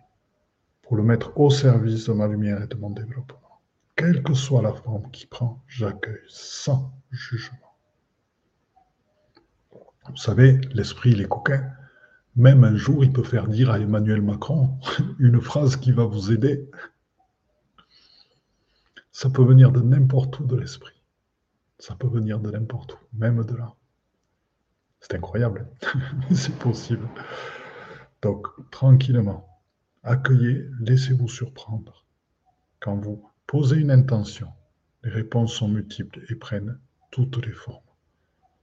pour 0.83 0.97
le 0.97 1.03
mettre 1.03 1.39
au 1.39 1.51
service 1.51 2.07
de 2.07 2.13
ma 2.13 2.27
lumière 2.27 2.63
et 2.63 2.67
de 2.67 2.77
mon 2.77 2.91
développement. 2.91 3.61
Quelle 3.97 4.23
que 4.23 4.35
soit 4.35 4.61
la 4.61 4.73
forme 4.73 5.11
qu'il 5.11 5.29
prend, 5.29 5.63
j'accueille 5.69 6.27
sans 6.29 6.93
jugement. 7.11 7.59
Vous 10.09 10.17
savez, 10.17 10.61
l'esprit, 10.73 11.13
il 11.13 11.23
est 11.23 11.29
coquin. 11.29 11.73
Même 12.37 12.65
un 12.65 12.77
jour, 12.77 13.05
il 13.05 13.13
peut 13.13 13.23
faire 13.23 13.47
dire 13.47 13.71
à 13.71 13.79
Emmanuel 13.79 14.21
Macron 14.21 14.77
une 15.21 15.41
phrase 15.41 15.77
qui 15.77 15.93
va 15.93 16.05
vous 16.05 16.33
aider. 16.33 16.69
Ça 19.13 19.31
peut 19.31 19.45
venir 19.45 19.71
de 19.71 19.81
n'importe 19.81 20.41
où 20.41 20.45
de 20.45 20.57
l'esprit. 20.57 21.01
Ça 21.79 21.95
peut 21.95 22.09
venir 22.09 22.41
de 22.41 22.51
n'importe 22.51 22.95
où, 22.95 22.99
même 23.13 23.45
de 23.45 23.55
là. 23.55 23.75
C'est 25.01 25.15
incroyable, 25.15 25.69
c'est 26.35 26.59
possible. 26.59 27.07
Donc, 28.21 28.49
tranquillement, 28.73 29.47
accueillez, 30.03 30.67
laissez-vous 30.81 31.29
surprendre. 31.29 32.05
Quand 32.81 32.97
vous 32.97 33.23
posez 33.47 33.77
une 33.77 33.93
intention, 33.93 34.49
les 35.05 35.11
réponses 35.11 35.55
sont 35.55 35.69
multiples 35.69 36.25
et 36.29 36.35
prennent 36.35 36.81
toutes 37.13 37.47
les 37.47 37.53
formes. 37.53 37.81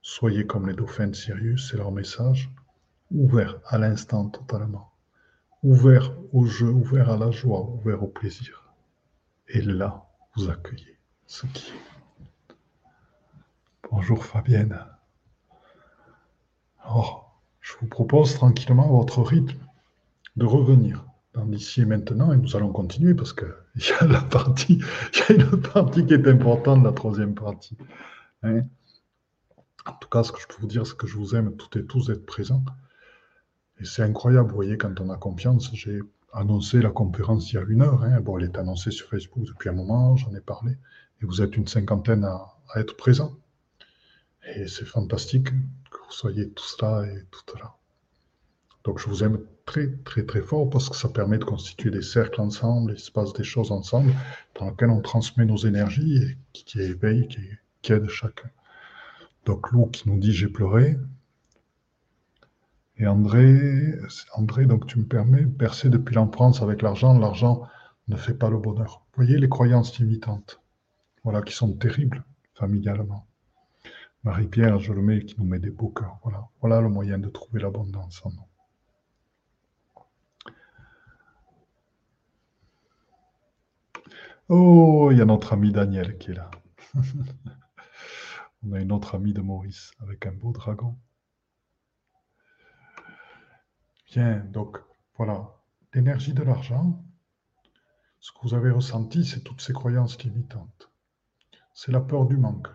Soyez 0.02 0.46
comme 0.46 0.68
les 0.68 0.74
dauphins 0.74 1.06
de 1.06 1.14
Sirius, 1.14 1.70
c'est 1.70 1.78
leur 1.78 1.92
message 1.92 2.50
ouvert 3.12 3.60
à 3.66 3.78
l'instant 3.78 4.28
totalement, 4.28 4.92
ouvert 5.62 6.12
au 6.32 6.46
jeu, 6.46 6.68
ouvert 6.68 7.10
à 7.10 7.16
la 7.16 7.30
joie, 7.30 7.60
ouvert 7.60 8.02
au 8.02 8.08
plaisir. 8.08 8.72
Et 9.48 9.60
là, 9.60 10.06
vous 10.34 10.48
accueillez 10.48 10.98
ce 11.26 11.46
qui 11.46 11.70
est. 11.70 12.54
Bonjour 13.90 14.24
Fabienne. 14.24 14.78
Alors, 16.82 17.40
je 17.60 17.74
vous 17.80 17.86
propose 17.86 18.34
tranquillement 18.34 18.88
votre 18.88 19.22
rythme 19.22 19.58
de 20.36 20.46
revenir 20.46 21.04
dans 21.34 21.44
l'ici 21.44 21.82
et 21.82 21.84
maintenant, 21.84 22.32
et 22.32 22.36
nous 22.36 22.56
allons 22.56 22.72
continuer 22.72 23.14
parce 23.14 23.32
qu'il 23.32 23.48
y 23.76 23.92
a 24.00 24.06
la 24.06 24.20
partie, 24.22 24.80
il 25.30 25.36
y 25.36 25.40
a 25.40 25.44
une 25.44 25.60
partie 25.60 26.06
qui 26.06 26.14
est 26.14 26.26
importante, 26.26 26.82
la 26.82 26.92
troisième 26.92 27.34
partie. 27.34 27.76
Hein. 28.42 28.62
En 29.84 29.92
tout 29.92 30.08
cas, 30.08 30.22
ce 30.22 30.32
que 30.32 30.40
je 30.40 30.46
peux 30.46 30.60
vous 30.60 30.66
dire, 30.66 30.86
c'est 30.86 30.96
que 30.96 31.06
je 31.06 31.16
vous 31.16 31.34
aime 31.34 31.56
toutes 31.56 31.76
et 31.76 31.84
tous 31.84 32.06
d'être 32.06 32.24
présents. 32.24 32.64
Et 33.82 33.84
c'est 33.84 34.02
incroyable, 34.02 34.48
vous 34.48 34.54
voyez, 34.54 34.78
quand 34.78 35.00
on 35.00 35.10
a 35.10 35.16
confiance, 35.16 35.68
j'ai 35.72 35.98
annoncé 36.32 36.80
la 36.80 36.90
conférence 36.90 37.52
il 37.52 37.56
y 37.56 37.58
a 37.58 37.62
une 37.62 37.82
heure. 37.82 38.04
Hein. 38.04 38.20
Bon, 38.20 38.38
elle 38.38 38.44
est 38.44 38.56
annoncée 38.56 38.92
sur 38.92 39.08
Facebook 39.08 39.44
depuis 39.44 39.70
un 39.70 39.72
moment, 39.72 40.14
j'en 40.14 40.32
ai 40.36 40.40
parlé. 40.40 40.76
Et 41.20 41.26
vous 41.26 41.42
êtes 41.42 41.56
une 41.56 41.66
cinquantaine 41.66 42.22
à, 42.22 42.46
être 42.76 42.96
présents. 42.96 43.36
Et 44.54 44.68
c'est 44.68 44.84
fantastique 44.84 45.46
que 45.46 45.98
vous 45.98 46.12
soyez 46.12 46.50
tous 46.50 46.76
là 46.80 47.02
et 47.02 47.24
toutes 47.32 47.58
là. 47.58 47.74
Donc 48.84 49.00
je 49.00 49.08
vous 49.08 49.24
aime 49.24 49.40
très 49.66 49.88
très 50.04 50.24
très 50.24 50.42
fort 50.42 50.70
parce 50.70 50.88
que 50.88 50.96
ça 50.96 51.08
permet 51.08 51.38
de 51.38 51.44
constituer 51.44 51.90
des 51.90 52.02
cercles 52.02 52.40
ensemble, 52.40 52.92
il 52.92 53.00
se 53.00 53.10
passe 53.10 53.32
des 53.32 53.44
choses 53.44 53.72
ensemble 53.72 54.12
dans 54.58 54.70
lesquelles 54.70 54.90
on 54.90 55.00
transmet 55.00 55.44
nos 55.44 55.56
énergies 55.56 56.16
et 56.16 56.36
qui, 56.52 56.80
éveille, 56.80 57.26
qui, 57.28 57.40
qui 57.82 57.92
aide 57.92 58.08
chacun. 58.08 58.48
Donc 59.44 59.70
Lou 59.72 59.86
qui 59.86 60.08
nous 60.08 60.18
dit 60.18 60.32
j'ai 60.32 60.48
pleuré. 60.48 60.96
Et 62.98 63.06
André, 63.06 63.94
André, 64.34 64.66
donc 64.66 64.86
tu 64.86 64.98
me 64.98 65.04
permets, 65.04 65.44
percer 65.46 65.88
depuis 65.88 66.14
l'enfance 66.14 66.62
avec 66.62 66.82
l'argent, 66.82 67.18
l'argent 67.18 67.66
ne 68.08 68.16
fait 68.16 68.34
pas 68.34 68.50
le 68.50 68.58
bonheur. 68.58 69.04
Voyez 69.14 69.38
les 69.38 69.48
croyances 69.48 69.98
limitantes, 69.98 70.60
voilà, 71.24 71.42
qui 71.42 71.54
sont 71.54 71.72
terribles 71.72 72.24
familialement. 72.54 73.26
Marie-Pierre, 74.24 74.78
je 74.78 74.92
le 74.92 75.02
mets, 75.02 75.24
qui 75.24 75.34
nous 75.38 75.46
met 75.46 75.58
des 75.58 75.70
beaux 75.70 75.88
cœurs. 75.88 76.18
Voilà, 76.22 76.48
voilà 76.60 76.80
le 76.80 76.88
moyen 76.88 77.18
de 77.18 77.28
trouver 77.28 77.60
l'abondance 77.60 78.20
en 78.24 78.30
nous. 78.30 78.46
Oh, 84.48 85.08
il 85.10 85.18
y 85.18 85.20
a 85.20 85.24
notre 85.24 85.54
ami 85.54 85.72
Daniel 85.72 86.18
qui 86.18 86.30
est 86.30 86.34
là. 86.34 86.50
On 88.64 88.72
a 88.72 88.80
une 88.80 88.92
autre 88.92 89.14
amie 89.14 89.32
de 89.32 89.40
Maurice 89.40 89.92
avec 90.00 90.26
un 90.26 90.32
beau 90.32 90.52
dragon. 90.52 90.96
Bien, 94.14 94.38
donc 94.52 94.78
voilà, 95.16 95.58
l'énergie 95.94 96.32
de 96.32 96.42
l'argent, 96.42 97.04
ce 98.20 98.30
que 98.32 98.38
vous 98.42 98.54
avez 98.54 98.70
ressenti, 98.70 99.24
c'est 99.24 99.40
toutes 99.40 99.60
ces 99.60 99.72
croyances 99.72 100.22
limitantes. 100.22 100.90
C'est 101.74 101.92
la 101.92 102.00
peur 102.00 102.26
du 102.26 102.36
manque. 102.36 102.68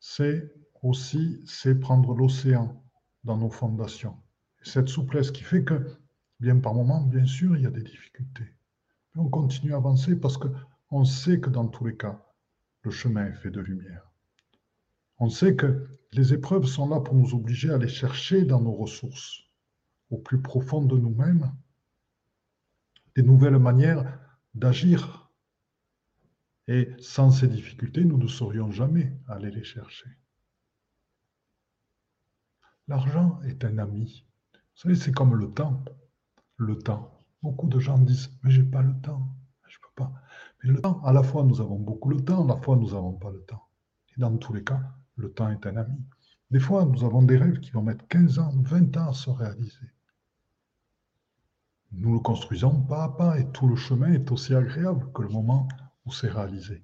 C'est 0.00 0.52
aussi, 0.82 1.40
c'est 1.46 1.78
prendre 1.78 2.14
l'océan 2.14 2.82
dans 3.24 3.36
nos 3.36 3.50
fondations. 3.50 4.16
cette 4.62 4.88
souplesse 4.88 5.30
qui 5.30 5.44
fait 5.44 5.62
que, 5.62 5.86
bien 6.40 6.58
par 6.58 6.74
moment, 6.74 7.02
bien 7.02 7.24
sûr, 7.24 7.56
il 7.56 7.62
y 7.62 7.66
a 7.66 7.70
des 7.70 7.82
difficultés 7.82 8.56
on 9.16 9.28
continue 9.28 9.72
à 9.72 9.76
avancer 9.76 10.16
parce 10.16 10.36
qu'on 10.36 11.04
sait 11.04 11.40
que 11.40 11.50
dans 11.50 11.68
tous 11.68 11.84
les 11.84 11.96
cas, 11.96 12.22
le 12.82 12.90
chemin 12.90 13.26
est 13.26 13.34
fait 13.34 13.50
de 13.50 13.60
lumière. 13.60 14.10
On 15.18 15.30
sait 15.30 15.56
que 15.56 15.88
les 16.12 16.34
épreuves 16.34 16.66
sont 16.66 16.88
là 16.88 17.00
pour 17.00 17.14
nous 17.14 17.34
obliger 17.34 17.70
à 17.70 17.74
aller 17.74 17.88
chercher 17.88 18.44
dans 18.44 18.60
nos 18.60 18.74
ressources, 18.74 19.42
au 20.10 20.18
plus 20.18 20.40
profond 20.40 20.82
de 20.82 20.96
nous-mêmes, 20.96 21.52
des 23.14 23.22
nouvelles 23.22 23.58
manières 23.58 24.18
d'agir. 24.54 25.30
Et 26.68 26.90
sans 26.98 27.30
ces 27.30 27.48
difficultés, 27.48 28.04
nous 28.04 28.18
ne 28.18 28.26
saurions 28.26 28.70
jamais 28.70 29.16
aller 29.28 29.50
les 29.50 29.64
chercher. 29.64 30.10
L'argent 32.88 33.40
est 33.42 33.64
un 33.64 33.78
ami. 33.78 34.26
Vous 34.52 34.82
savez, 34.82 34.94
c'est 34.96 35.12
comme 35.12 35.34
le 35.34 35.50
temps. 35.52 35.84
Le 36.56 36.78
temps. 36.78 37.24
Beaucoup 37.42 37.68
de 37.68 37.78
gens 37.78 37.98
disent 37.98 38.30
Mais 38.42 38.50
j'ai 38.50 38.64
pas 38.64 38.82
le 38.82 38.94
temps, 39.00 39.28
je 39.66 39.78
peux 39.78 39.94
pas. 39.94 40.12
Mais 40.62 40.70
le 40.70 40.80
temps, 40.80 41.02
à 41.04 41.12
la 41.12 41.22
fois 41.22 41.44
nous 41.44 41.60
avons 41.60 41.78
beaucoup 41.78 42.08
le 42.10 42.24
temps, 42.24 42.44
à 42.44 42.54
la 42.54 42.60
fois 42.60 42.76
nous 42.76 42.90
n'avons 42.90 43.12
pas 43.12 43.30
le 43.30 43.40
temps. 43.42 43.68
Et 44.16 44.20
dans 44.20 44.36
tous 44.36 44.52
les 44.52 44.64
cas, 44.64 44.80
le 45.16 45.32
temps 45.32 45.50
est 45.50 45.66
un 45.66 45.76
ami. 45.76 45.98
Des 46.50 46.60
fois, 46.60 46.84
nous 46.84 47.04
avons 47.04 47.22
des 47.22 47.36
rêves 47.36 47.60
qui 47.60 47.70
vont 47.72 47.82
mettre 47.82 48.06
15 48.06 48.38
ans, 48.38 48.52
20 48.56 48.96
ans 48.96 49.08
à 49.08 49.12
se 49.12 49.30
réaliser. 49.30 49.86
Nous 51.92 52.12
le 52.12 52.20
construisons 52.20 52.82
pas 52.82 53.04
à 53.04 53.08
pas 53.08 53.38
et 53.38 53.50
tout 53.52 53.68
le 53.68 53.76
chemin 53.76 54.12
est 54.12 54.30
aussi 54.30 54.54
agréable 54.54 55.10
que 55.12 55.22
le 55.22 55.28
moment 55.28 55.68
où 56.04 56.12
c'est 56.12 56.28
réalisé. 56.28 56.82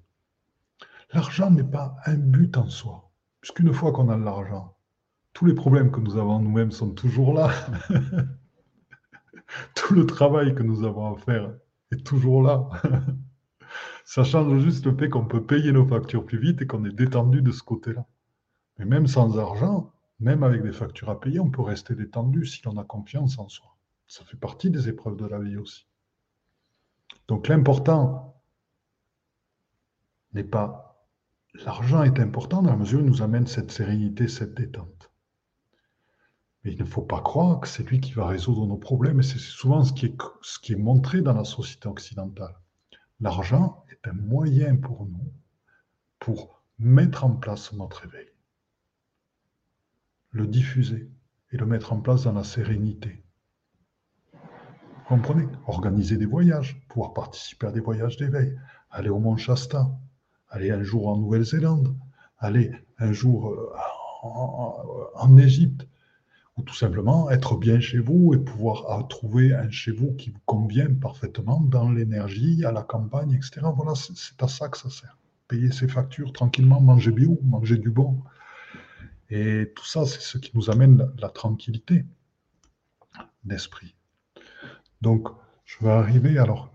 L'argent 1.13 1.51
n'est 1.51 1.63
pas 1.63 1.95
un 2.05 2.15
but 2.15 2.57
en 2.57 2.69
soi, 2.69 3.11
puisqu'une 3.41 3.73
fois 3.73 3.91
qu'on 3.91 4.09
a 4.09 4.17
de 4.17 4.23
l'argent, 4.23 4.75
tous 5.33 5.45
les 5.45 5.53
problèmes 5.53 5.91
que 5.91 5.99
nous 5.99 6.17
avons 6.17 6.39
nous-mêmes 6.39 6.71
sont 6.71 6.91
toujours 6.91 7.33
là. 7.33 7.51
tout 9.75 9.93
le 9.93 10.05
travail 10.05 10.55
que 10.55 10.63
nous 10.63 10.83
avons 10.83 11.13
à 11.13 11.17
faire 11.17 11.51
est 11.91 12.05
toujours 12.05 12.41
là. 12.41 12.69
Ça 14.05 14.23
change 14.23 14.59
juste 14.59 14.85
le 14.85 14.95
fait 14.95 15.09
qu'on 15.09 15.25
peut 15.25 15.45
payer 15.45 15.71
nos 15.71 15.85
factures 15.85 16.25
plus 16.25 16.39
vite 16.39 16.61
et 16.61 16.67
qu'on 16.67 16.85
est 16.85 16.91
détendu 16.91 17.41
de 17.41 17.51
ce 17.51 17.63
côté-là. 17.63 18.05
Mais 18.77 18.85
même 18.85 19.07
sans 19.07 19.37
argent, 19.39 19.91
même 20.19 20.43
avec 20.43 20.61
des 20.63 20.71
factures 20.71 21.09
à 21.09 21.19
payer, 21.19 21.39
on 21.39 21.49
peut 21.49 21.61
rester 21.61 21.95
détendu 21.95 22.45
si 22.45 22.61
l'on 22.65 22.77
a 22.77 22.83
confiance 22.83 23.39
en 23.39 23.49
soi. 23.49 23.72
Ça 24.13 24.23
fait 24.25 24.37
partie 24.37 24.69
des 24.69 24.89
épreuves 24.89 25.15
de 25.15 25.25
la 25.25 25.39
vie 25.39 25.57
aussi. 25.57 25.87
Donc 27.27 27.47
l'important 27.47 28.39
n'est 30.33 30.43
pas... 30.43 31.03
L'argent 31.65 32.03
est 32.03 32.19
important 32.19 32.61
dans 32.61 32.69
la 32.69 32.77
mesure 32.77 32.99
où 32.99 33.01
il 33.01 33.09
nous 33.09 33.23
amène 33.23 33.47
cette 33.47 33.71
sérénité, 33.71 34.27
cette 34.27 34.53
détente. 34.53 35.11
Mais 36.63 36.73
il 36.73 36.79
ne 36.79 36.85
faut 36.85 37.01
pas 37.01 37.21
croire 37.21 37.59
que 37.59 37.67
c'est 37.67 37.81
lui 37.89 38.01
qui 38.01 38.11
va 38.11 38.27
résoudre 38.27 38.67
nos 38.67 38.77
problèmes. 38.77 39.19
Et 39.19 39.23
c'est 39.23 39.39
souvent 39.39 39.83
ce 39.83 39.93
qui, 39.93 40.05
est, 40.05 40.17
ce 40.43 40.59
qui 40.59 40.73
est 40.73 40.83
montré 40.91 41.21
dans 41.21 41.33
la 41.33 41.43
société 41.43 41.87
occidentale. 41.87 42.55
L'argent 43.19 43.83
est 43.89 44.07
un 44.07 44.13
moyen 44.13 44.75
pour 44.75 45.07
nous 45.07 45.33
pour 46.19 46.61
mettre 46.77 47.23
en 47.23 47.35
place 47.35 47.73
notre 47.73 48.05
éveil, 48.05 48.29
le 50.29 50.45
diffuser 50.45 51.09
et 51.51 51.57
le 51.57 51.65
mettre 51.65 51.93
en 51.93 51.99
place 51.99 52.25
dans 52.25 52.33
la 52.33 52.43
sérénité. 52.43 53.23
Vous 55.03 55.15
comprenez 55.15 55.47
Organiser 55.67 56.15
des 56.15 56.25
voyages, 56.25 56.81
pouvoir 56.87 57.13
participer 57.13 57.67
à 57.67 57.71
des 57.71 57.81
voyages 57.81 58.15
d'éveil, 58.15 58.57
aller 58.89 59.09
au 59.09 59.19
Mont 59.19 59.35
Shasta, 59.35 59.91
aller 60.47 60.71
un 60.71 60.81
jour 60.81 61.09
en 61.09 61.17
Nouvelle-Zélande, 61.17 61.93
aller 62.37 62.71
un 62.99 63.11
jour 63.11 63.49
euh, 63.49 63.69
en 65.15 65.37
Égypte, 65.37 65.85
ou 66.55 66.61
tout 66.61 66.73
simplement 66.73 67.29
être 67.31 67.57
bien 67.57 67.81
chez 67.81 67.99
vous 67.99 68.33
et 68.33 68.37
pouvoir 68.37 69.07
trouver 69.09 69.53
un 69.53 69.69
chez 69.71 69.91
vous 69.91 70.13
qui 70.13 70.29
vous 70.29 70.39
convient 70.45 70.93
parfaitement 70.93 71.59
dans 71.59 71.91
l'énergie, 71.91 72.63
à 72.63 72.71
la 72.71 72.83
campagne, 72.83 73.33
etc. 73.33 73.61
Voilà, 73.75 73.93
c'est 73.95 74.41
à 74.41 74.47
ça 74.47 74.69
que 74.69 74.77
ça 74.77 74.89
sert. 74.89 75.17
Payer 75.49 75.71
ses 75.71 75.89
factures 75.89 76.31
tranquillement, 76.31 76.79
manger 76.79 77.11
bio, 77.11 77.39
manger 77.43 77.77
du 77.77 77.91
bon. 77.91 78.21
Et 79.29 79.73
tout 79.75 79.85
ça, 79.85 80.05
c'est 80.05 80.21
ce 80.21 80.37
qui 80.37 80.51
nous 80.53 80.69
amène 80.69 81.11
la, 81.17 81.29
tranquillité 81.29 82.05
d'esprit. 83.43 83.95
Donc, 85.03 85.27
je 85.65 85.83
vais 85.83 85.91
arriver 85.91 86.37
alors. 86.37 86.71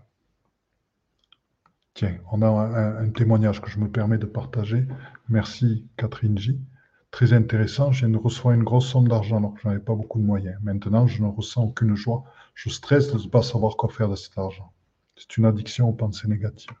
Tiens, 1.95 2.15
on 2.31 2.43
a 2.43 2.47
un 2.47 3.09
témoignage 3.09 3.59
que 3.59 3.71
je 3.71 3.79
me 3.79 3.89
permets 3.89 4.19
de 4.19 4.27
partager. 4.27 4.87
Merci 5.29 5.87
Catherine 5.97 6.37
J. 6.37 6.61
Très 7.09 7.33
intéressant, 7.33 7.91
je 7.91 8.05
reçois 8.05 8.53
une 8.53 8.63
grosse 8.63 8.87
somme 8.87 9.07
d'argent 9.07 9.37
alors 9.37 9.55
que 9.55 9.61
je 9.61 9.67
n'avais 9.67 9.79
pas 9.79 9.95
beaucoup 9.95 10.19
de 10.19 10.25
moyens. 10.25 10.59
Maintenant, 10.61 11.07
je 11.07 11.23
ne 11.23 11.27
ressens 11.27 11.63
aucune 11.63 11.95
joie. 11.95 12.23
Je 12.53 12.69
stresse 12.69 13.11
de 13.11 13.17
ne 13.17 13.29
pas 13.29 13.41
savoir 13.41 13.77
quoi 13.77 13.89
faire 13.89 14.09
de 14.09 14.15
cet 14.15 14.37
argent. 14.37 14.71
C'est 15.15 15.37
une 15.37 15.45
addiction 15.45 15.89
aux 15.89 15.93
pensées 15.93 16.27
négatives. 16.27 16.77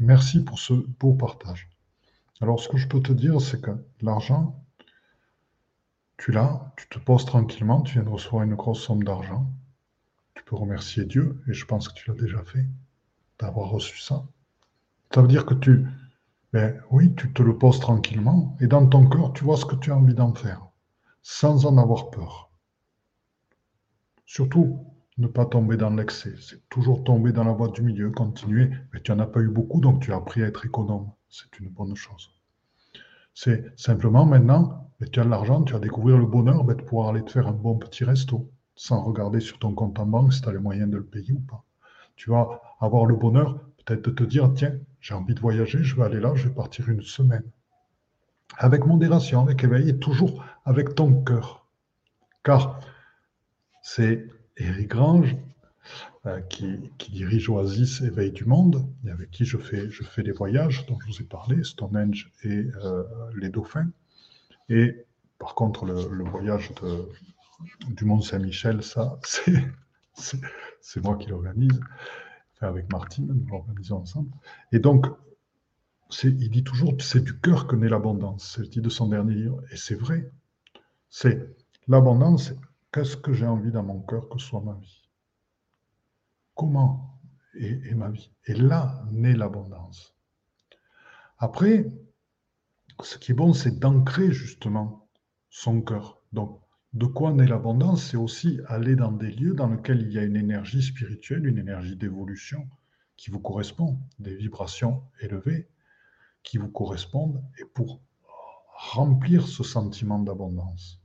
Merci 0.00 0.42
pour 0.42 0.58
ce 0.58 0.74
beau 0.98 1.14
partage. 1.14 1.70
Alors, 2.40 2.58
ce 2.58 2.68
que 2.68 2.76
je 2.76 2.88
peux 2.88 3.00
te 3.00 3.12
dire, 3.12 3.40
c'est 3.40 3.60
que 3.60 3.70
l'argent, 4.02 4.60
tu 6.16 6.32
l'as, 6.32 6.72
tu 6.76 6.88
te 6.88 6.98
poses 6.98 7.24
tranquillement, 7.24 7.82
tu 7.82 7.92
viens 7.92 8.02
de 8.02 8.08
recevoir 8.08 8.42
une 8.42 8.56
grosse 8.56 8.82
somme 8.82 9.04
d'argent. 9.04 9.46
Peux 10.46 10.56
remercier 10.56 11.04
Dieu, 11.04 11.42
et 11.48 11.52
je 11.52 11.66
pense 11.66 11.88
que 11.88 11.94
tu 11.94 12.08
l'as 12.08 12.16
déjà 12.16 12.42
fait, 12.42 12.66
d'avoir 13.38 13.68
reçu 13.68 14.00
ça. 14.00 14.24
Ça 15.14 15.20
veut 15.20 15.28
dire 15.28 15.44
que 15.44 15.54
tu, 15.54 15.84
ben 16.52 16.80
oui, 16.90 17.14
tu 17.14 17.32
te 17.32 17.42
le 17.42 17.58
poses 17.58 17.80
tranquillement 17.80 18.56
et 18.60 18.66
dans 18.66 18.86
ton 18.86 19.06
cœur, 19.08 19.34
tu 19.34 19.44
vois 19.44 19.58
ce 19.58 19.66
que 19.66 19.76
tu 19.76 19.92
as 19.92 19.96
envie 19.96 20.14
d'en 20.14 20.32
faire, 20.32 20.66
sans 21.22 21.66
en 21.66 21.76
avoir 21.76 22.10
peur. 22.10 22.50
Surtout, 24.24 24.86
ne 25.18 25.26
pas 25.26 25.46
tomber 25.46 25.76
dans 25.76 25.90
l'excès. 25.90 26.34
C'est 26.40 26.68
toujours 26.68 27.04
tomber 27.04 27.32
dans 27.32 27.44
la 27.44 27.52
voie 27.52 27.68
du 27.68 27.82
milieu, 27.82 28.10
continuer. 28.10 28.70
Mais 28.92 29.00
tu 29.00 29.12
n'en 29.12 29.20
as 29.20 29.26
pas 29.26 29.40
eu 29.40 29.48
beaucoup, 29.48 29.80
donc 29.80 30.02
tu 30.02 30.12
as 30.12 30.16
appris 30.16 30.42
à 30.42 30.46
être 30.46 30.66
économe. 30.66 31.10
C'est 31.28 31.58
une 31.58 31.68
bonne 31.68 31.96
chose. 31.96 32.30
C'est 33.34 33.78
simplement 33.78 34.24
maintenant, 34.24 34.90
tu 35.12 35.20
as 35.20 35.24
de 35.24 35.28
l'argent, 35.28 35.62
tu 35.62 35.72
vas 35.72 35.78
découvrir 35.78 36.18
le 36.18 36.26
bonheur 36.26 36.64
ben, 36.64 36.76
de 36.76 36.82
pouvoir 36.82 37.08
aller 37.08 37.24
te 37.24 37.30
faire 37.30 37.46
un 37.48 37.52
bon 37.52 37.76
petit 37.76 38.04
resto, 38.04 38.50
sans 38.76 39.02
regarder 39.02 39.40
sur 39.40 39.58
ton 39.58 39.72
compte 39.72 39.98
en 39.98 40.06
banque 40.06 40.32
si 40.32 40.42
tu 40.42 40.48
as 40.48 40.52
les 40.52 40.58
moyens 40.58 40.90
de 40.90 40.98
le 40.98 41.04
payer 41.04 41.32
ou 41.32 41.40
pas. 41.40 41.64
Tu 42.14 42.30
vas 42.30 42.60
avoir 42.80 43.06
le 43.06 43.16
bonheur 43.16 43.58
peut-être 43.84 44.04
de 44.04 44.10
te 44.10 44.24
dire, 44.24 44.52
tiens, 44.54 44.74
j'ai 45.00 45.14
envie 45.14 45.34
de 45.34 45.40
voyager, 45.40 45.82
je 45.82 45.96
vais 45.96 46.02
aller 46.02 46.20
là, 46.20 46.34
je 46.34 46.48
vais 46.48 46.54
partir 46.54 46.88
une 46.88 47.02
semaine. 47.02 47.44
Avec 48.58 48.84
modération, 48.86 49.42
avec 49.42 49.62
éveil 49.64 49.88
et 49.88 49.98
toujours 49.98 50.44
avec 50.64 50.94
ton 50.94 51.22
cœur. 51.22 51.66
Car 52.42 52.80
c'est 53.82 54.26
Eric 54.56 54.88
Grange 54.88 55.36
euh, 56.26 56.40
qui, 56.40 56.90
dirige 57.10 57.48
Oasis 57.48 58.00
Éveil 58.00 58.32
du 58.32 58.44
Monde, 58.44 58.84
et 59.06 59.10
avec 59.10 59.30
qui 59.30 59.44
je 59.44 59.58
fais, 59.58 59.88
je 59.90 60.02
fais 60.02 60.22
les 60.22 60.32
voyages 60.32 60.84
dont 60.86 60.98
je 61.00 61.06
vous 61.06 61.22
ai 61.22 61.24
parlé, 61.24 61.62
Stonehenge 61.62 62.32
et 62.42 62.66
euh, 62.82 63.04
les 63.36 63.48
Dauphins. 63.48 63.90
Et 64.68 65.06
par 65.38 65.54
contre, 65.54 65.84
le, 65.84 66.24
voyage 66.24 66.72
du 67.88 68.04
Mont 68.04 68.20
Saint-Michel, 68.20 68.82
ça, 68.82 69.18
c'est 70.80 71.02
moi 71.02 71.16
qui 71.16 71.28
l'organise, 71.28 71.80
avec 72.60 72.90
Martine, 72.90 73.26
nous 73.26 73.46
l'organisons 73.46 73.98
ensemble. 73.98 74.30
Et 74.72 74.78
donc, 74.78 75.06
il 76.22 76.50
dit 76.50 76.64
toujours, 76.64 76.94
c'est 77.00 77.22
du 77.22 77.38
cœur 77.40 77.66
que 77.66 77.76
naît 77.76 77.88
l'abondance. 77.88 78.54
C'est 78.54 78.60
le 78.62 78.68
titre 78.68 78.84
de 78.84 78.90
son 78.90 79.08
dernier 79.08 79.34
livre. 79.34 79.62
Et 79.72 79.76
c'est 79.76 79.94
vrai. 79.94 80.30
C'est 81.08 81.56
l'abondance, 81.88 82.52
qu'est-ce 82.92 83.16
que 83.16 83.32
j'ai 83.32 83.46
envie 83.46 83.70
dans 83.70 83.82
mon 83.82 84.00
cœur 84.00 84.28
que 84.28 84.38
soit 84.38 84.60
ma 84.60 84.74
vie? 84.74 85.08
Comment 86.54 87.20
est, 87.54 87.94
ma 87.94 88.10
vie? 88.10 88.30
Et 88.46 88.54
là 88.54 89.02
naît 89.10 89.34
l'abondance. 89.34 90.14
Après, 91.38 91.86
ce 93.02 93.18
qui 93.18 93.32
est 93.32 93.34
bon, 93.34 93.52
c'est 93.52 93.78
d'ancrer 93.78 94.32
justement 94.32 95.08
son 95.50 95.82
cœur. 95.82 96.22
Donc, 96.32 96.60
de 96.96 97.04
quoi 97.04 97.30
naît 97.30 97.46
l'abondance? 97.46 98.10
C'est 98.10 98.16
aussi 98.16 98.58
aller 98.68 98.96
dans 98.96 99.12
des 99.12 99.30
lieux 99.30 99.52
dans 99.52 99.68
lesquels 99.68 100.00
il 100.00 100.12
y 100.12 100.18
a 100.18 100.22
une 100.22 100.34
énergie 100.34 100.82
spirituelle, 100.82 101.46
une 101.46 101.58
énergie 101.58 101.94
d'évolution 101.94 102.66
qui 103.18 103.30
vous 103.30 103.38
correspond, 103.38 103.98
des 104.18 104.34
vibrations 104.34 105.02
élevées 105.20 105.68
qui 106.42 106.56
vous 106.56 106.70
correspondent 106.70 107.44
et 107.58 107.64
pour 107.66 108.00
remplir 108.72 109.46
ce 109.46 109.62
sentiment 109.62 110.18
d'abondance. 110.18 110.98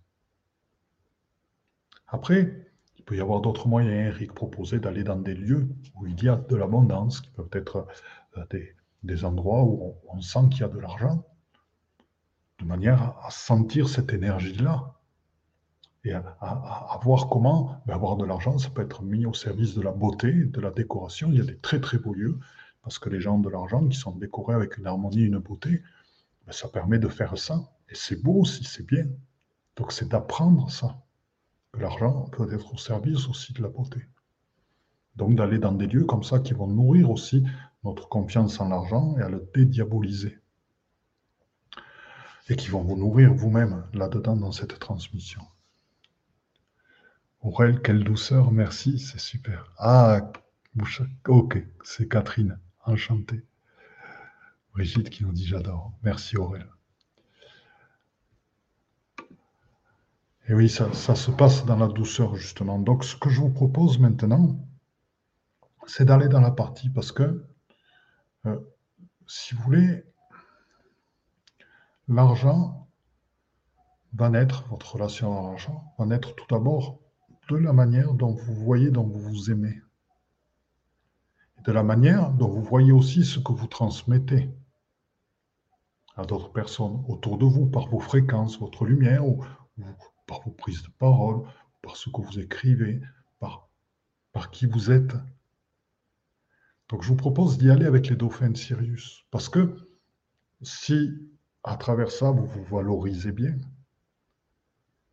Après, 2.08 2.72
il 2.98 3.04
peut 3.04 3.18
y 3.18 3.22
avoir 3.22 3.42
d'autres 3.42 3.68
moyens. 3.68 4.16
Eric 4.16 4.34
proposait 4.34 4.80
d'aller 4.80 5.04
dans 5.04 5.18
des 5.18 5.34
lieux 5.34 5.68
où 5.96 6.08
il 6.08 6.24
y 6.24 6.30
a 6.30 6.38
de 6.38 6.56
l'abondance, 6.56 7.20
qui 7.20 7.32
peuvent 7.32 7.50
être 7.52 7.86
euh, 8.38 8.46
des, 9.04 9.26
endroits 9.26 9.64
où 9.64 9.96
on, 10.08 10.22
sent 10.22 10.48
qu'il 10.52 10.62
y 10.62 10.64
a 10.64 10.70
de 10.70 10.80
l'argent, 10.80 11.26
de 12.60 12.66
manière 12.66 13.18
à, 13.26 13.30
sentir 13.30 13.90
cette 13.90 14.14
énergie-là 14.14 15.01
et 16.04 16.14
à, 16.14 17.00
voir 17.04 17.30
comment 17.30 17.82
avoir 17.88 18.18
de 18.18 18.26
l'argent, 18.26 18.58
ça 18.58 18.70
peut 18.70 18.82
être 18.82 19.04
mis 19.04 19.26
au 19.26 19.34
service 19.34 19.76
de 19.76 19.82
la 19.82 19.92
beauté, 19.92 20.32
de 20.32 20.60
la 20.60 20.72
décoration. 20.72 21.30
Il 21.32 21.38
y 21.38 21.42
a 21.42 21.46
des 21.46 21.58
très 21.58 21.80
très 21.80 22.00
beaux 22.00 22.14
lieux 22.14 22.40
parce 22.82 22.98
que 22.98 23.10
les 23.10 23.22
gens 23.22 23.38
de 23.38 23.50
l'argent 23.50 23.88
qui 23.88 23.98
sont 23.98 24.12
décorés 24.12 24.56
avec 24.56 24.78
une 24.78 24.88
harmonie, 24.88 25.22
une 25.22 25.38
beauté, 25.38 25.84
ben, 26.46 26.52
ça 26.52 26.68
permet 26.68 26.98
de 26.98 27.08
faire 27.08 27.38
ça. 27.38 27.72
Et 27.90 27.96
c'est 27.96 28.22
beau 28.22 28.42
aussi, 28.42 28.64
c'est 28.64 28.86
bien. 28.86 29.06
Donc 29.76 29.92
c'est 29.92 30.08
d'apprendre 30.08 30.72
ça. 30.72 30.98
Que 31.72 31.80
l'argent 31.80 32.26
peut 32.32 32.52
être 32.52 32.74
au 32.74 32.78
service 32.78 33.28
aussi 33.28 33.54
de 33.54 33.62
la 33.62 33.70
beauté. 33.70 34.02
Donc 35.16 35.36
d'aller 35.36 35.60
dans 35.60 35.72
des 35.72 35.88
lieux 35.88 36.06
comme 36.06 36.24
ça 36.24 36.40
qui 36.40 36.54
vont 36.54 36.68
nourrir 36.68 37.12
aussi 37.12 37.44
notre 37.84 38.10
confiance 38.10 38.60
en 38.60 38.70
l'argent 38.70 39.16
et 39.20 39.22
à 39.22 39.30
le 39.30 39.48
dédiaboliser. 39.54 40.40
Et 42.50 42.56
qui 42.56 42.70
vont 42.70 42.82
vous 42.82 42.98
nourrir 42.98 43.34
vous-même 43.34 43.86
là-dedans 43.94 44.36
dans 44.36 44.52
cette 44.52 44.80
transmission. 44.80 45.42
Aurel, 47.44 47.82
quelle 47.82 48.04
douceur, 48.04 48.52
merci, 48.52 49.00
c'est 49.00 49.20
super. 49.20 49.74
Ah, 49.80 50.32
ok, 51.28 51.58
c'est 51.84 52.08
Catherine. 52.08 52.60
Enchanté. 52.86 53.44
Brigitte 54.74 55.10
qui 55.10 55.24
nous 55.24 55.32
dit 55.32 55.48
j'adore. 55.48 55.92
Merci 56.04 56.38
Aurèle. 56.38 56.70
Et 60.48 60.54
oui, 60.54 60.70
ça, 60.70 60.94
se 60.94 61.32
passe 61.32 61.66
dans 61.66 61.78
la 61.78 61.88
douceur, 61.88 62.36
justement. 62.36 62.78
Donc, 62.78 63.04
ce 63.04 63.16
que 63.16 63.30
je 63.30 63.42
vous 63.42 63.50
propose 63.50 63.98
maintenant, 63.98 64.60
c'est 65.88 66.06
d'aller 66.06 66.28
dans 66.28 66.42
la 66.42 66.52
partie 66.52 66.90
parce 66.90 67.12
que, 67.12 67.44
euh, 68.46 68.60
si 69.28 69.56
vous 69.56 69.64
voulez, 69.64 70.04
l'argent 72.08 72.88
va 74.14 74.30
naître, 74.30 74.64
votre 74.68 74.94
relation 74.94 75.40
à 75.40 75.50
l'argent 75.50 75.96
va 75.98 76.06
naître 76.06 76.36
tout 76.36 76.46
d'abord 76.48 77.01
de 77.52 77.58
la 77.58 77.74
manière 77.74 78.14
dont 78.14 78.34
vous 78.34 78.54
voyez, 78.54 78.92
dont 78.92 79.04
vous 79.04 79.20
vous 79.20 79.52
aimez 79.52 79.82
de 81.64 81.72
la 81.72 81.84
manière 81.84 82.32
dont 82.32 82.48
vous 82.48 82.64
voyez 82.64 82.92
aussi 82.92 83.24
ce 83.24 83.40
que 83.40 83.52
vous 83.52 83.68
transmettez 83.68 84.50
à 86.16 86.26
d'autres 86.26 86.52
personnes 86.52 87.04
autour 87.08 87.38
de 87.38 87.46
vous 87.46 87.68
par 87.68 87.88
vos 87.88 88.00
fréquences, 88.00 88.60
votre 88.60 88.86
lumière, 88.86 89.26
ou, 89.26 89.44
par 90.28 90.42
vos 90.42 90.52
prises 90.52 90.84
de 90.84 90.90
parole, 90.98 91.44
par 91.82 91.96
ce 91.96 92.10
que 92.10 92.22
vous 92.22 92.40
écrivez, 92.40 93.02
par, 93.40 93.70
par 94.32 94.50
qui 94.52 94.66
vous 94.66 94.92
êtes. 94.92 95.14
Donc 96.90 97.04
je 97.04 97.10
vous 97.10 97.16
propose 97.16 97.58
d'y 97.58 97.70
aller 97.70 97.86
avec 97.86 98.08
les 98.08 98.16
dauphins 98.16 98.50
de 98.50 98.58
Sirius, 98.58 99.26
parce 99.30 99.50
que 99.50 99.76
si 100.62 101.12
à 101.64 101.78
travers 101.78 102.12
ça 102.12 102.32
vous 102.32 102.46
vous 102.46 102.64
valorisez 102.66 103.32
bien, 103.32 103.56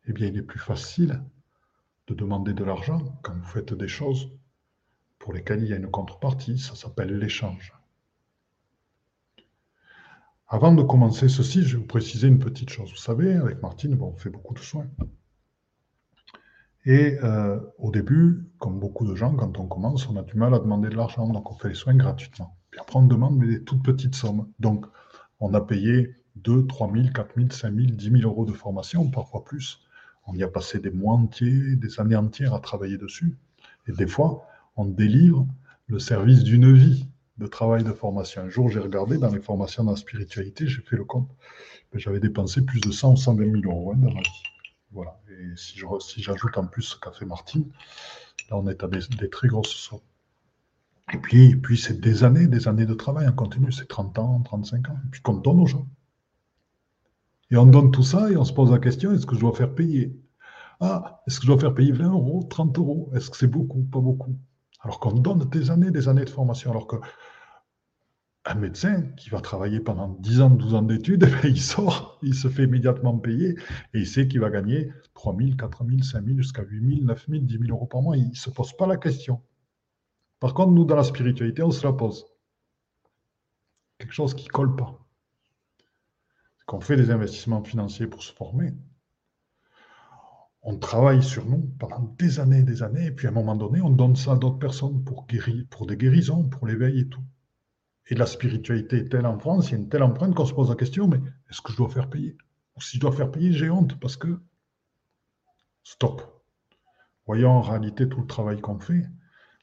eh 0.05 0.13
bien 0.13 0.27
il 0.27 0.37
est 0.37 0.43
plus 0.43 0.59
facile 0.59 1.21
de 2.09 2.15
demander 2.15 2.53
de 2.53 2.63
l'argent 2.63 2.99
quand 3.21 3.35
vous 3.35 3.45
faites 3.45 3.73
des 3.73 3.87
choses 3.87 4.31
pour 5.19 5.33
lesquels 5.33 5.61
il 5.63 5.69
y 5.69 5.73
a 5.73 5.77
une 5.77 5.91
contrepartie, 5.91 6.57
ça 6.57 6.75
s'appelle 6.75 7.17
l'échange. 7.17 7.73
Avant 10.47 10.73
de 10.73 10.81
commencer 10.81 11.29
ceci, 11.29 11.61
je 11.61 11.75
vais 11.75 11.81
vous 11.81 11.87
préciser 11.87 12.27
une 12.27 12.39
petite 12.39 12.71
chose. 12.71 12.89
Vous 12.89 12.97
savez, 12.97 13.33
avec 13.33 13.61
Martine, 13.61 13.95
on 14.01 14.13
fait 14.13 14.31
beaucoup 14.31 14.55
de 14.55 14.59
soins. 14.59 14.87
Et 16.85 17.19
euh, 17.23 17.59
au 17.77 17.91
début, 17.91 18.49
comme 18.57 18.79
beaucoup 18.79 19.05
de 19.05 19.13
gens, 19.13 19.35
quand 19.35 19.59
on 19.59 19.67
commence, 19.67 20.09
on 20.09 20.15
a 20.15 20.23
du 20.23 20.35
mal 20.35 20.55
à 20.55 20.59
demander 20.59 20.89
de 20.89 20.95
l'argent, 20.95 21.27
donc 21.27 21.51
on 21.51 21.55
fait 21.55 21.69
les 21.69 21.75
soins 21.75 21.95
gratuitement. 21.95 22.57
Puis 22.71 22.79
après, 22.79 22.97
on 22.97 23.05
demande 23.05 23.39
des 23.39 23.63
toutes 23.63 23.83
petites 23.83 24.15
sommes. 24.15 24.47
Donc, 24.59 24.87
on 25.39 25.53
a 25.53 25.61
payé 25.61 26.15
2, 26.37 26.65
3 26.65 26.91
000, 26.91 27.09
4 27.13 27.35
000, 27.35 27.49
5 27.51 27.75
000, 27.75 27.87
10 27.91 28.11
000 28.21 28.23
euros 28.23 28.45
de 28.45 28.53
formation, 28.53 29.07
parfois 29.11 29.43
plus. 29.43 29.81
On 30.31 30.35
y 30.35 30.43
a 30.43 30.47
passé 30.47 30.79
des 30.79 30.91
mois 30.91 31.15
entiers, 31.15 31.75
des 31.75 31.99
années 31.99 32.15
entières 32.15 32.53
à 32.53 32.59
travailler 32.59 32.97
dessus. 32.97 33.35
Et 33.87 33.91
des 33.91 34.07
fois, 34.07 34.45
on 34.75 34.85
délivre 34.85 35.47
le 35.87 35.97
service 35.97 36.43
d'une 36.43 36.71
vie 36.71 37.07
de 37.39 37.47
travail 37.47 37.83
de 37.83 37.91
formation. 37.91 38.43
Un 38.43 38.49
jour, 38.49 38.69
j'ai 38.69 38.79
regardé 38.79 39.17
dans 39.17 39.31
les 39.31 39.41
formations 39.41 39.83
dans 39.83 39.91
la 39.91 39.97
spiritualité, 39.97 40.67
j'ai 40.67 40.81
fait 40.81 40.97
le 40.97 41.05
compte, 41.05 41.29
ben, 41.91 41.99
j'avais 41.99 42.19
dépensé 42.19 42.61
plus 42.61 42.79
de 42.79 42.91
100 42.91 43.13
ou 43.13 43.17
120 43.17 43.61
000 43.61 43.73
euros 43.73 43.93
hein, 43.93 43.97
dans 43.97 44.13
ma 44.13 44.21
vie. 44.21 44.43
Voilà. 44.91 45.19
Et 45.29 45.55
si, 45.55 45.79
j'ajoute 46.21 46.57
en 46.57 46.67
plus 46.67 46.83
ce 46.83 46.99
qu'a 46.99 47.11
fait 47.11 47.25
Martine, 47.25 47.65
là, 48.49 48.57
on 48.57 48.67
est 48.67 48.83
à 48.83 48.87
des, 48.87 49.29
très 49.29 49.47
grosses 49.47 49.73
sommes. 49.73 49.99
Et 51.13 51.17
puis, 51.17 51.55
puis 51.55 51.77
c'est 51.77 51.99
des 51.99 52.23
années, 52.23 52.47
des 52.47 52.67
années 52.67 52.85
de 52.85 52.93
travail 52.93 53.27
en 53.27 53.31
continu, 53.31 53.71
c'est 53.71 53.87
30 53.87 54.19
ans, 54.19 54.41
35 54.41 54.89
ans, 54.89 54.99
et 55.05 55.09
puis 55.09 55.21
qu'on 55.21 55.33
donne 55.33 55.59
aux 55.59 55.65
gens. 55.65 55.87
Et 57.51 57.57
on 57.57 57.65
donne 57.65 57.91
tout 57.91 58.03
ça 58.03 58.31
et 58.31 58.37
on 58.37 58.45
se 58.45 58.53
pose 58.53 58.71
la 58.71 58.79
question, 58.79 59.11
est-ce 59.11 59.25
que 59.25 59.35
je 59.35 59.41
dois 59.41 59.53
faire 59.53 59.73
payer? 59.73 60.15
Ah, 60.79 61.21
est-ce 61.27 61.39
que 61.39 61.45
je 61.45 61.51
dois 61.51 61.59
faire 61.59 61.73
payer 61.73 61.91
20 61.91 62.11
euros, 62.11 62.43
30 62.49 62.77
euros? 62.77 63.11
Est-ce 63.15 63.29
que 63.29 63.37
c'est 63.37 63.47
beaucoup, 63.47 63.83
pas 63.83 63.99
beaucoup 63.99 64.35
alors 64.81 64.99
qu'on 64.99 65.13
donne 65.13 65.49
des 65.49 65.71
années, 65.71 65.91
des 65.91 66.07
années 66.07 66.25
de 66.25 66.29
formation, 66.29 66.71
alors 66.71 66.87
qu'un 66.87 68.55
médecin 68.55 69.01
qui 69.17 69.29
va 69.29 69.41
travailler 69.41 69.79
pendant 69.79 70.07
10 70.07 70.41
ans, 70.41 70.49
12 70.49 70.73
ans 70.73 70.81
d'études, 70.81 71.23
eh 71.27 71.41
ben, 71.41 71.49
il 71.49 71.61
sort, 71.61 72.17
il 72.21 72.33
se 72.33 72.47
fait 72.47 72.63
immédiatement 72.63 73.17
payer 73.17 73.57
et 73.93 73.99
il 73.99 74.07
sait 74.07 74.27
qu'il 74.27 74.39
va 74.39 74.49
gagner 74.49 74.91
3 75.15 75.35
000, 75.37 75.55
4 75.57 75.85
000, 75.85 76.01
5 76.01 76.25
000, 76.25 76.37
jusqu'à 76.37 76.63
8 76.63 76.95
000, 76.95 77.05
9 77.07 77.25
000, 77.27 77.43
10 77.43 77.59
000 77.59 77.63
euros 77.69 77.87
par 77.87 78.01
mois. 78.01 78.15
Il 78.15 78.29
ne 78.29 78.35
se 78.35 78.49
pose 78.49 78.75
pas 78.75 78.87
la 78.87 78.97
question. 78.97 79.41
Par 80.39 80.53
contre, 80.53 80.71
nous, 80.71 80.85
dans 80.85 80.95
la 80.95 81.03
spiritualité, 81.03 81.61
on 81.63 81.71
se 81.71 81.85
la 81.85 81.91
pose. 81.91 82.25
Quelque 83.97 84.13
chose 84.13 84.33
qui 84.33 84.45
ne 84.45 84.51
colle 84.51 84.75
pas. 84.77 84.97
Qu'on 86.69 86.81
fait 86.81 86.97
des 86.97 87.09
investissements 87.09 87.63
financiers 87.63 88.05
pour 88.05 88.21
se 88.21 88.31
former, 88.31 88.75
on 90.61 90.77
travaille 90.77 91.23
sur 91.23 91.43
nous 91.47 91.67
pendant 91.79 92.13
des 92.19 92.39
années 92.39 92.59
et 92.59 92.63
des 92.63 92.83
années, 92.83 93.07
et 93.07 93.11
puis 93.11 93.25
à 93.25 93.31
un 93.31 93.33
moment 93.33 93.55
donné, 93.55 93.81
on 93.81 93.89
donne 93.89 94.15
ça 94.15 94.33
à 94.33 94.35
d'autres 94.35 94.59
personnes 94.59 95.03
pour, 95.03 95.25
guérir, 95.25 95.65
pour 95.71 95.87
des 95.87 95.97
guérisons, 95.97 96.47
pour 96.47 96.67
l'éveil 96.67 96.99
et 96.99 97.09
tout. 97.09 97.23
Et 98.09 98.13
la 98.13 98.27
spiritualité 98.27 98.97
est 98.97 99.09
telle 99.09 99.25
en 99.25 99.39
France, 99.39 99.69
il 99.69 99.71
y 99.71 99.75
a 99.77 99.77
une 99.79 99.89
telle 99.89 100.03
empreinte 100.03 100.35
qu'on 100.35 100.45
se 100.45 100.53
pose 100.53 100.69
la 100.69 100.75
question, 100.75 101.07
mais 101.07 101.17
est-ce 101.49 101.63
que 101.63 101.71
je 101.71 101.77
dois 101.77 101.89
faire 101.89 102.07
payer? 102.07 102.37
Ou 102.77 102.81
si 102.81 102.97
je 102.97 103.01
dois 103.01 103.13
faire 103.13 103.31
payer, 103.31 103.51
j'ai 103.51 103.71
honte, 103.71 103.99
parce 103.99 104.15
que, 104.15 104.39
stop. 105.81 106.21
Voyons 107.25 107.49
en 107.49 107.61
réalité 107.61 108.07
tout 108.07 108.21
le 108.21 108.27
travail 108.27 108.61
qu'on 108.61 108.77
fait, 108.77 109.09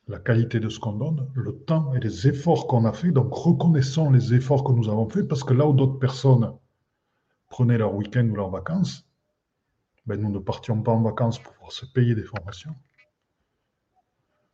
la 0.09 0.19
qualité 0.19 0.59
de 0.59 0.69
ce 0.69 0.81
qu'on 0.81 0.95
donne, 0.95 1.31
le 1.37 1.53
temps 1.53 1.95
et 1.95 2.01
les 2.01 2.27
efforts 2.27 2.67
qu'on 2.67 2.85
a 2.85 2.93
fait. 2.93 3.13
Donc 3.13 3.33
reconnaissons 3.33 4.11
les 4.11 4.35
efforts 4.35 4.65
que 4.65 4.73
nous 4.73 4.89
avons 4.89 5.09
faits, 5.09 5.29
parce 5.29 5.45
que 5.45 5.55
là 5.55 5.69
où 5.69 5.73
d'autres 5.73 6.01
personnes 6.01 6.53
prenaient 7.57 7.79
leur 7.79 7.95
week-end 7.95 8.29
ou 8.29 8.35
leurs 8.35 8.51
vacances, 8.51 9.07
ben, 10.05 10.21
nous 10.21 10.31
ne 10.31 10.39
partions 10.39 10.83
pas 10.83 10.93
en 10.93 11.01
vacances 11.01 11.39
pour 11.39 11.55
pouvoir 11.55 11.73
se 11.73 11.87
payer 11.87 12.15
des 12.15 12.23
formations. 12.23 12.75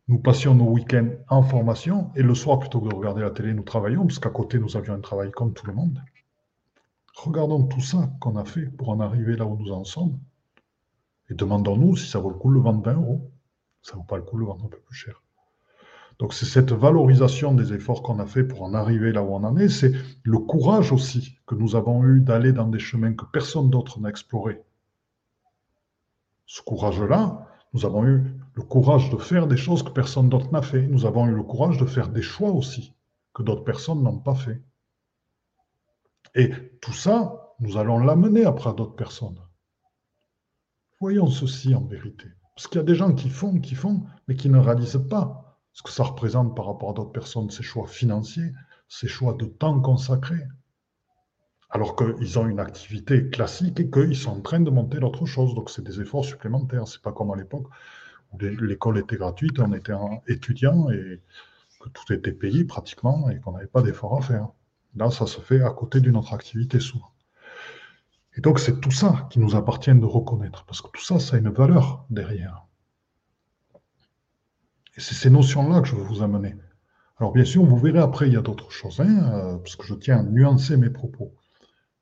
Nous 0.06 0.20
passions 0.20 0.54
nos 0.54 0.70
week-ends 0.70 1.10
en 1.28 1.42
formation 1.42 2.12
et 2.14 2.22
le 2.22 2.32
soir, 2.36 2.60
plutôt 2.60 2.80
que 2.80 2.88
de 2.88 2.94
regarder 2.94 3.22
la 3.22 3.32
télé, 3.32 3.54
nous 3.54 3.64
travaillions, 3.64 4.06
puisqu'à 4.06 4.30
côté, 4.30 4.60
nous 4.60 4.76
avions 4.76 4.94
un 4.94 5.00
travail 5.00 5.32
comme 5.32 5.52
tout 5.52 5.66
le 5.66 5.72
monde. 5.72 6.00
Regardons 7.16 7.64
tout 7.64 7.80
ça 7.80 8.08
qu'on 8.20 8.36
a 8.36 8.44
fait 8.44 8.66
pour 8.66 8.90
en 8.90 9.00
arriver 9.00 9.34
là 9.34 9.46
où 9.46 9.56
nous 9.56 9.72
en 9.72 9.82
sommes 9.82 10.20
et 11.28 11.34
demandons-nous 11.34 11.96
si 11.96 12.08
ça 12.08 12.20
vaut 12.20 12.30
le 12.30 12.36
coup 12.36 12.50
de 12.50 12.54
le 12.54 12.60
vendre 12.60 12.84
20 12.84 12.94
euros. 12.94 13.32
Ça 13.82 13.94
ne 13.94 13.98
vaut 13.98 14.06
pas 14.06 14.16
le 14.16 14.22
coup 14.22 14.36
de 14.36 14.42
le 14.42 14.46
vendre 14.46 14.66
un 14.66 14.68
peu 14.68 14.78
plus 14.78 14.94
cher. 14.94 15.20
Donc 16.22 16.34
c'est 16.34 16.46
cette 16.46 16.70
valorisation 16.70 17.52
des 17.52 17.72
efforts 17.72 18.00
qu'on 18.04 18.20
a 18.20 18.26
fait 18.26 18.44
pour 18.44 18.62
en 18.62 18.74
arriver 18.74 19.10
là 19.10 19.24
où 19.24 19.34
on 19.34 19.42
en 19.42 19.56
est, 19.56 19.68
c'est 19.68 19.92
le 20.22 20.38
courage 20.38 20.92
aussi 20.92 21.36
que 21.48 21.56
nous 21.56 21.74
avons 21.74 22.04
eu 22.04 22.20
d'aller 22.20 22.52
dans 22.52 22.68
des 22.68 22.78
chemins 22.78 23.12
que 23.12 23.24
personne 23.24 23.70
d'autre 23.70 23.98
n'a 23.98 24.08
explorés. 24.08 24.62
Ce 26.46 26.62
courage-là, 26.62 27.48
nous 27.72 27.84
avons 27.84 28.06
eu 28.06 28.22
le 28.54 28.62
courage 28.62 29.10
de 29.10 29.16
faire 29.16 29.48
des 29.48 29.56
choses 29.56 29.82
que 29.82 29.90
personne 29.90 30.28
d'autre 30.28 30.52
n'a 30.52 30.62
fait. 30.62 30.86
Nous 30.86 31.06
avons 31.06 31.26
eu 31.26 31.34
le 31.34 31.42
courage 31.42 31.76
de 31.76 31.86
faire 31.86 32.08
des 32.08 32.22
choix 32.22 32.52
aussi 32.52 32.94
que 33.34 33.42
d'autres 33.42 33.64
personnes 33.64 34.04
n'ont 34.04 34.20
pas 34.20 34.36
fait. 34.36 34.62
Et 36.36 36.52
tout 36.80 36.92
ça, 36.92 37.52
nous 37.58 37.76
allons 37.78 37.98
l'amener 37.98 38.44
après 38.44 38.72
d'autres 38.74 38.94
personnes. 38.94 39.40
Voyons 41.00 41.26
ceci 41.26 41.74
en 41.74 41.82
vérité. 41.82 42.28
Parce 42.54 42.68
qu'il 42.68 42.78
y 42.78 42.80
a 42.80 42.84
des 42.84 42.94
gens 42.94 43.12
qui 43.12 43.28
font, 43.28 43.58
qui 43.58 43.74
font, 43.74 44.04
mais 44.28 44.36
qui 44.36 44.48
ne 44.48 44.58
réalisent 44.58 45.04
pas 45.10 45.41
ce 45.72 45.82
que 45.82 45.90
ça 45.90 46.04
représente 46.04 46.54
par 46.54 46.66
rapport 46.66 46.90
à 46.90 46.92
d'autres 46.92 47.12
personnes, 47.12 47.50
ces 47.50 47.62
choix 47.62 47.86
financiers, 47.86 48.52
ces 48.88 49.08
choix 49.08 49.34
de 49.34 49.46
temps 49.46 49.80
consacré. 49.80 50.36
Alors 51.70 51.96
qu'ils 51.96 52.38
ont 52.38 52.46
une 52.46 52.60
activité 52.60 53.30
classique 53.30 53.80
et 53.80 53.90
qu'ils 53.90 54.16
sont 54.16 54.32
en 54.32 54.40
train 54.42 54.60
de 54.60 54.70
monter 54.70 54.98
l'autre 55.00 55.24
chose. 55.24 55.54
Donc 55.54 55.70
c'est 55.70 55.82
des 55.82 56.00
efforts 56.00 56.24
supplémentaires. 56.24 56.86
C'est 56.86 57.00
pas 57.00 57.12
comme 57.12 57.30
à 57.30 57.36
l'époque 57.36 57.68
où 58.32 58.38
l'école 58.38 58.98
était 58.98 59.16
gratuite, 59.16 59.58
on 59.58 59.72
était 59.72 59.94
étudiant 60.26 60.90
et 60.90 61.20
que 61.80 61.88
tout 61.88 62.12
était 62.12 62.32
payé 62.32 62.64
pratiquement 62.64 63.28
et 63.30 63.40
qu'on 63.40 63.52
n'avait 63.52 63.66
pas 63.66 63.82
d'efforts 63.82 64.18
à 64.18 64.20
faire. 64.20 64.48
Là, 64.96 65.10
ça 65.10 65.26
se 65.26 65.40
fait 65.40 65.62
à 65.62 65.70
côté 65.70 66.00
d'une 66.00 66.16
autre 66.16 66.34
activité 66.34 66.78
souvent. 66.80 67.10
Et 68.36 68.40
donc, 68.40 68.58
c'est 68.58 68.80
tout 68.80 68.90
ça 68.90 69.26
qui 69.30 69.40
nous 69.40 69.56
appartient 69.56 69.94
de 69.94 70.04
reconnaître, 70.04 70.64
parce 70.64 70.80
que 70.80 70.88
tout 70.88 71.02
ça, 71.02 71.18
ça 71.18 71.36
a 71.36 71.38
une 71.38 71.50
valeur 71.50 72.06
derrière. 72.08 72.66
Et 74.96 75.00
c'est 75.00 75.14
ces 75.14 75.30
notions-là 75.30 75.80
que 75.80 75.88
je 75.88 75.96
veux 75.96 76.02
vous 76.02 76.22
amener. 76.22 76.54
Alors, 77.18 77.32
bien 77.32 77.44
sûr, 77.44 77.64
vous 77.64 77.78
verrez 77.78 78.00
après, 78.00 78.26
il 78.26 78.34
y 78.34 78.36
a 78.36 78.42
d'autres 78.42 78.70
choses, 78.70 79.00
hein, 79.00 79.32
euh, 79.32 79.56
parce 79.58 79.76
que 79.76 79.86
je 79.86 79.94
tiens 79.94 80.18
à 80.20 80.22
nuancer 80.22 80.76
mes 80.76 80.90
propos. 80.90 81.34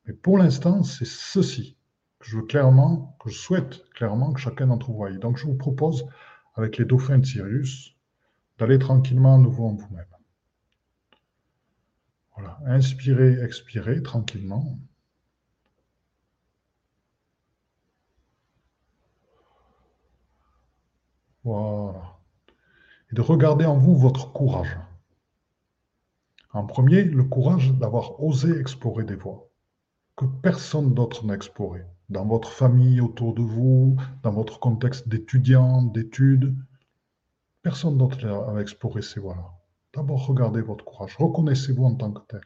Mais 0.07 0.12
pour 0.14 0.38
l'instant, 0.38 0.82
c'est 0.82 1.07
ceci 1.07 1.76
que 2.18 2.26
je 2.26 2.36
veux 2.38 2.47
clairement, 2.47 3.16
que 3.22 3.30
je 3.30 3.38
souhaite 3.38 3.84
clairement 3.91 4.32
que 4.32 4.41
chacun 4.41 4.66
d'entre 4.68 4.88
vous 4.88 4.97
voie. 4.97 5.11
Donc, 5.12 5.36
je 5.36 5.47
vous 5.47 5.57
propose, 5.57 6.07
avec 6.55 6.78
les 6.78 6.84
dauphins 6.84 7.18
de 7.18 7.26
Sirius, 7.26 7.97
d'aller 8.59 8.78
tranquillement 8.78 9.36
à 9.36 9.38
nouveau 9.38 9.66
en 9.66 9.74
vous-même. 9.74 10.05
Voilà, 12.36 12.59
inspirez, 12.66 13.43
expirez 13.43 14.03
tranquillement. 14.03 14.78
Voilà. 21.45 22.20
Et 23.11 23.15
de 23.15 23.21
regarder 23.21 23.65
en 23.67 23.77
vous 23.77 23.97
votre 23.97 24.33
courage. 24.33 24.79
En 26.53 26.67
premier, 26.67 27.05
le 27.05 27.25
courage 27.25 27.73
d'avoir 27.75 28.23
osé 28.23 28.59
explorer 28.59 29.05
des 29.05 29.17
voies 29.17 29.51
que 30.21 30.27
personne 30.43 30.93
d'autre 30.93 31.25
n'a 31.25 31.35
explorées. 31.35 31.87
Dans 32.11 32.27
votre 32.27 32.51
famille, 32.51 33.01
autour 33.01 33.33
de 33.33 33.41
vous, 33.41 33.97
dans 34.23 34.33
votre 34.33 34.61
contexte 34.61 35.09
d'étudiant, 35.09 35.83
d'études, 35.83 36.55
personne 37.63 37.97
d'autre 37.97 38.19
n'a 38.27 38.61
exploré 38.61 39.01
ces 39.01 39.19
voies-là. 39.19 39.51
D'abord, 39.95 40.27
regardez 40.27 40.61
votre 40.61 40.85
courage. 40.85 41.17
Reconnaissez-vous 41.17 41.85
en 41.85 41.95
tant 41.95 42.13
que 42.13 42.21
tel. 42.29 42.41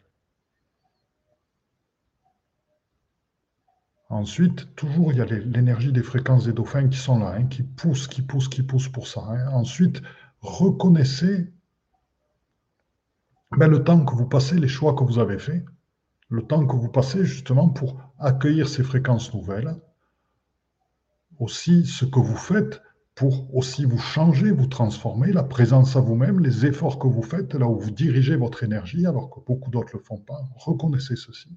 Ensuite, 4.08 4.72
toujours, 4.76 5.10
il 5.10 5.18
y 5.18 5.20
a 5.20 5.24
l'énergie 5.24 5.90
des 5.90 6.04
fréquences 6.04 6.44
des 6.44 6.52
dauphins 6.52 6.88
qui 6.88 6.98
sont 6.98 7.18
là, 7.18 7.34
hein, 7.36 7.46
qui 7.46 7.64
poussent, 7.64 8.06
qui 8.06 8.22
poussent, 8.22 8.48
qui 8.48 8.62
poussent 8.62 8.88
pour 8.88 9.08
ça. 9.08 9.24
Hein. 9.28 9.48
Ensuite, 9.48 10.00
reconnaissez 10.44 11.50
ben, 13.56 13.68
le 13.68 13.82
temps 13.82 14.04
que 14.04 14.14
vous 14.14 14.26
passez, 14.26 14.58
les 14.58 14.68
choix 14.68 14.94
que 14.94 15.04
vous 15.04 15.18
avez 15.18 15.38
faits, 15.38 15.64
le 16.28 16.42
temps 16.42 16.66
que 16.66 16.76
vous 16.76 16.88
passez 16.88 17.24
justement 17.24 17.68
pour 17.68 17.98
accueillir 18.18 18.68
ces 18.68 18.82
fréquences 18.82 19.32
nouvelles. 19.32 19.74
Aussi, 21.38 21.86
ce 21.86 22.04
que 22.04 22.20
vous 22.20 22.36
faites 22.36 22.82
pour 23.14 23.54
aussi 23.54 23.84
vous 23.84 23.98
changer, 23.98 24.50
vous 24.50 24.66
transformer, 24.66 25.32
la 25.32 25.44
présence 25.44 25.96
à 25.96 26.00
vous-même, 26.00 26.40
les 26.40 26.66
efforts 26.66 26.98
que 26.98 27.06
vous 27.06 27.22
faites, 27.22 27.54
là 27.54 27.66
où 27.66 27.78
vous 27.78 27.90
dirigez 27.90 28.36
votre 28.36 28.64
énergie, 28.64 29.06
alors 29.06 29.30
que 29.30 29.40
beaucoup 29.40 29.70
d'autres 29.70 29.94
ne 29.94 29.98
le 29.98 30.04
font 30.04 30.18
pas. 30.18 30.42
Reconnaissez 30.56 31.16
ceci. 31.16 31.48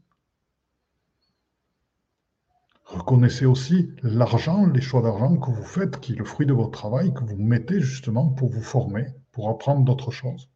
Reconnaissez 3.08 3.45
aussi 3.45 3.89
l'argent, 4.03 4.66
les 4.66 4.82
choix 4.82 5.01
d'argent 5.01 5.38
que 5.38 5.49
vous 5.49 5.64
faites, 5.64 6.01
qui 6.01 6.12
est 6.12 6.18
le 6.18 6.26
fruit 6.26 6.45
de 6.45 6.51
votre 6.51 6.72
travail, 6.72 7.14
que 7.14 7.24
vous 7.24 7.38
mettez 7.38 7.80
justement 7.80 8.28
pour 8.28 8.49
vous 8.49 8.62
former, 8.62 9.05
pour 9.32 9.49
apprendre 9.49 9.86
d'autres 9.86 10.12
choses. 10.12 10.49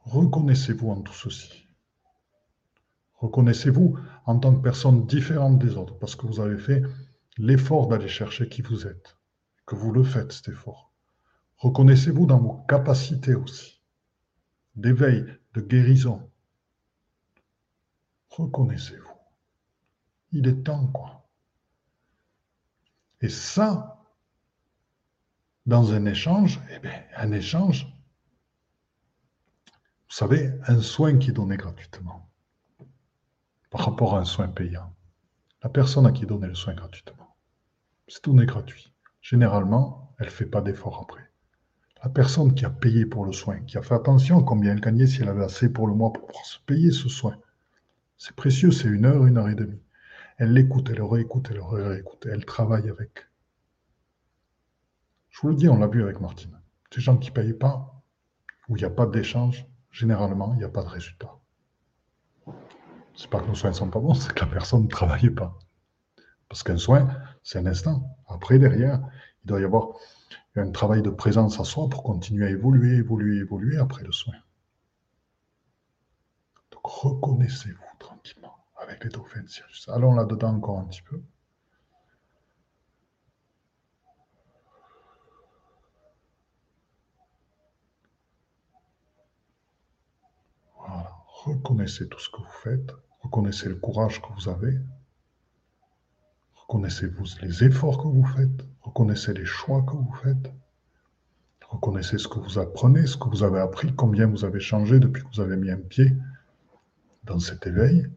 Reconnaissez-vous 0.00 0.90
en 0.90 1.00
tout 1.00 1.14
ceci. 1.14 1.66
Reconnaissez-vous 3.14 3.98
en 4.26 4.38
tant 4.38 4.54
que 4.54 4.60
personne 4.60 5.06
différente 5.06 5.58
des 5.58 5.78
autres, 5.78 5.98
parce 5.98 6.14
que 6.14 6.26
vous 6.26 6.40
avez 6.40 6.58
fait 6.58 6.82
l'effort 7.38 7.88
d'aller 7.88 8.08
chercher 8.08 8.50
qui 8.50 8.60
vous 8.60 8.86
êtes, 8.86 9.16
que 9.64 9.76
vous 9.76 9.92
le 9.92 10.04
faites 10.04 10.32
cet 10.32 10.48
effort. 10.48 10.92
Reconnaissez-vous 11.56 12.26
dans 12.26 12.38
vos 12.38 12.58
capacités 12.68 13.34
aussi, 13.34 13.80
d'éveil, 14.76 15.39
de 15.54 15.60
guérison. 15.60 16.30
Reconnaissez-vous. 18.30 19.10
Il 20.32 20.46
est 20.46 20.62
temps, 20.62 20.86
quoi. 20.88 21.28
Et 23.20 23.28
ça, 23.28 24.02
dans 25.66 25.92
un 25.92 26.06
échange, 26.06 26.60
eh 26.70 26.78
bien, 26.78 27.02
un 27.16 27.32
échange, 27.32 27.86
vous 29.66 30.16
savez, 30.16 30.52
un 30.66 30.80
soin 30.80 31.18
qui 31.18 31.30
est 31.30 31.34
donné 31.34 31.56
gratuitement 31.56 32.28
par 33.70 33.84
rapport 33.84 34.16
à 34.16 34.20
un 34.20 34.24
soin 34.24 34.48
payant. 34.48 34.94
La 35.62 35.68
personne 35.68 36.06
à 36.06 36.12
qui 36.12 36.26
donner 36.26 36.46
le 36.46 36.54
soin 36.54 36.74
gratuitement, 36.74 37.36
c'est 38.08 38.24
donné 38.24 38.46
gratuit. 38.46 38.92
Généralement, 39.20 40.14
elle 40.18 40.26
ne 40.26 40.30
fait 40.30 40.46
pas 40.46 40.62
d'effort 40.62 41.00
après 41.02 41.29
la 42.02 42.08
personne 42.08 42.54
qui 42.54 42.64
a 42.64 42.70
payé 42.70 43.04
pour 43.04 43.26
le 43.26 43.32
soin, 43.32 43.60
qui 43.60 43.76
a 43.76 43.82
fait 43.82 43.94
attention 43.94 44.42
combien 44.42 44.72
elle 44.72 44.80
gagnait, 44.80 45.06
si 45.06 45.20
elle 45.22 45.28
avait 45.28 45.44
assez 45.44 45.68
pour 45.70 45.86
le 45.86 45.94
mois 45.94 46.12
pour 46.12 46.26
pouvoir 46.26 46.46
se 46.46 46.58
payer 46.60 46.90
ce 46.90 47.08
soin. 47.08 47.36
C'est 48.16 48.34
précieux, 48.34 48.70
c'est 48.70 48.88
une 48.88 49.04
heure, 49.04 49.26
une 49.26 49.36
heure 49.36 49.48
et 49.48 49.54
demie. 49.54 49.82
Elle 50.38 50.52
l'écoute, 50.54 50.88
elle 50.90 50.96
le 50.96 51.04
réécoute, 51.04 51.48
elle 51.50 51.56
le 51.56 51.62
réécoute, 51.62 52.26
elle 52.30 52.44
travaille 52.44 52.88
avec. 52.88 53.26
Je 55.28 55.40
vous 55.42 55.48
le 55.48 55.54
dis, 55.54 55.68
on 55.68 55.78
l'a 55.78 55.86
vu 55.86 56.02
avec 56.02 56.20
Martine. 56.20 56.58
Ces 56.90 57.00
gens 57.00 57.18
qui 57.18 57.30
ne 57.30 57.34
payent 57.34 57.52
pas, 57.52 58.02
où 58.68 58.76
il 58.76 58.80
n'y 58.80 58.86
a 58.86 58.90
pas 58.90 59.06
d'échange, 59.06 59.66
généralement, 59.90 60.54
il 60.54 60.58
n'y 60.58 60.64
a 60.64 60.68
pas 60.68 60.82
de 60.82 60.88
résultat. 60.88 61.36
C'est 63.14 63.28
pas 63.28 63.40
que 63.40 63.46
nos 63.46 63.54
soins 63.54 63.70
ne 63.70 63.74
sont 63.74 63.90
pas 63.90 64.00
bons, 64.00 64.14
c'est 64.14 64.32
que 64.32 64.40
la 64.40 64.50
personne 64.50 64.84
ne 64.84 64.88
travaille 64.88 65.30
pas. 65.30 65.58
Parce 66.48 66.62
qu'un 66.62 66.78
soin, 66.78 67.08
c'est 67.42 67.58
un 67.58 67.66
instant. 67.66 68.16
Après, 68.26 68.58
derrière, 68.58 69.00
il 69.44 69.48
doit 69.48 69.60
y 69.60 69.64
avoir 69.64 69.90
un 70.56 70.70
travail 70.70 71.02
de 71.02 71.10
présence 71.10 71.60
à 71.60 71.64
soi 71.64 71.88
pour 71.88 72.02
continuer 72.02 72.46
à 72.46 72.50
évoluer, 72.50 72.96
évoluer, 72.96 73.38
évoluer 73.38 73.78
après 73.78 74.02
le 74.02 74.12
soin. 74.12 74.34
Donc 76.72 76.84
reconnaissez-vous 76.84 77.98
tranquillement 77.98 78.56
avec 78.76 79.04
les 79.04 79.10
dauphins 79.10 79.46
Sirius. 79.46 79.88
Allons 79.88 80.14
là-dedans 80.14 80.54
encore 80.56 80.78
un 80.78 80.84
petit 80.86 81.02
peu. 81.02 81.22
Voilà, 90.78 91.12
reconnaissez 91.26 92.08
tout 92.08 92.18
ce 92.18 92.28
que 92.30 92.38
vous 92.38 92.58
faites, 92.62 92.92
reconnaissez 93.20 93.68
le 93.68 93.76
courage 93.76 94.20
que 94.20 94.32
vous 94.32 94.48
avez, 94.48 94.76
reconnaissez-vous 96.70 97.24
les 97.42 97.64
efforts 97.64 97.98
que 97.98 98.06
vous 98.06 98.24
faites, 98.24 98.64
Reconnaissez 98.82 99.34
les 99.34 99.44
choix 99.44 99.82
que 99.82 99.90
vous 99.90 100.14
faites. 100.22 100.52
Reconnaissez 101.68 102.16
ce 102.16 102.28
que 102.28 102.38
vous 102.38 102.60
apprenez, 102.60 103.06
ce 103.08 103.16
que 103.16 103.28
vous 103.28 103.42
avez 103.42 103.58
appris, 103.58 103.92
combien 103.94 104.28
vous 104.28 104.44
avez 104.44 104.60
changé 104.60 105.00
depuis 105.00 105.22
que 105.24 105.28
vous 105.34 105.40
avez 105.40 105.56
mis 105.56 105.70
un 105.70 105.80
pied 105.80 106.12
dans 107.24 107.40
cet 107.40 107.66
éveil. 107.66 108.08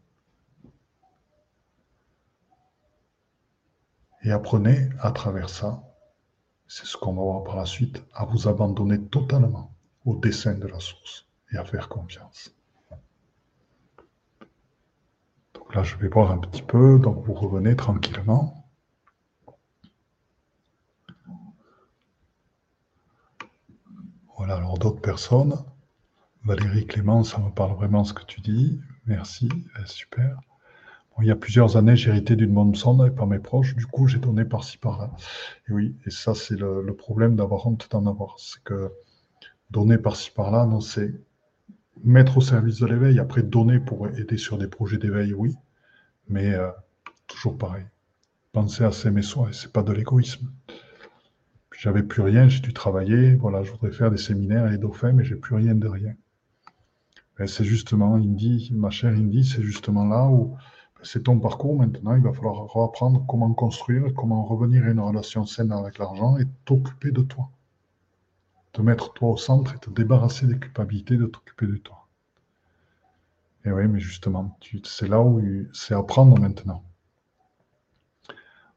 Et 4.22 4.30
apprenez 4.30 4.88
à 5.00 5.10
travers 5.10 5.50
ça, 5.50 5.82
c'est 6.68 6.86
ce 6.86 6.96
qu'on 6.96 7.14
va 7.14 7.22
voir 7.22 7.42
par 7.42 7.56
la 7.56 7.66
suite, 7.66 8.04
à 8.14 8.24
vous 8.24 8.46
abandonner 8.46 9.00
totalement 9.00 9.74
au 10.04 10.16
dessein 10.16 10.54
de 10.54 10.68
la 10.68 10.78
source 10.78 11.26
et 11.52 11.56
à 11.56 11.64
faire 11.64 11.88
confiance. 11.88 12.54
Donc 15.54 15.63
là, 15.74 15.82
je 15.82 15.96
vais 15.96 16.08
voir 16.08 16.30
un 16.30 16.38
petit 16.38 16.62
peu, 16.62 16.98
donc 16.98 17.24
vous 17.24 17.34
revenez 17.34 17.74
tranquillement. 17.76 18.64
Voilà, 24.36 24.56
alors 24.56 24.78
d'autres 24.78 25.00
personnes. 25.00 25.56
Valérie 26.44 26.86
Clément, 26.86 27.24
ça 27.24 27.38
me 27.38 27.50
parle 27.50 27.74
vraiment 27.74 28.04
ce 28.04 28.12
que 28.12 28.24
tu 28.24 28.40
dis. 28.40 28.80
Merci, 29.06 29.48
euh, 29.78 29.86
super. 29.86 30.38
il 31.20 31.26
y 31.26 31.30
a 31.30 31.36
plusieurs 31.36 31.76
années, 31.76 31.96
j'ai 31.96 32.10
hérité 32.10 32.36
d'une 32.36 32.52
bonne 32.52 32.74
sonde 32.74 33.14
pas 33.14 33.26
mes 33.26 33.38
proches. 33.38 33.74
Du 33.74 33.86
coup, 33.86 34.06
j'ai 34.06 34.18
donné 34.18 34.44
par-ci, 34.44 34.78
par-là. 34.78 35.10
Et 35.68 35.72
oui, 35.72 35.96
et 36.06 36.10
ça, 36.10 36.34
c'est 36.34 36.56
le, 36.56 36.94
problème 36.94 37.36
d'avoir 37.36 37.66
honte 37.66 37.88
d'en 37.90 38.06
avoir. 38.06 38.38
C'est 38.38 38.62
que 38.62 38.92
donner 39.70 39.98
par-ci, 39.98 40.30
par-là, 40.30 40.66
non, 40.66 40.80
c'est 40.80 41.14
mettre 42.04 42.36
au 42.38 42.40
service 42.40 42.80
de 42.80 42.86
l'éveil. 42.86 43.18
Après, 43.18 43.42
donner 43.42 43.80
pour 43.80 44.08
aider 44.08 44.36
sur 44.36 44.58
des 44.58 44.68
projets 44.68 44.98
d'éveil, 44.98 45.32
oui. 45.32 45.54
Mais 46.28 46.54
euh, 46.54 46.70
toujours 47.26 47.58
pareil. 47.58 47.84
Penser 48.52 48.84
à 48.84 48.92
s'aimer 48.92 49.22
soi, 49.22 49.50
et 49.50 49.52
c'est 49.52 49.72
pas 49.72 49.82
de 49.82 49.92
l'égoïsme. 49.92 50.50
J'avais 51.76 52.02
plus 52.02 52.22
rien, 52.22 52.48
j'ai 52.48 52.60
dû 52.60 52.72
travailler. 52.72 53.34
Voilà, 53.34 53.62
je 53.62 53.72
voudrais 53.72 53.90
faire 53.92 54.10
des 54.10 54.16
séminaires 54.16 54.66
et 54.68 54.72
des 54.72 54.78
dauphins, 54.78 55.12
mais 55.12 55.24
j'ai 55.24 55.36
plus 55.36 55.54
rien 55.54 55.74
de 55.74 55.88
rien. 55.88 56.14
c'est 57.46 57.64
justement, 57.64 58.14
Indy, 58.14 58.70
ma 58.72 58.90
chère 58.90 59.12
Indy, 59.12 59.44
c'est 59.44 59.62
justement 59.62 60.06
là 60.06 60.26
où 60.28 60.56
c'est 61.02 61.24
ton 61.24 61.38
parcours 61.38 61.76
maintenant. 61.76 62.14
Il 62.14 62.22
va 62.22 62.32
falloir 62.32 62.62
apprendre 62.82 63.24
comment 63.28 63.52
construire, 63.52 64.14
comment 64.14 64.44
revenir 64.44 64.84
à 64.84 64.90
une 64.90 65.00
relation 65.00 65.44
saine 65.44 65.72
avec 65.72 65.98
l'argent 65.98 66.38
et 66.38 66.46
t'occuper 66.64 67.10
de 67.10 67.22
toi. 67.22 67.50
Te 68.72 68.82
mettre 68.82 69.12
toi 69.12 69.30
au 69.30 69.36
centre 69.36 69.74
et 69.74 69.78
te 69.78 69.90
débarrasser 69.90 70.46
des 70.46 70.58
culpabilités 70.58 71.16
de 71.16 71.26
t'occuper 71.26 71.66
de 71.66 71.76
toi. 71.76 72.03
Et 73.64 73.72
oui, 73.72 73.88
mais 73.88 74.00
justement, 74.00 74.58
c'est 74.84 75.08
là 75.08 75.22
où 75.22 75.40
c'est 75.72 75.94
apprendre 75.94 76.38
maintenant. 76.38 76.84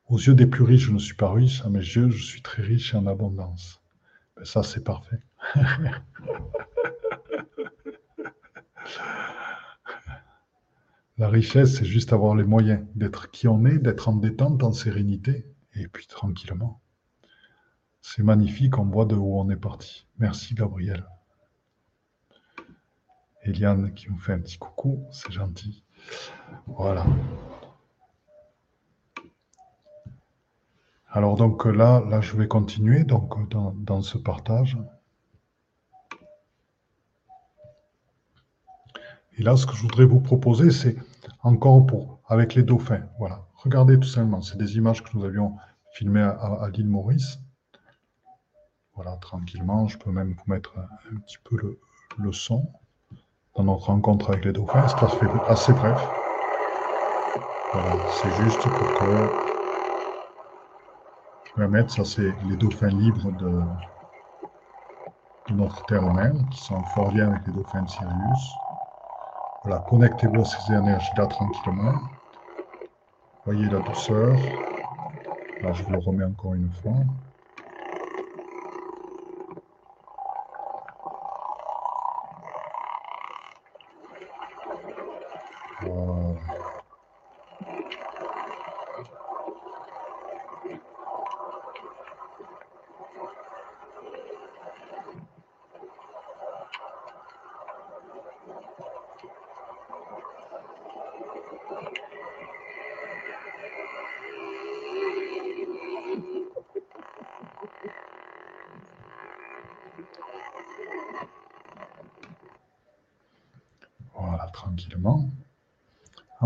Aux 0.08 0.18
yeux 0.18 0.34
des 0.34 0.48
plus 0.48 0.64
riches, 0.64 0.86
je 0.86 0.94
ne 0.94 1.00
suis 1.00 1.16
pas 1.16 1.32
riche. 1.32 1.62
À 1.66 1.70
mes 1.70 1.80
yeux, 1.80 2.10
je 2.10 2.24
suis 2.24 2.42
très 2.42 2.64
riche 2.64 2.94
et 2.94 2.98
en 2.98 3.08
abondance. 3.08 3.82
Ben, 4.38 4.46
ça, 4.46 4.64
c'est 4.64 4.84
parfait. 4.84 5.20
La 11.18 11.30
richesse, 11.30 11.78
c'est 11.78 11.86
juste 11.86 12.14
avoir 12.14 12.36
les 12.36 12.44
moyens 12.44 12.86
d'être 12.94 13.32
qui 13.32 13.48
on 13.48 13.66
est, 13.66 13.80
d'être 13.80 14.08
en 14.08 14.16
détente, 14.16 14.64
en 14.64 14.72
sérénité, 14.72 15.48
et 15.74 15.88
puis 15.88 16.06
tranquillement. 16.06 16.80
C'est 18.02 18.22
magnifique, 18.22 18.78
on 18.78 18.86
voit 18.86 19.06
de 19.06 19.16
où 19.16 19.40
on 19.40 19.50
est 19.50 19.58
parti. 19.58 20.06
Merci 20.20 20.54
Gabriel. 20.54 21.04
Eliane 23.48 23.94
qui 23.94 24.10
nous 24.10 24.18
fait 24.18 24.34
un 24.34 24.40
petit 24.40 24.58
coucou, 24.58 25.06
c'est 25.12 25.32
gentil. 25.32 25.84
Voilà. 26.68 27.06
Alors 31.10 31.36
donc 31.36 31.66
là, 31.66 32.04
je 32.22 32.36
vais 32.36 32.48
continuer 32.48 33.04
donc 33.04 33.50
dans, 33.50 34.02
ce 34.02 34.18
partage. 34.18 34.78
Et 39.38 39.44
là, 39.44 39.56
ce 39.56 39.66
que 39.66 39.74
je 39.74 39.82
voudrais 39.82 40.06
vous 40.06 40.20
proposer, 40.20 40.72
c'est 40.72 40.96
encore 41.42 41.86
pour, 41.86 42.20
avec 42.28 42.56
les 42.56 42.64
dauphins. 42.64 43.04
Voilà. 43.20 43.46
Regardez 43.56 44.00
tout 44.00 44.08
simplement. 44.08 44.42
C'est 44.42 44.58
des 44.58 44.78
images 44.78 45.04
que 45.04 45.16
nous 45.18 45.24
avions 45.24 45.56
filmées 45.94 46.22
à, 46.22 46.70
l'île 46.74 46.88
Maurice. 46.88 47.40
Voilà, 48.96 49.16
tranquillement. 49.18 49.88
Je 49.88 49.98
peux 49.98 50.12
même 50.12 50.34
vous 50.34 50.52
mettre 50.54 50.78
un, 50.78 51.18
petit 51.20 51.38
peu 51.44 51.58
le, 52.18 52.32
son 52.32 52.72
dans 53.58 53.66
notre 53.66 53.88
rencontre 53.88 54.30
avec 54.30 54.46
les 54.46 54.54
dauphins. 54.54 54.88
C'est 54.88 55.04
assez, 55.04 55.26
assez 55.48 55.74
bref. 55.74 56.16
Voilà, 57.72 58.02
c'est 58.10 58.30
juste 58.30 58.68
pour 58.76 58.94
que 58.94 59.32
je 61.42 61.60
vais 61.60 61.68
mettre, 61.68 61.92
ça 61.92 62.06
c'est 62.06 62.36
les 62.44 62.58
dauphins 62.58 62.90
libres 62.90 63.32
de, 63.32 63.64
de 65.50 65.54
notre 65.56 65.84
terre-mère, 65.84 66.36
qui 66.50 66.60
sont 66.62 66.76
en 66.76 66.84
fort 66.86 67.12
lien 67.12 67.28
avec 67.28 67.48
les 67.48 67.52
dauphins 67.52 67.82
de 67.82 67.90
Sirius. 67.90 68.62
Voilà, 69.64 69.82
connectez-vous 69.82 70.42
à 70.42 70.46
ces 70.46 70.74
énergies-là 70.74 71.28
tranquillement. 71.28 72.00
Voyez 73.46 73.68
la 73.68 73.80
douceur. 73.82 74.38
Là, 75.62 75.72
je 75.72 75.84
vous 75.84 75.92
le 75.94 76.00
remets 76.00 76.24
encore 76.26 76.56
une 76.56 76.72
fois. 76.72 76.96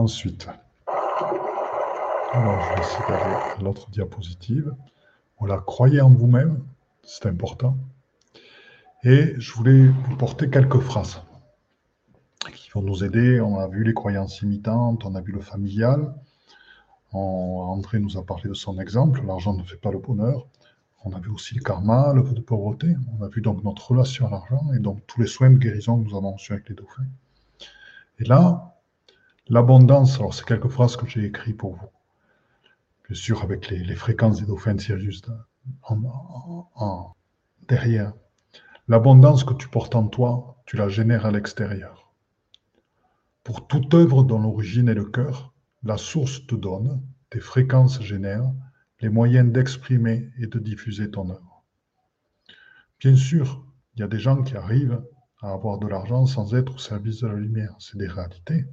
Ensuite, 0.01 0.47
alors 0.87 2.59
je 2.59 2.73
vais 2.73 2.79
essayer 2.79 3.07
d'aller 3.07 3.35
à 3.35 3.61
l'autre 3.61 3.87
diapositive. 3.91 4.73
Voilà, 5.37 5.59
croyez 5.59 6.01
en 6.01 6.09
vous-même, 6.09 6.63
c'est 7.03 7.27
important. 7.27 7.77
Et 9.03 9.35
je 9.37 9.53
voulais 9.53 9.85
vous 9.85 10.15
porter 10.17 10.49
quelques 10.49 10.79
phrases 10.79 11.21
qui 12.51 12.71
vont 12.71 12.81
nous 12.81 13.03
aider. 13.03 13.41
On 13.41 13.59
a 13.59 13.67
vu 13.67 13.83
les 13.83 13.93
croyances 13.93 14.41
imitantes, 14.41 15.05
on 15.05 15.13
a 15.13 15.21
vu 15.21 15.33
le 15.33 15.41
familial. 15.41 16.15
André 17.11 17.99
nous 17.99 18.17
a 18.17 18.25
parlé 18.25 18.49
de 18.49 18.55
son 18.55 18.79
exemple, 18.79 19.23
l'argent 19.23 19.53
ne 19.53 19.61
fait 19.61 19.77
pas 19.77 19.91
le 19.91 19.99
bonheur. 19.99 20.47
On 21.05 21.11
a 21.11 21.19
vu 21.19 21.29
aussi 21.29 21.53
le 21.53 21.61
karma, 21.61 22.11
le 22.13 22.23
vœu 22.23 22.33
de 22.33 22.41
pauvreté. 22.41 22.95
On 23.19 23.23
a 23.23 23.27
vu 23.27 23.41
donc 23.41 23.63
notre 23.63 23.91
relation 23.91 24.25
à 24.25 24.31
l'argent 24.31 24.65
et 24.73 24.79
donc 24.79 25.05
tous 25.05 25.21
les 25.21 25.27
soins 25.27 25.51
de 25.51 25.57
guérison 25.57 26.01
que 26.01 26.09
nous 26.09 26.17
avons 26.17 26.31
reçus 26.31 26.53
avec 26.53 26.69
les 26.69 26.75
dauphins. 26.75 27.05
Et 28.17 28.23
là, 28.23 28.70
L'abondance, 29.47 30.15
alors 30.15 30.33
c'est 30.33 30.45
quelques 30.45 30.69
phrases 30.69 30.95
que 30.95 31.07
j'ai 31.07 31.25
écrites 31.25 31.57
pour 31.57 31.75
vous. 31.75 31.89
Bien 33.07 33.15
sûr, 33.15 33.43
avec 33.43 33.69
les, 33.69 33.95
fréquences 33.95 34.39
des 34.39 34.45
dauphins 34.45 34.75
de 34.75 34.81
Sirius 34.81 35.21
en, 35.83 37.13
derrière. 37.67 38.13
L'abondance 38.87 39.43
que 39.43 39.53
tu 39.53 39.67
portes 39.67 39.95
en 39.95 40.07
toi, 40.07 40.61
tu 40.65 40.77
la 40.77 40.87
génères 40.87 41.25
à 41.25 41.31
l'extérieur. 41.31 42.13
Pour 43.43 43.67
toute 43.67 43.93
œuvre 43.93 44.23
dont 44.23 44.39
l'origine 44.39 44.87
est 44.87 44.93
le 44.93 45.05
cœur, 45.05 45.53
la 45.83 45.97
source 45.97 46.45
te 46.45 46.55
donne, 46.55 47.01
tes 47.29 47.39
fréquences 47.39 48.01
génèrent 48.01 48.53
les 49.01 49.09
moyens 49.09 49.51
d'exprimer 49.51 50.29
et 50.37 50.47
de 50.47 50.59
diffuser 50.59 51.09
ton 51.09 51.29
œuvre. 51.31 51.63
Bien 52.99 53.15
sûr, 53.15 53.65
il 53.95 54.01
y 54.01 54.03
a 54.03 54.07
des 54.07 54.19
gens 54.19 54.43
qui 54.43 54.55
arrivent 54.55 55.03
à 55.41 55.51
avoir 55.51 55.79
de 55.79 55.87
l'argent 55.87 56.27
sans 56.27 56.53
être 56.53 56.75
au 56.75 56.77
service 56.77 57.21
de 57.21 57.27
la 57.27 57.33
lumière. 57.33 57.75
C'est 57.79 57.97
des 57.97 58.07
réalités. 58.07 58.65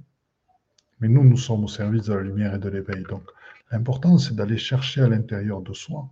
Mais 1.01 1.09
nous, 1.09 1.25
nous 1.25 1.37
sommes 1.37 1.65
au 1.65 1.69
service 1.69 2.07
de 2.07 2.15
la 2.15 2.23
lumière 2.23 2.55
et 2.55 2.59
de 2.59 2.69
l'éveil. 2.69 3.05
Donc, 3.09 3.23
l'important, 3.71 4.19
c'est 4.19 4.35
d'aller 4.35 4.59
chercher 4.59 5.03
à 5.03 5.09
l'intérieur 5.09 5.61
de 5.61 5.73
soi 5.73 6.09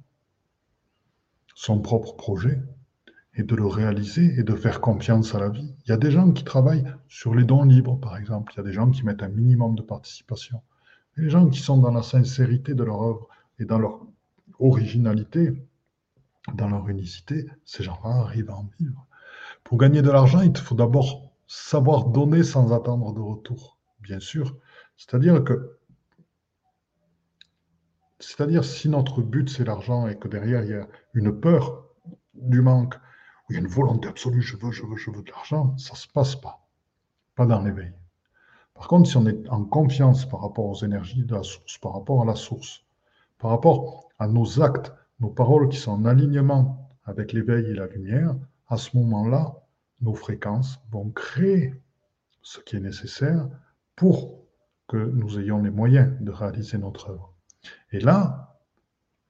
son 1.55 1.81
propre 1.81 2.15
projet 2.17 2.63
et 3.35 3.43
de 3.43 3.55
le 3.55 3.67
réaliser 3.67 4.39
et 4.39 4.43
de 4.43 4.55
faire 4.55 4.81
confiance 4.81 5.35
à 5.35 5.41
la 5.41 5.49
vie. 5.49 5.75
Il 5.85 5.91
y 5.91 5.93
a 5.93 5.97
des 5.97 6.11
gens 6.11 6.33
qui 6.33 6.45
travaillent 6.45 6.87
sur 7.09 7.35
les 7.35 7.45
dons 7.45 7.65
libres, 7.65 7.99
par 7.99 8.17
exemple. 8.17 8.53
Il 8.55 8.59
y 8.59 8.61
a 8.61 8.65
des 8.65 8.73
gens 8.73 8.91
qui 8.91 9.05
mettent 9.05 9.23
un 9.23 9.29
minimum 9.29 9.75
de 9.75 9.83
participation. 9.83 10.63
Et 11.17 11.23
les 11.23 11.31
gens 11.31 11.49
qui 11.49 11.61
sont 11.61 11.79
dans 11.79 11.91
la 11.91 12.03
sincérité 12.03 12.75
de 12.75 12.85
leur 12.85 13.03
œuvre 13.03 13.29
et 13.59 13.65
dans 13.65 13.79
leur 13.79 14.01
originalité, 14.59 15.67
dans 16.55 16.69
leur 16.69 16.89
unicité, 16.89 17.47
ces 17.65 17.83
gens-là 17.83 18.11
arrivent 18.11 18.51
à 18.51 18.57
en 18.57 18.71
vivre. 18.79 19.07
Pour 19.65 19.79
gagner 19.79 20.03
de 20.03 20.11
l'argent, 20.11 20.41
il 20.41 20.57
faut 20.57 20.75
d'abord 20.75 21.33
savoir 21.47 22.07
donner 22.07 22.43
sans 22.43 22.73
attendre 22.73 23.13
de 23.13 23.21
retour. 23.21 23.79
Bien 24.01 24.21
sûr, 24.21 24.57
c'est-à-dire 24.97 25.45
que, 25.45 25.79
c'est-à-dire 28.19 28.65
si 28.65 28.89
notre 28.89 29.23
but 29.23 29.49
c'est 29.49 29.65
l'argent 29.65 30.09
et 30.09 30.19
que 30.19 30.29
derrière 30.29 30.65
il 30.65 30.71
y 30.71 30.75
a 30.75 30.89
une 31.15 31.39
peur 31.39 31.87
du 32.35 32.61
manque, 32.61 32.95
ou 32.95 33.53
il 33.53 33.55
y 33.55 33.57
a 33.57 33.61
une 33.61 33.69
volonté 33.69 34.09
absolue, 34.09 34.43
je 34.43 34.57
veux, 34.57 34.73
je 34.73 34.85
veux, 34.85 34.97
je 34.97 35.11
veux 35.11 35.23
de 35.23 35.31
l'argent, 35.31 35.77
ça 35.79 35.93
ne 35.93 35.99
se 35.99 36.09
passe 36.09 36.37
pas. 36.37 36.67
Pas 37.35 37.47
dans 37.47 37.63
l'éveil. 37.63 37.93
Par 38.75 38.89
contre, 38.89 39.09
si 39.09 39.17
on 39.17 39.27
est 39.27 39.49
en 39.49 39.65
confiance 39.65 40.29
par 40.29 40.43
rapport 40.43 40.67
aux 40.67 40.85
énergies 40.85 41.25
de 41.25 41.35
la 41.35 41.43
source, 41.43 41.79
par 41.79 41.95
rapport 41.95 42.23
à 42.23 42.25
la 42.25 42.35
source, 42.35 42.85
par 43.39 43.51
rapport 43.51 44.09
à 44.19 44.27
nos 44.27 44.63
actes, 44.63 44.93
nos 45.21 45.31
paroles 45.31 45.69
qui 45.69 45.79
sont 45.79 45.93
en 45.93 46.05
alignement 46.05 46.91
avec 47.05 47.33
l'éveil 47.33 47.67
et 47.67 47.75
la 47.75 47.87
lumière, 47.87 48.37
à 48.69 48.77
ce 48.77 48.97
moment-là, 48.97 49.55
nos 50.01 50.15
fréquences 50.15 50.79
vont 50.91 51.11
créer 51.11 51.75
ce 52.43 52.61
qui 52.61 52.77
est 52.77 52.81
nécessaire 52.81 53.49
pour 53.95 54.46
que 54.89 54.97
nous 54.97 55.39
ayons 55.39 55.63
les 55.63 55.71
moyens 55.71 56.13
de 56.21 56.31
réaliser 56.31 56.79
notre 56.79 57.11
œuvre. 57.11 57.35
Et 57.93 58.01
là, 58.01 58.59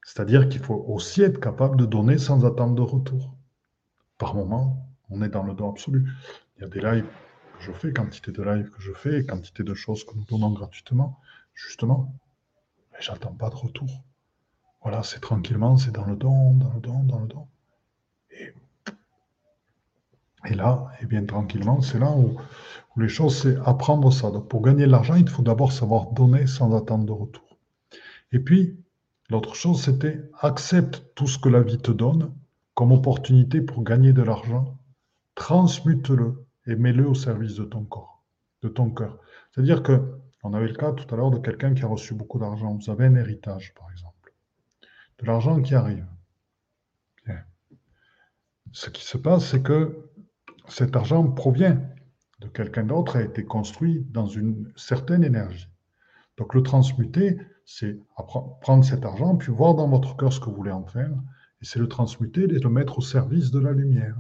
c'est-à-dire 0.05 0.49
qu'il 0.49 0.61
faut 0.61 0.85
aussi 0.89 1.23
être 1.23 1.41
capable 1.41 1.77
de 1.77 1.87
donner 1.87 2.19
sans 2.19 2.45
attendre 2.45 2.75
de 2.75 2.83
retour. 2.83 3.35
Par 4.19 4.35
moment, 4.35 4.89
on 5.11 5.23
est 5.23 5.29
dans 5.29 5.43
le 5.43 5.55
don 5.55 5.71
absolu. 5.71 6.09
Il 6.57 6.63
y 6.63 6.65
a 6.65 6.69
des 6.69 6.81
lives 6.81 7.07
que 7.59 7.65
je 7.65 7.73
fais, 7.73 7.93
quantité 7.93 8.33
de 8.33 8.43
lives 8.43 8.71
que 8.71 8.81
je 8.81 8.93
fais, 8.93 9.25
quantité 9.25 9.63
de 9.63 9.75
choses 9.75 10.05
que 10.05 10.15
nous 10.15 10.25
donnons 10.25 10.53
gratuitement. 10.53 11.21
Justement, 11.55 12.15
mais 12.93 12.99
j'attends 13.01 13.35
pas 13.35 13.51
de 13.51 13.57
retour. 13.57 14.05
Voilà, 14.83 15.03
c'est 15.03 15.21
tranquillement, 15.21 15.77
c'est 15.77 15.91
dans 15.91 16.05
le 16.05 16.17
don, 16.17 16.55
dans 16.55 16.73
le 16.73 16.81
don, 16.81 17.03
dans 17.03 17.21
le 17.21 17.29
don. 17.29 17.49
Et 20.47 20.55
là, 20.55 20.87
et 21.01 21.07
bien 21.07 21.25
tranquillement, 21.25 21.81
c'est 21.81 21.99
là 21.99 22.11
où, 22.11 22.37
où, 22.97 23.01
les 23.01 23.09
choses, 23.09 23.43
c'est 23.43 23.57
apprendre 23.65 24.13
ça. 24.13 24.31
Donc 24.31 24.49
pour 24.49 24.63
gagner 24.63 24.87
de 24.87 24.91
l'argent, 24.91 25.15
il 25.15 25.29
faut 25.29 25.43
d'abord 25.43 25.73
savoir 25.73 26.13
donner 26.13 26.47
sans 26.47 26.77
attendre 26.77 27.05
de 27.05 27.13
retour. 27.13 27.59
Et 28.33 28.39
puis, 28.39 28.79
l'autre 29.31 29.55
chose, 29.55 29.83
c'était 29.83 30.21
accepte 30.41 31.05
tout 31.15 31.27
ce 31.27 31.39
que 31.39 31.49
la 31.49 31.63
vie 31.63 31.79
te 31.79 31.91
donne 31.91 32.33
comme 32.75 32.93
opportunité 32.93 33.63
pour 33.63 33.83
gagner 33.83 34.13
de 34.13 34.23
l'argent, 34.23 34.79
transmute-le 35.35 36.45
et 36.67 36.77
mets-le 36.77 37.09
au 37.09 37.15
service 37.15 37.55
de 37.55 37.65
ton 37.65 37.85
corps, 37.85 38.23
de 38.63 38.69
ton 38.69 38.91
cœur. 38.91 39.19
C'est-à-dire 39.51 39.83
que, 39.83 40.21
on 40.43 40.53
avait 40.53 40.69
le 40.69 40.75
cas 40.75 40.93
tout 40.93 41.13
à 41.13 41.17
l'heure 41.17 41.31
de 41.31 41.39
quelqu'un 41.39 41.75
qui 41.75 41.83
a 41.83 41.89
reçu 41.89 42.15
beaucoup 42.15 42.39
d'argent. 42.39 42.75
Vous 42.75 42.91
avez 42.91 43.07
un 43.07 43.17
héritage, 43.17 43.75
par 43.75 43.91
exemple. 43.91 44.33
De 45.19 45.27
l'argent 45.27 45.61
qui 45.61 45.75
arrive. 45.75 46.07
Bien. 47.25 47.43
Ce 48.73 48.91
qui 48.91 49.05
se 49.05 49.17
passe, 49.17 49.47
c'est 49.47 49.63
que 49.63 50.06
cet 50.69 50.97
argent 50.97 51.25
provient 51.31 51.81
de 52.41 52.49
quelqu'un 52.49 52.85
d'autre, 52.85 53.17
a 53.17 53.23
été 53.23 53.45
construit 53.45 54.07
dans 54.11 54.27
une 54.27 54.71
certaine 54.77 55.25
énergie. 55.25 55.69
Donc 56.37 56.55
le 56.55 56.63
transmuter, 56.63 57.39
c'est 57.65 57.99
prendre 58.61 58.85
cet 58.85 59.05
argent, 59.05 59.37
puis 59.37 59.53
voir 59.53 59.75
dans 59.75 59.89
votre 59.89 60.17
cœur 60.17 60.33
ce 60.33 60.41
que 60.41 60.47
vous 60.47 60.57
voulez 60.57 60.71
en 60.71 60.85
faire, 60.85 61.11
et 61.63 61.65
c'est 61.65 61.79
le 61.79 61.89
transmuter 61.89 62.43
et 62.43 62.59
le 62.59 62.69
mettre 62.69 62.99
au 62.99 63.03
service 63.03 63.51
de 63.51 63.59
la 63.59 63.73
lumière. 63.73 64.17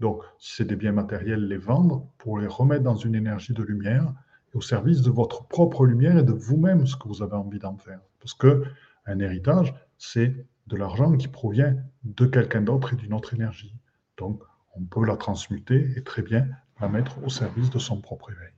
Donc, 0.00 0.22
si 0.38 0.56
c'est 0.56 0.64
des 0.64 0.76
biens 0.76 0.92
matériels, 0.92 1.46
les 1.46 1.56
vendre 1.56 2.08
pour 2.18 2.38
les 2.38 2.46
remettre 2.46 2.82
dans 2.82 2.96
une 2.96 3.14
énergie 3.14 3.54
de 3.54 3.62
lumière 3.62 4.12
au 4.52 4.60
service 4.60 5.02
de 5.02 5.10
votre 5.10 5.46
propre 5.46 5.84
lumière 5.84 6.18
et 6.18 6.22
de 6.22 6.32
vous-même 6.32 6.86
ce 6.86 6.96
que 6.96 7.08
vous 7.08 7.22
avez 7.22 7.34
envie 7.34 7.58
d'en 7.58 7.76
faire. 7.76 8.00
Parce 8.20 8.34
que 8.34 8.64
un 9.04 9.20
héritage, 9.20 9.74
c'est 9.98 10.34
de 10.66 10.76
l'argent 10.76 11.16
qui 11.16 11.28
provient 11.28 11.76
de 12.04 12.26
quelqu'un 12.26 12.62
d'autre 12.62 12.94
et 12.94 12.96
d'une 12.96 13.12
autre 13.12 13.34
énergie. 13.34 13.74
Donc, 14.16 14.42
on 14.78 14.84
peut 14.84 15.04
la 15.04 15.16
transmuter 15.16 15.92
et 15.96 16.02
très 16.02 16.22
bien 16.22 16.48
la 16.80 16.88
mettre 16.88 17.22
au 17.24 17.28
service 17.28 17.70
de 17.70 17.78
son 17.78 18.00
propre 18.00 18.30
éveil. 18.30 18.52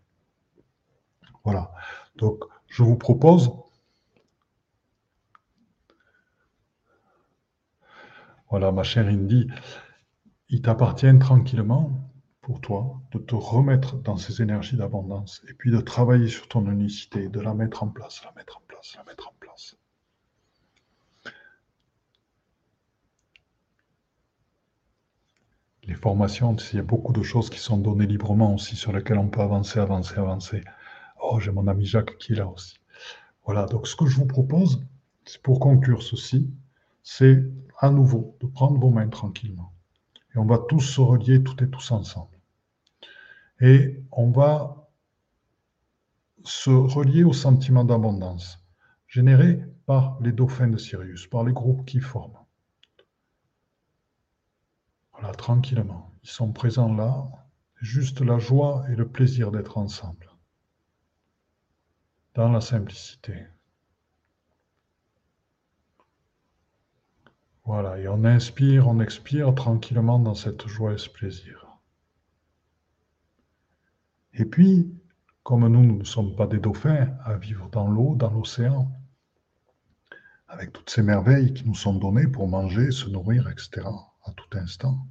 Voilà. 1.44 1.72
Donc, 2.16 2.44
je 2.66 2.82
vous 2.82 2.96
propose, 2.96 3.52
voilà, 8.50 8.72
ma 8.72 8.82
chère 8.82 9.06
Indy, 9.06 9.48
il 10.48 10.62
t'appartient 10.62 11.18
tranquillement 11.18 12.08
pour 12.40 12.60
toi 12.60 13.00
de 13.12 13.18
te 13.18 13.34
remettre 13.34 13.96
dans 13.96 14.16
ces 14.16 14.42
énergies 14.42 14.76
d'abondance 14.76 15.42
et 15.48 15.54
puis 15.54 15.70
de 15.70 15.80
travailler 15.80 16.28
sur 16.28 16.48
ton 16.48 16.70
unicité, 16.70 17.28
de 17.28 17.40
la 17.40 17.54
mettre 17.54 17.82
en 17.82 17.88
place, 17.88 18.22
la 18.24 18.32
mettre 18.32 18.58
en 18.58 18.62
place, 18.66 18.94
la 18.96 19.04
mettre 19.04 19.28
en 19.28 19.32
place. 19.32 19.37
Les 25.88 25.94
formations, 25.94 26.54
il 26.54 26.76
y 26.76 26.78
a 26.80 26.82
beaucoup 26.82 27.14
de 27.14 27.22
choses 27.22 27.48
qui 27.48 27.58
sont 27.58 27.78
données 27.78 28.06
librement 28.06 28.54
aussi, 28.54 28.76
sur 28.76 28.92
lesquelles 28.92 29.16
on 29.16 29.28
peut 29.28 29.40
avancer, 29.40 29.78
avancer, 29.78 30.18
avancer. 30.18 30.62
Oh, 31.18 31.40
j'ai 31.40 31.50
mon 31.50 31.66
ami 31.66 31.86
Jacques 31.86 32.18
qui 32.18 32.34
est 32.34 32.36
là 32.36 32.46
aussi. 32.46 32.78
Voilà, 33.46 33.64
donc 33.64 33.88
ce 33.88 33.96
que 33.96 34.04
je 34.04 34.16
vous 34.16 34.26
propose, 34.26 34.86
pour 35.42 35.60
conclure 35.60 36.02
ceci, 36.02 36.50
c'est 37.02 37.42
à 37.78 37.88
nouveau 37.88 38.36
de 38.40 38.46
prendre 38.46 38.78
vos 38.78 38.90
mains 38.90 39.08
tranquillement. 39.08 39.72
Et 40.34 40.38
on 40.38 40.44
va 40.44 40.58
tous 40.58 40.82
se 40.82 41.00
relier, 41.00 41.42
tout 41.42 41.64
et 41.64 41.70
tous 41.70 41.90
ensemble. 41.90 42.38
Et 43.62 44.02
on 44.12 44.30
va 44.30 44.90
se 46.44 46.68
relier 46.68 47.24
au 47.24 47.32
sentiment 47.32 47.84
d'abondance 47.84 48.62
généré 49.06 49.64
par 49.86 50.18
les 50.20 50.32
dauphins 50.32 50.68
de 50.68 50.76
Sirius, 50.76 51.26
par 51.28 51.44
les 51.44 51.54
groupes 51.54 51.86
qui 51.86 52.00
forment. 52.00 52.36
Voilà, 55.20 55.34
tranquillement. 55.34 56.12
Ils 56.22 56.30
sont 56.30 56.52
présents 56.52 56.94
là, 56.94 57.28
juste 57.80 58.20
la 58.20 58.38
joie 58.38 58.84
et 58.88 58.94
le 58.94 59.08
plaisir 59.08 59.50
d'être 59.50 59.76
ensemble, 59.76 60.30
dans 62.34 62.50
la 62.52 62.60
simplicité. 62.60 63.46
Voilà, 67.64 67.98
et 67.98 68.06
on 68.06 68.24
inspire, 68.24 68.86
on 68.86 69.00
expire 69.00 69.54
tranquillement 69.54 70.20
dans 70.20 70.36
cette 70.36 70.66
joie 70.68 70.92
et 70.92 70.98
ce 70.98 71.10
plaisir. 71.10 71.66
Et 74.34 74.44
puis, 74.44 74.94
comme 75.42 75.66
nous, 75.66 75.82
nous 75.82 75.98
ne 75.98 76.04
sommes 76.04 76.36
pas 76.36 76.46
des 76.46 76.60
dauphins 76.60 77.12
à 77.24 77.36
vivre 77.36 77.68
dans 77.70 77.88
l'eau, 77.88 78.14
dans 78.14 78.30
l'océan, 78.30 78.92
avec 80.46 80.72
toutes 80.72 80.90
ces 80.90 81.02
merveilles 81.02 81.52
qui 81.54 81.66
nous 81.66 81.74
sont 81.74 81.94
données 81.94 82.28
pour 82.28 82.46
manger, 82.46 82.92
se 82.92 83.08
nourrir, 83.08 83.48
etc., 83.48 83.82
à 84.28 84.32
tout 84.32 84.58
instant, 84.58 85.06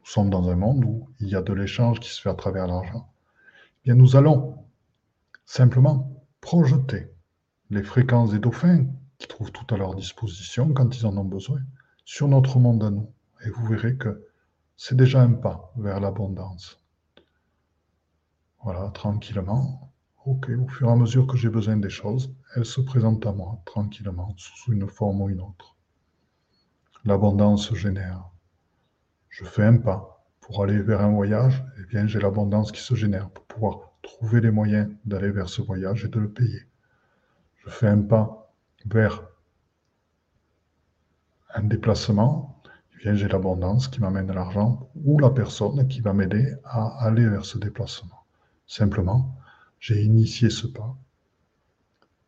nous 0.00 0.06
sommes 0.06 0.30
dans 0.30 0.48
un 0.50 0.56
monde 0.56 0.84
où 0.84 1.08
il 1.20 1.28
y 1.28 1.34
a 1.34 1.42
de 1.42 1.52
l'échange 1.52 2.00
qui 2.00 2.10
se 2.10 2.20
fait 2.20 2.30
à 2.30 2.34
travers 2.34 2.66
l'argent. 2.66 3.10
Eh 3.80 3.84
bien, 3.84 3.94
nous 3.94 4.16
allons 4.16 4.58
simplement 5.46 6.22
projeter 6.40 7.10
les 7.70 7.82
fréquences 7.82 8.30
des 8.30 8.38
dauphins 8.38 8.86
qui 9.18 9.26
trouvent 9.26 9.52
tout 9.52 9.74
à 9.74 9.78
leur 9.78 9.94
disposition 9.94 10.72
quand 10.74 10.96
ils 10.96 11.06
en 11.06 11.16
ont 11.16 11.24
besoin 11.24 11.60
sur 12.04 12.28
notre 12.28 12.58
monde 12.58 12.84
à 12.84 12.90
nous. 12.90 13.10
Et 13.44 13.50
vous 13.50 13.66
verrez 13.66 13.96
que 13.96 14.26
c'est 14.76 14.96
déjà 14.96 15.22
un 15.22 15.32
pas 15.32 15.72
vers 15.76 16.00
l'abondance. 16.00 16.78
Voilà, 18.62 18.90
tranquillement. 18.90 19.92
Ok, 20.26 20.50
au 20.50 20.68
fur 20.68 20.88
et 20.88 20.92
à 20.92 20.96
mesure 20.96 21.26
que 21.26 21.36
j'ai 21.36 21.50
besoin 21.50 21.76
des 21.76 21.90
choses, 21.90 22.34
elles 22.56 22.64
se 22.64 22.80
présentent 22.80 23.26
à 23.26 23.32
moi, 23.32 23.60
tranquillement, 23.66 24.34
sous 24.38 24.72
une 24.72 24.88
forme 24.88 25.20
ou 25.20 25.28
une 25.28 25.40
autre. 25.40 25.76
L'abondance 27.04 27.74
génère. 27.74 28.30
Je 29.34 29.44
fais 29.44 29.64
un 29.64 29.78
pas 29.78 30.24
pour 30.40 30.62
aller 30.62 30.80
vers 30.80 31.00
un 31.00 31.10
voyage, 31.10 31.64
eh 31.80 31.82
bien 31.86 32.06
j'ai 32.06 32.20
l'abondance 32.20 32.70
qui 32.70 32.80
se 32.80 32.94
génère 32.94 33.30
pour 33.30 33.44
pouvoir 33.46 33.90
trouver 34.00 34.40
les 34.40 34.52
moyens 34.52 34.88
d'aller 35.04 35.32
vers 35.32 35.48
ce 35.48 35.60
voyage 35.60 36.04
et 36.04 36.08
de 36.08 36.20
le 36.20 36.30
payer. 36.30 36.60
Je 37.56 37.68
fais 37.68 37.88
un 37.88 38.02
pas 38.02 38.54
vers 38.86 39.26
un 41.52 41.64
déplacement, 41.64 42.62
eh 42.94 42.98
bien 42.98 43.16
j'ai 43.16 43.26
l'abondance 43.26 43.88
qui 43.88 44.00
m'amène 44.00 44.30
l'argent 44.30 44.88
ou 45.04 45.18
la 45.18 45.30
personne 45.30 45.88
qui 45.88 46.00
va 46.00 46.12
m'aider 46.12 46.54
à 46.62 47.04
aller 47.04 47.28
vers 47.28 47.44
ce 47.44 47.58
déplacement. 47.58 48.24
Simplement, 48.68 49.36
j'ai 49.80 50.00
initié 50.04 50.48
ce 50.48 50.68
pas 50.68 50.96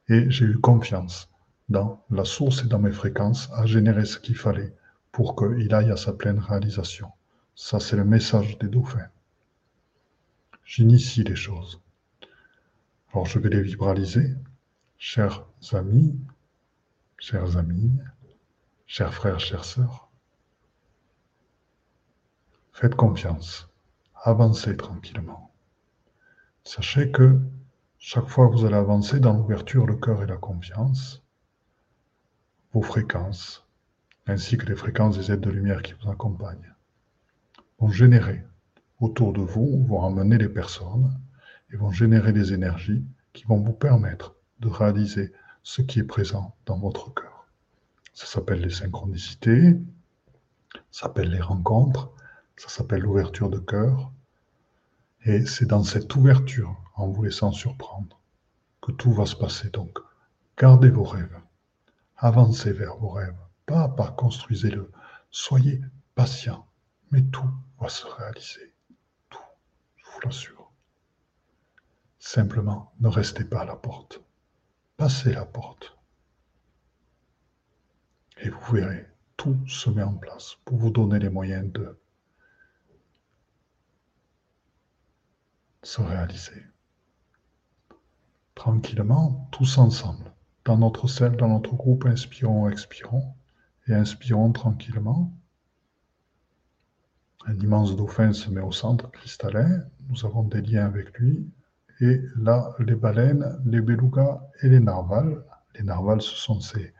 et 0.08 0.28
j'ai 0.28 0.46
eu 0.46 0.58
confiance 0.58 1.30
dans 1.68 2.04
la 2.10 2.24
source 2.24 2.64
et 2.64 2.66
dans 2.66 2.80
mes 2.80 2.90
fréquences 2.90 3.48
à 3.52 3.64
générer 3.64 4.06
ce 4.06 4.18
qu'il 4.18 4.36
fallait 4.36 4.74
pour 5.16 5.34
qu'il 5.34 5.72
aille 5.72 5.90
à 5.90 5.96
sa 5.96 6.12
pleine 6.12 6.38
réalisation. 6.38 7.10
Ça, 7.54 7.80
c'est 7.80 7.96
le 7.96 8.04
message 8.04 8.58
des 8.58 8.68
dauphins. 8.68 9.08
J'initie 10.62 11.24
les 11.24 11.34
choses. 11.34 11.80
Alors, 13.10 13.24
je 13.24 13.38
vais 13.38 13.48
les 13.48 13.62
vibraliser. 13.62 14.34
Chers 14.98 15.46
amis, 15.72 16.20
chers 17.16 17.56
amis, 17.56 17.98
chers 18.86 19.14
frères, 19.14 19.40
chères 19.40 19.64
sœurs, 19.64 20.10
faites 22.74 22.94
confiance. 22.94 23.70
Avancez 24.22 24.76
tranquillement. 24.76 25.50
Sachez 26.62 27.10
que 27.10 27.40
chaque 27.98 28.28
fois 28.28 28.50
que 28.50 28.52
vous 28.52 28.66
allez 28.66 28.74
avancer 28.74 29.18
dans 29.18 29.32
l'ouverture, 29.32 29.86
le 29.86 29.96
cœur 29.96 30.22
et 30.22 30.26
la 30.26 30.36
confiance, 30.36 31.22
vos 32.74 32.82
fréquences, 32.82 33.65
ainsi 34.26 34.56
que 34.56 34.66
les 34.66 34.76
fréquences 34.76 35.18
des 35.18 35.30
aides 35.30 35.40
de 35.40 35.50
lumière 35.50 35.82
qui 35.82 35.94
vous 35.94 36.10
accompagnent, 36.10 36.74
vont 37.78 37.90
générer 37.90 38.44
autour 39.00 39.32
de 39.32 39.40
vous, 39.40 39.84
vont 39.86 40.04
amener 40.04 40.38
les 40.38 40.48
personnes 40.48 41.18
et 41.72 41.76
vont 41.76 41.90
générer 41.90 42.32
des 42.32 42.52
énergies 42.52 43.04
qui 43.32 43.44
vont 43.44 43.60
vous 43.60 43.72
permettre 43.72 44.34
de 44.60 44.68
réaliser 44.68 45.32
ce 45.62 45.82
qui 45.82 45.98
est 45.98 46.04
présent 46.04 46.56
dans 46.64 46.78
votre 46.78 47.12
cœur. 47.12 47.46
Ça 48.14 48.26
s'appelle 48.26 48.62
les 48.62 48.70
synchronicités, 48.70 49.76
ça 50.90 51.06
s'appelle 51.06 51.30
les 51.30 51.40
rencontres, 51.40 52.10
ça 52.56 52.68
s'appelle 52.68 53.02
l'ouverture 53.02 53.50
de 53.50 53.58
cœur, 53.58 54.10
et 55.24 55.44
c'est 55.44 55.66
dans 55.66 55.82
cette 55.82 56.14
ouverture, 56.14 56.74
en 56.94 57.08
vous 57.08 57.24
laissant 57.24 57.52
surprendre, 57.52 58.20
que 58.80 58.92
tout 58.92 59.12
va 59.12 59.26
se 59.26 59.36
passer. 59.36 59.68
Donc, 59.70 59.98
gardez 60.56 60.88
vos 60.88 61.04
rêves. 61.04 61.38
Avancez 62.16 62.72
vers 62.72 62.96
vos 62.96 63.10
rêves. 63.10 63.45
Pas 63.66 63.82
à 63.82 63.88
pas, 63.88 64.12
construisez-le. 64.12 64.90
Soyez 65.30 65.82
patient. 66.14 66.66
Mais 67.10 67.22
tout 67.22 67.50
va 67.78 67.88
se 67.88 68.06
réaliser. 68.06 68.74
Tout, 69.30 69.38
je 69.96 70.04
vous 70.04 70.20
l'assure. 70.24 70.72
Simplement, 72.18 72.92
ne 73.00 73.08
restez 73.08 73.44
pas 73.44 73.60
à 73.60 73.64
la 73.64 73.76
porte. 73.76 74.20
Passez 74.96 75.32
la 75.32 75.44
porte. 75.44 75.96
Et 78.38 78.48
vous 78.50 78.72
verrez, 78.72 79.06
tout 79.36 79.56
se 79.66 79.90
met 79.90 80.02
en 80.02 80.14
place 80.14 80.56
pour 80.64 80.78
vous 80.78 80.90
donner 80.90 81.18
les 81.18 81.30
moyens 81.30 81.72
de 81.72 81.98
se 85.82 86.00
réaliser. 86.00 86.64
tranquillement, 88.54 89.48
tous 89.52 89.78
ensemble. 89.78 90.32
Dans 90.64 90.78
notre 90.78 91.06
cercle, 91.08 91.36
dans 91.36 91.48
notre 91.48 91.74
groupe, 91.74 92.06
inspirons, 92.06 92.68
expirons. 92.68 93.34
Et 93.88 93.94
inspirons 93.94 94.52
tranquillement. 94.52 95.32
Un 97.46 97.54
immense 97.60 97.94
dauphin 97.94 98.32
se 98.32 98.50
met 98.50 98.60
au 98.60 98.72
centre, 98.72 99.10
cristallin. 99.10 99.84
Nous 100.08 100.24
avons 100.24 100.42
des 100.42 100.60
liens 100.60 100.86
avec 100.86 101.16
lui. 101.18 101.48
Et 102.00 102.20
là, 102.36 102.74
les 102.80 102.94
baleines, 102.94 103.60
les 103.64 103.80
belugas 103.80 104.40
et 104.62 104.68
les 104.68 104.80
narvals. 104.80 105.44
Les 105.76 105.82
narvals, 105.82 106.20
ce 106.20 106.34
sont 106.34 106.60
ces, 106.60 106.92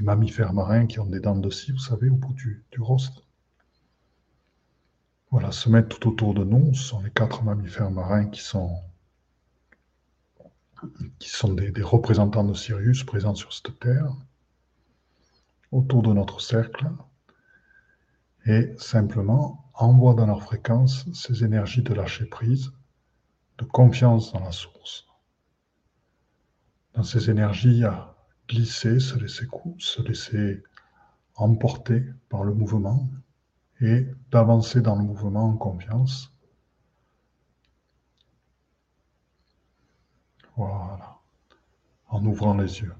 mammifères 0.00 0.52
marins 0.52 0.86
qui 0.86 1.00
ont 1.00 1.06
des 1.06 1.20
dents 1.20 1.36
de 1.36 1.50
scie, 1.50 1.72
vous 1.72 1.78
savez, 1.78 2.08
au 2.08 2.14
bout 2.14 2.34
du, 2.34 2.64
du 2.70 2.80
rostre. 2.80 3.26
Voilà, 5.30 5.50
se 5.50 5.68
mettent 5.70 5.88
tout 5.88 6.08
autour 6.08 6.34
de 6.34 6.44
nous. 6.44 6.74
Ce 6.74 6.82
sont 6.82 7.00
les 7.00 7.10
quatre 7.10 7.42
mammifères 7.42 7.90
marins 7.90 8.26
qui 8.26 8.42
sont 8.42 8.76
qui 11.18 11.28
sont 11.28 11.52
des, 11.52 11.82
représentants 11.82 12.44
de 12.44 12.54
Sirius 12.54 13.04
présents 13.04 13.34
sur 13.34 13.52
cette 13.52 13.78
Terre, 13.78 14.12
autour 15.72 16.02
de 16.02 16.12
notre 16.12 16.40
cercle, 16.40 16.88
et 18.46 18.74
simplement 18.78 19.70
envoient 19.74 20.14
dans 20.14 20.26
leur 20.26 20.42
fréquence 20.42 21.06
ces 21.12 21.44
énergies 21.44 21.82
de 21.82 21.94
lâcher 21.94 22.26
prise, 22.26 22.72
de 23.58 23.64
confiance 23.64 24.32
dans 24.32 24.40
la 24.40 24.52
source. 24.52 25.06
Dans 26.94 27.02
ces 27.02 27.30
énergies 27.30 27.84
à 27.84 28.14
glisser, 28.48 29.00
se 29.00 29.18
laisser, 29.18 29.46
se 29.78 30.02
laisser 30.02 30.62
emporter 31.34 32.04
par 32.28 32.44
le 32.44 32.52
mouvement 32.52 33.08
et 33.80 34.06
d'avancer 34.30 34.80
dans 34.80 34.96
le 34.96 35.04
mouvement 35.04 35.48
en 35.48 35.56
confiance 35.56 36.32
Voilà. 40.56 41.18
En 42.08 42.24
ouvrant 42.26 42.54
les 42.54 42.80
yeux. 42.80 42.94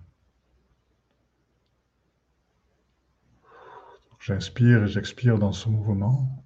J'inspire 4.22 4.84
et 4.84 4.86
j'expire 4.86 5.36
dans 5.36 5.50
ce 5.50 5.68
mouvement. 5.68 6.44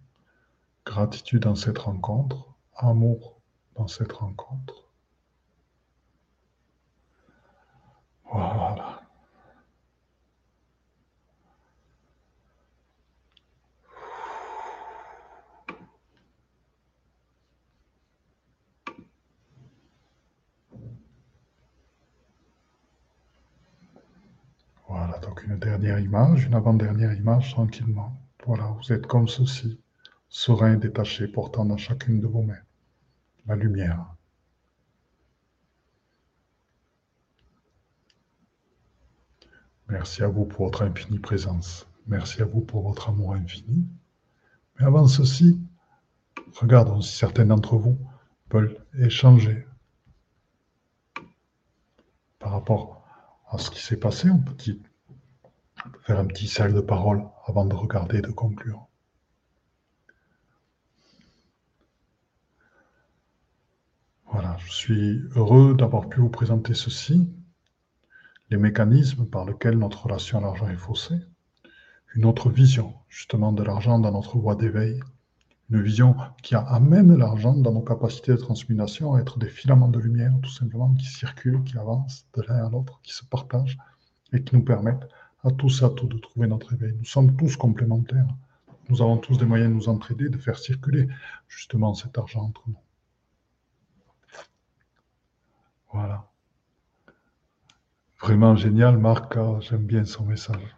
Gratitude 0.87 1.43
dans 1.43 1.55
cette 1.55 1.77
rencontre. 1.77 2.55
Amour 2.75 3.39
dans 3.75 3.87
cette 3.87 4.13
rencontre. 4.13 4.89
Voilà. 8.33 9.03
donc 25.23 25.36
une 25.47 25.59
dernière 25.59 25.99
image, 26.01 26.45
une 26.45 26.55
avant-dernière 26.55 27.13
image 27.15 27.53
tranquillement. 27.53 28.21
Voilà, 28.47 28.65
vous 28.65 28.93
êtes 28.93 29.07
comme 29.07 29.29
ceci, 29.29 29.81
serein, 30.29 30.77
détaché, 30.77 31.29
portant 31.29 31.65
dans 31.65 31.77
chacune 31.77 32.21
de 32.21 32.27
vos 32.27 32.43
mains 32.43 32.59
la 33.47 33.57
lumière. 33.57 34.05
Merci 39.89 40.25
à 40.25 40.29
vous 40.29 40.45
pour 40.45 40.67
votre 40.67 40.83
infinie 40.83 41.21
présence. 41.21 41.87
Merci 42.09 42.43
à 42.43 42.45
vous 42.45 42.61
pour 42.61 42.83
votre 42.83 43.09
amour 43.09 43.35
infini. 43.35 43.87
Mais 44.79 44.87
avant 44.87 45.07
ceci, 45.07 45.61
regardons 46.57 47.01
si 47.01 47.17
certains 47.17 47.47
d'entre 47.47 47.77
vous 47.77 47.97
veulent 48.51 48.77
échanger 48.99 49.65
par 52.41 52.51
rapport 52.51 53.05
à 53.49 53.59
ce 53.59 53.71
qui 53.71 53.81
s'est 53.81 53.97
passé. 53.97 54.29
Faire 56.03 56.19
un 56.19 56.27
petit 56.27 56.49
cercle 56.49 56.75
de 56.75 56.81
parole 56.81 57.25
avant 57.47 57.65
de 57.65 57.75
regarder 57.75 58.19
et 58.19 58.23
de 58.23 58.31
conclure. 58.31 58.87
Voilà, 64.31 64.57
je 64.59 64.73
suis 64.73 65.23
heureux 65.35 65.75
d'avoir 65.75 66.09
pu 66.09 66.21
vous 66.21 66.29
présenter 66.29 66.75
ceci, 66.75 67.29
les 68.51 68.57
mécanismes 68.57 69.27
par 69.27 69.45
lesquels 69.45 69.79
notre 69.79 70.05
relation 70.05 70.39
à 70.39 70.41
l'argent 70.41 70.69
est 70.69 70.77
faussée, 70.77 71.19
une 72.15 72.25
autre 72.25 72.51
vision 72.51 72.95
justement 73.09 73.53
de 73.53 73.63
l'argent 73.63 73.99
dans 73.99 74.13
notre 74.13 74.39
voie 74.39 74.55
d'éveil, 74.55 75.01
une 75.71 75.83
vision 75.83 76.17
qui 76.43 76.55
amène 76.55 77.17
l'argent 77.17 77.55
dans 77.55 77.73
nos 77.73 77.83
capacités 77.83 78.33
de 78.33 78.37
transmutation 78.37 79.15
à 79.15 79.21
être 79.21 79.39
des 79.39 79.49
filaments 79.49 79.89
de 79.89 79.99
lumière 79.99 80.33
tout 80.43 80.51
simplement 80.51 80.93
qui 80.95 81.07
circulent, 81.07 81.65
qui 81.65 81.77
avancent 81.77 82.27
de 82.35 82.43
l'un 82.43 82.67
à 82.67 82.71
l'autre, 82.71 83.01
qui 83.03 83.13
se 83.13 83.25
partagent 83.25 83.79
et 84.33 84.45
qui 84.45 84.55
nous 84.55 84.65
permettent 84.65 85.09
à 85.45 85.51
tous 85.51 85.83
à 85.83 85.91
tout 85.91 86.07
de 86.07 86.19
trouver 86.19 86.47
notre 86.47 86.73
éveil. 86.73 86.95
Nous 86.99 87.05
sommes 87.05 87.37
tous 87.37 87.57
complémentaires. 87.57 88.29
Nous 88.89 89.03
avons 89.03 89.19
tous 89.19 89.39
des 89.39 89.47
moyens 89.47 89.71
de 89.71 89.75
nous 89.75 89.89
entraider, 89.89 90.29
de 90.29 90.39
faire 90.39 90.59
circuler 90.59 91.09
justement 91.49 91.95
cet 91.95 92.19
argent 92.19 92.43
entre 92.43 92.63
nous. 92.69 92.79
Voilà. 95.93 96.31
Vraiment 98.21 98.57
génial, 98.57 98.99
Marc. 98.99 99.37
Ah, 99.37 99.59
j'aime 99.61 99.87
bien 99.87 100.05
son 100.05 100.25
message. 100.25 100.77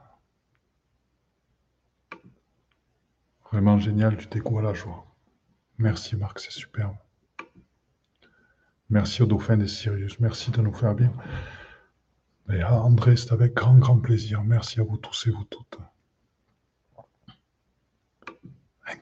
Vraiment 3.51 3.79
génial 3.79 4.17
du 4.17 4.27
dégoût 4.27 4.59
à 4.59 4.63
la 4.63 4.75
joie. 4.75 5.07
Merci, 5.79 6.17
Marc, 6.17 6.41
c'est 6.41 6.53
superbe. 6.53 6.97
Merci 8.91 9.23
au 9.23 9.27
dauphin 9.27 9.57
des 9.57 9.69
Sirius. 9.69 10.19
Merci 10.21 10.51
de 10.51 10.61
nous 10.61 10.73
faire 10.73 10.95
bien. 10.95 11.13
Et 12.51 12.65
André, 12.65 13.17
c'est 13.17 13.33
avec 13.33 13.55
grand, 13.55 13.77
grand 13.77 13.99
plaisir. 13.99 14.43
Merci 14.43 14.81
à 14.81 14.83
vous 14.83 14.97
tous 14.97 15.27
et 15.27 15.31
vous 15.31 15.45
toutes. 15.45 15.79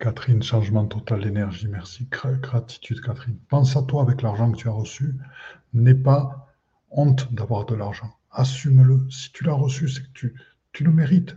Catherine, 0.01 0.43
changement 0.43 0.85
total 0.87 1.23
d'énergie. 1.23 1.69
Merci. 1.69 2.09
Gratitude, 2.11 3.01
Catherine. 3.01 3.39
Pense 3.49 3.77
à 3.77 3.83
toi 3.83 4.03
avec 4.03 4.23
l'argent 4.23 4.51
que 4.51 4.57
tu 4.57 4.69
as 4.69 4.73
reçu. 4.73 5.15
N'aie 5.73 5.95
pas 5.95 6.55
honte 6.91 7.33
d'avoir 7.33 7.67
de 7.67 7.75
l'argent. 7.75 8.13
Assume-le. 8.31 9.09
Si 9.11 9.31
tu 9.33 9.45
l'as 9.45 9.55
reçu, 9.55 9.89
c'est 9.89 10.03
que 10.03 10.33
tu, 10.73 10.85
le 10.85 10.93
mérites. 10.93 11.37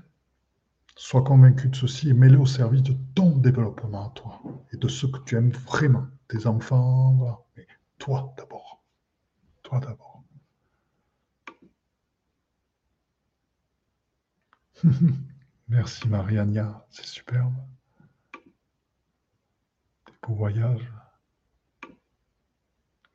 Sois 0.95 1.23
convaincu 1.23 1.69
de 1.69 1.75
ceci 1.75 2.09
et 2.09 2.13
mets-le 2.13 2.39
au 2.39 2.45
service 2.45 2.83
de 2.83 2.95
ton 3.15 3.37
développement 3.37 4.07
à 4.07 4.09
toi 4.15 4.41
et 4.73 4.77
de 4.77 4.87
ce 4.87 5.05
que 5.05 5.19
tu 5.25 5.37
aimes 5.37 5.51
vraiment. 5.51 6.07
Tes 6.27 6.45
enfants, 6.45 7.13
voilà. 7.13 7.39
Mais 7.55 7.67
toi 7.99 8.33
d'abord. 8.37 8.83
Toi 9.63 9.79
d'abord. 9.79 10.08
Merci 15.69 16.07
Mariania, 16.07 16.85
c'est 16.89 17.05
superbe. 17.05 17.53
Des 20.07 20.13
beaux 20.21 20.35
voyages. 20.35 20.91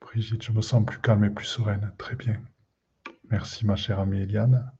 Brigitte, 0.01 0.43
je 0.43 0.53
me 0.53 0.62
sens 0.62 0.85
plus 0.85 1.01
calme 1.01 1.24
et 1.24 1.31
plus 1.31 1.47
sereine. 1.47 1.93
Très 1.99 2.16
bien. 2.16 2.41
Merci 3.31 3.66
ma 3.66 3.77
chère 3.77 3.99
amie 3.99 4.20
Eliane. 4.20 4.70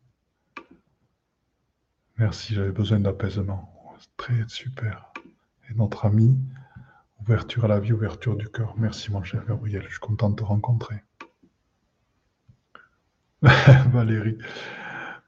Merci, 2.19 2.55
j'avais 2.55 2.71
besoin 2.71 3.01
d'apaisement. 3.01 3.97
Très 4.17 4.49
super. 4.49 5.13
Et 5.69 5.75
notre 5.75 6.05
ami, 6.05 6.39
ouverture 7.21 7.65
à 7.65 7.69
la 7.69 7.81
vie, 7.81 7.93
ouverture 7.93 8.37
du 8.37 8.49
cœur. 8.49 8.75
Merci 8.77 9.11
mon 9.11 9.25
cher 9.25 9.45
Gabriel, 9.47 9.83
je 9.85 9.91
suis 9.91 9.99
content 9.99 10.31
de 10.31 10.37
te 10.37 10.45
rencontrer. 10.45 11.03
Valérie. 13.43 14.39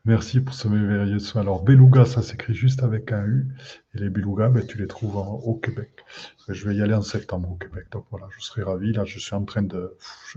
Merci 0.07 0.41
pour 0.41 0.55
ce 0.55 0.69
merveilleux 0.69 1.19
soin. 1.19 1.41
Alors, 1.41 1.65
beluga, 1.65 2.05
ça 2.05 2.23
s'écrit 2.23 2.55
juste 2.55 2.85
avec 2.85 3.11
un 3.11 3.25
U. 3.25 3.49
Et 3.93 3.99
les 3.99 4.09
belugas, 4.09 4.51
ben, 4.51 4.65
tu 4.65 4.79
les 4.79 4.87
trouves 4.87 5.17
au 5.17 5.57
Québec. 5.57 6.05
Ben, 6.47 6.55
je 6.55 6.69
vais 6.69 6.77
y 6.77 6.83
aller 6.83 6.95
en 6.95 7.03
septembre 7.03 7.51
au 7.51 7.57
Québec. 7.57 7.87
Donc 7.91 8.07
voilà, 8.13 8.29
je 8.31 8.41
serai 8.41 8.63
ravi. 8.63 8.93
Là, 8.93 9.05
je 9.05 9.19
suis 9.19 9.35
en 9.35 9.45
train 9.45 9.63
de. 9.63 9.97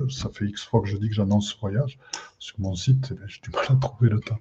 ça 0.09 0.29
fait 0.33 0.45
X 0.45 0.65
fois 0.65 0.81
que 0.81 0.87
je 0.87 0.97
dis 0.97 1.07
que 1.09 1.13
j'annonce 1.13 1.53
ce 1.53 1.59
voyage. 1.59 1.99
Sur 2.39 2.59
mon 2.59 2.73
site, 2.73 3.13
eh 3.13 3.27
j'ai 3.27 3.41
du 3.41 3.51
mal 3.51 3.65
à 3.69 3.75
trouver 3.75 4.09
le 4.09 4.19
temps. 4.19 4.39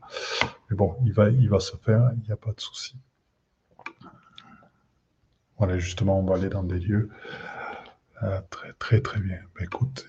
Mais 0.70 0.76
bon, 0.76 0.96
il 1.04 1.12
va, 1.12 1.28
il 1.28 1.50
va 1.50 1.60
se 1.60 1.76
faire. 1.76 2.10
Il 2.16 2.22
n'y 2.22 2.32
a 2.32 2.36
pas 2.36 2.52
de 2.52 2.60
souci. 2.60 2.96
Voilà, 5.58 5.78
justement, 5.78 6.18
on 6.18 6.24
va 6.24 6.36
aller 6.36 6.48
dans 6.48 6.64
des 6.64 6.78
lieux 6.78 7.10
euh, 8.22 8.40
très, 8.48 8.72
très, 8.78 9.00
très 9.02 9.20
bien. 9.20 9.40
Ben, 9.54 9.64
écoutez. 9.64 10.04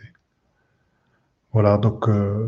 Voilà, 1.51 1.77
donc, 1.77 2.07
euh, 2.07 2.47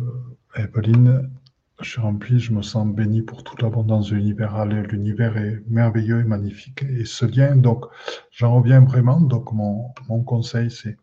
je 1.83 1.89
suis 1.91 2.01
rempli, 2.01 2.39
je 2.39 2.53
me 2.53 2.61
sens 2.61 2.87
béni 2.87 3.21
pour 3.21 3.43
toute 3.43 3.61
l'abondance 3.61 4.09
de 4.09 4.15
l'univers. 4.15 4.65
L'univers 4.65 5.37
est 5.37 5.63
merveilleux 5.67 6.21
et 6.21 6.23
magnifique. 6.23 6.83
Et 6.83 7.05
ce 7.05 7.25
lien, 7.25 7.55
donc, 7.55 7.85
j'en 8.31 8.55
reviens 8.55 8.81
vraiment. 8.81 9.19
Donc, 9.19 9.51
mon, 9.51 9.93
mon 10.07 10.23
conseil, 10.23 10.69
c'est 10.69 10.97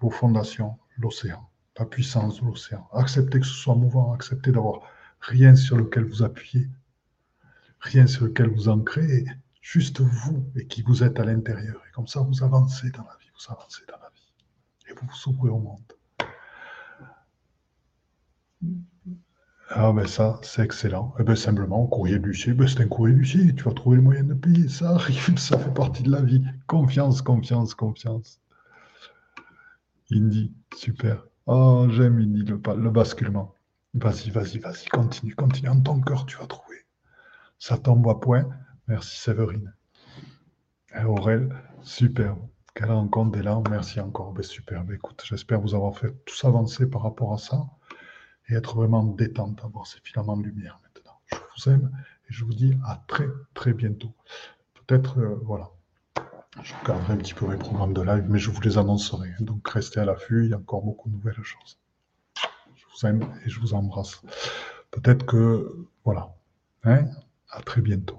vos 0.00 0.10
fondations, 0.10 0.78
l'océan, 0.98 1.48
la 1.78 1.86
puissance 1.86 2.40
de 2.40 2.46
l'océan. 2.46 2.88
Acceptez 2.92 3.40
que 3.40 3.46
ce 3.46 3.54
soit 3.54 3.74
mouvant, 3.74 4.12
acceptez 4.12 4.52
d'avoir 4.52 4.80
rien 5.20 5.54
sur 5.54 5.76
lequel 5.76 6.04
vous 6.04 6.22
appuyez, 6.22 6.68
rien 7.80 8.06
sur 8.06 8.24
lequel 8.24 8.48
vous 8.48 8.68
ancrez, 8.68 9.24
juste 9.60 10.00
vous 10.00 10.44
et 10.56 10.66
qui 10.66 10.82
vous 10.82 11.02
êtes 11.02 11.18
à 11.20 11.24
l'intérieur. 11.24 11.80
Et 11.88 11.92
comme 11.92 12.06
ça, 12.08 12.20
vous 12.20 12.42
avancez 12.42 12.90
dans 12.90 13.04
la 13.04 13.16
vie, 13.20 13.30
vous 13.34 13.52
avancez 13.52 13.82
dans 13.88 13.98
la 14.00 14.10
vie. 14.14 14.32
Et 14.88 14.94
vous 14.94 15.06
vous 15.06 15.32
ouvrez 15.32 15.50
au 15.50 15.58
monde. 15.58 15.92
Ah 19.74 19.90
ben 19.92 20.06
ça, 20.06 20.38
c'est 20.42 20.62
excellent. 20.62 21.14
Eh 21.18 21.22
ben 21.22 21.34
simplement, 21.34 21.86
courrier 21.86 22.18
du 22.18 22.54
ben 22.54 22.68
c'est 22.68 22.82
un 22.82 22.88
courrier 22.88 23.16
du 23.16 23.54
tu 23.54 23.64
vas 23.64 23.72
trouver 23.72 23.96
le 23.96 24.02
moyen 24.02 24.22
de 24.22 24.34
payer, 24.34 24.68
ça 24.68 24.90
arrive, 24.90 25.38
ça 25.38 25.58
fait 25.58 25.72
partie 25.72 26.02
de 26.02 26.10
la 26.10 26.20
vie. 26.20 26.44
Confiance, 26.66 27.22
confiance, 27.22 27.74
confiance. 27.74 28.38
Indy, 30.10 30.52
super. 30.76 31.24
Oh, 31.46 31.86
j'aime 31.90 32.18
Indy, 32.18 32.42
le, 32.44 32.60
le 32.76 32.90
basculement. 32.90 33.54
Vas-y, 33.94 34.28
vas-y, 34.30 34.58
vas-y, 34.58 34.88
continue, 34.88 35.34
continue. 35.34 35.70
En 35.70 35.80
ton 35.80 36.00
cœur, 36.02 36.26
tu 36.26 36.36
vas 36.36 36.46
trouver. 36.46 36.84
Ça 37.58 37.78
tombe 37.78 38.06
à 38.08 38.14
point. 38.14 38.46
Merci 38.88 39.18
Séverine. 39.20 39.72
Et 40.94 41.04
Aurel, 41.04 41.48
superbe. 41.82 42.46
Quelle 42.74 42.90
rencontre 42.90 43.38
là 43.38 43.62
Merci 43.70 44.00
encore. 44.00 44.32
Ben, 44.32 44.42
super. 44.42 44.84
Ben, 44.84 44.96
écoute, 44.96 45.22
j'espère 45.24 45.62
vous 45.62 45.74
avoir 45.74 45.96
fait 45.96 46.12
tous 46.26 46.44
avancer 46.44 46.86
par 46.90 47.02
rapport 47.02 47.32
à 47.32 47.38
ça 47.38 47.64
et 48.48 48.54
être 48.54 48.76
vraiment 48.76 49.04
détente, 49.04 49.64
avoir 49.64 49.86
ces 49.86 50.00
filaments 50.00 50.36
de 50.36 50.44
lumière 50.44 50.80
maintenant. 50.82 51.18
Je 51.30 51.36
vous 51.64 51.70
aime 51.70 51.90
et 52.28 52.32
je 52.32 52.44
vous 52.44 52.54
dis 52.54 52.74
à 52.86 53.02
très 53.06 53.26
très 53.54 53.72
bientôt. 53.72 54.12
Peut-être, 54.74 55.18
euh, 55.18 55.40
voilà, 55.44 55.70
je 56.62 56.74
regarderai 56.82 57.14
un 57.14 57.16
petit 57.16 57.34
peu 57.34 57.46
mes 57.46 57.56
programmes 57.56 57.94
de 57.94 58.02
live, 58.02 58.26
mais 58.28 58.38
je 58.38 58.50
vous 58.50 58.60
les 58.60 58.78
annoncerai. 58.78 59.30
Donc 59.40 59.66
restez 59.68 60.00
à 60.00 60.04
l'affût, 60.04 60.44
il 60.44 60.50
y 60.50 60.54
a 60.54 60.58
encore 60.58 60.82
beaucoup 60.82 61.08
de 61.08 61.14
nouvelles 61.14 61.42
choses. 61.42 61.78
Je 62.76 62.84
vous 62.92 63.06
aime 63.06 63.22
et 63.44 63.48
je 63.48 63.60
vous 63.60 63.74
embrasse. 63.74 64.22
Peut-être 64.90 65.24
que, 65.24 65.86
voilà, 66.04 66.34
hein, 66.84 67.06
à 67.50 67.62
très 67.62 67.80
bientôt. 67.80 68.18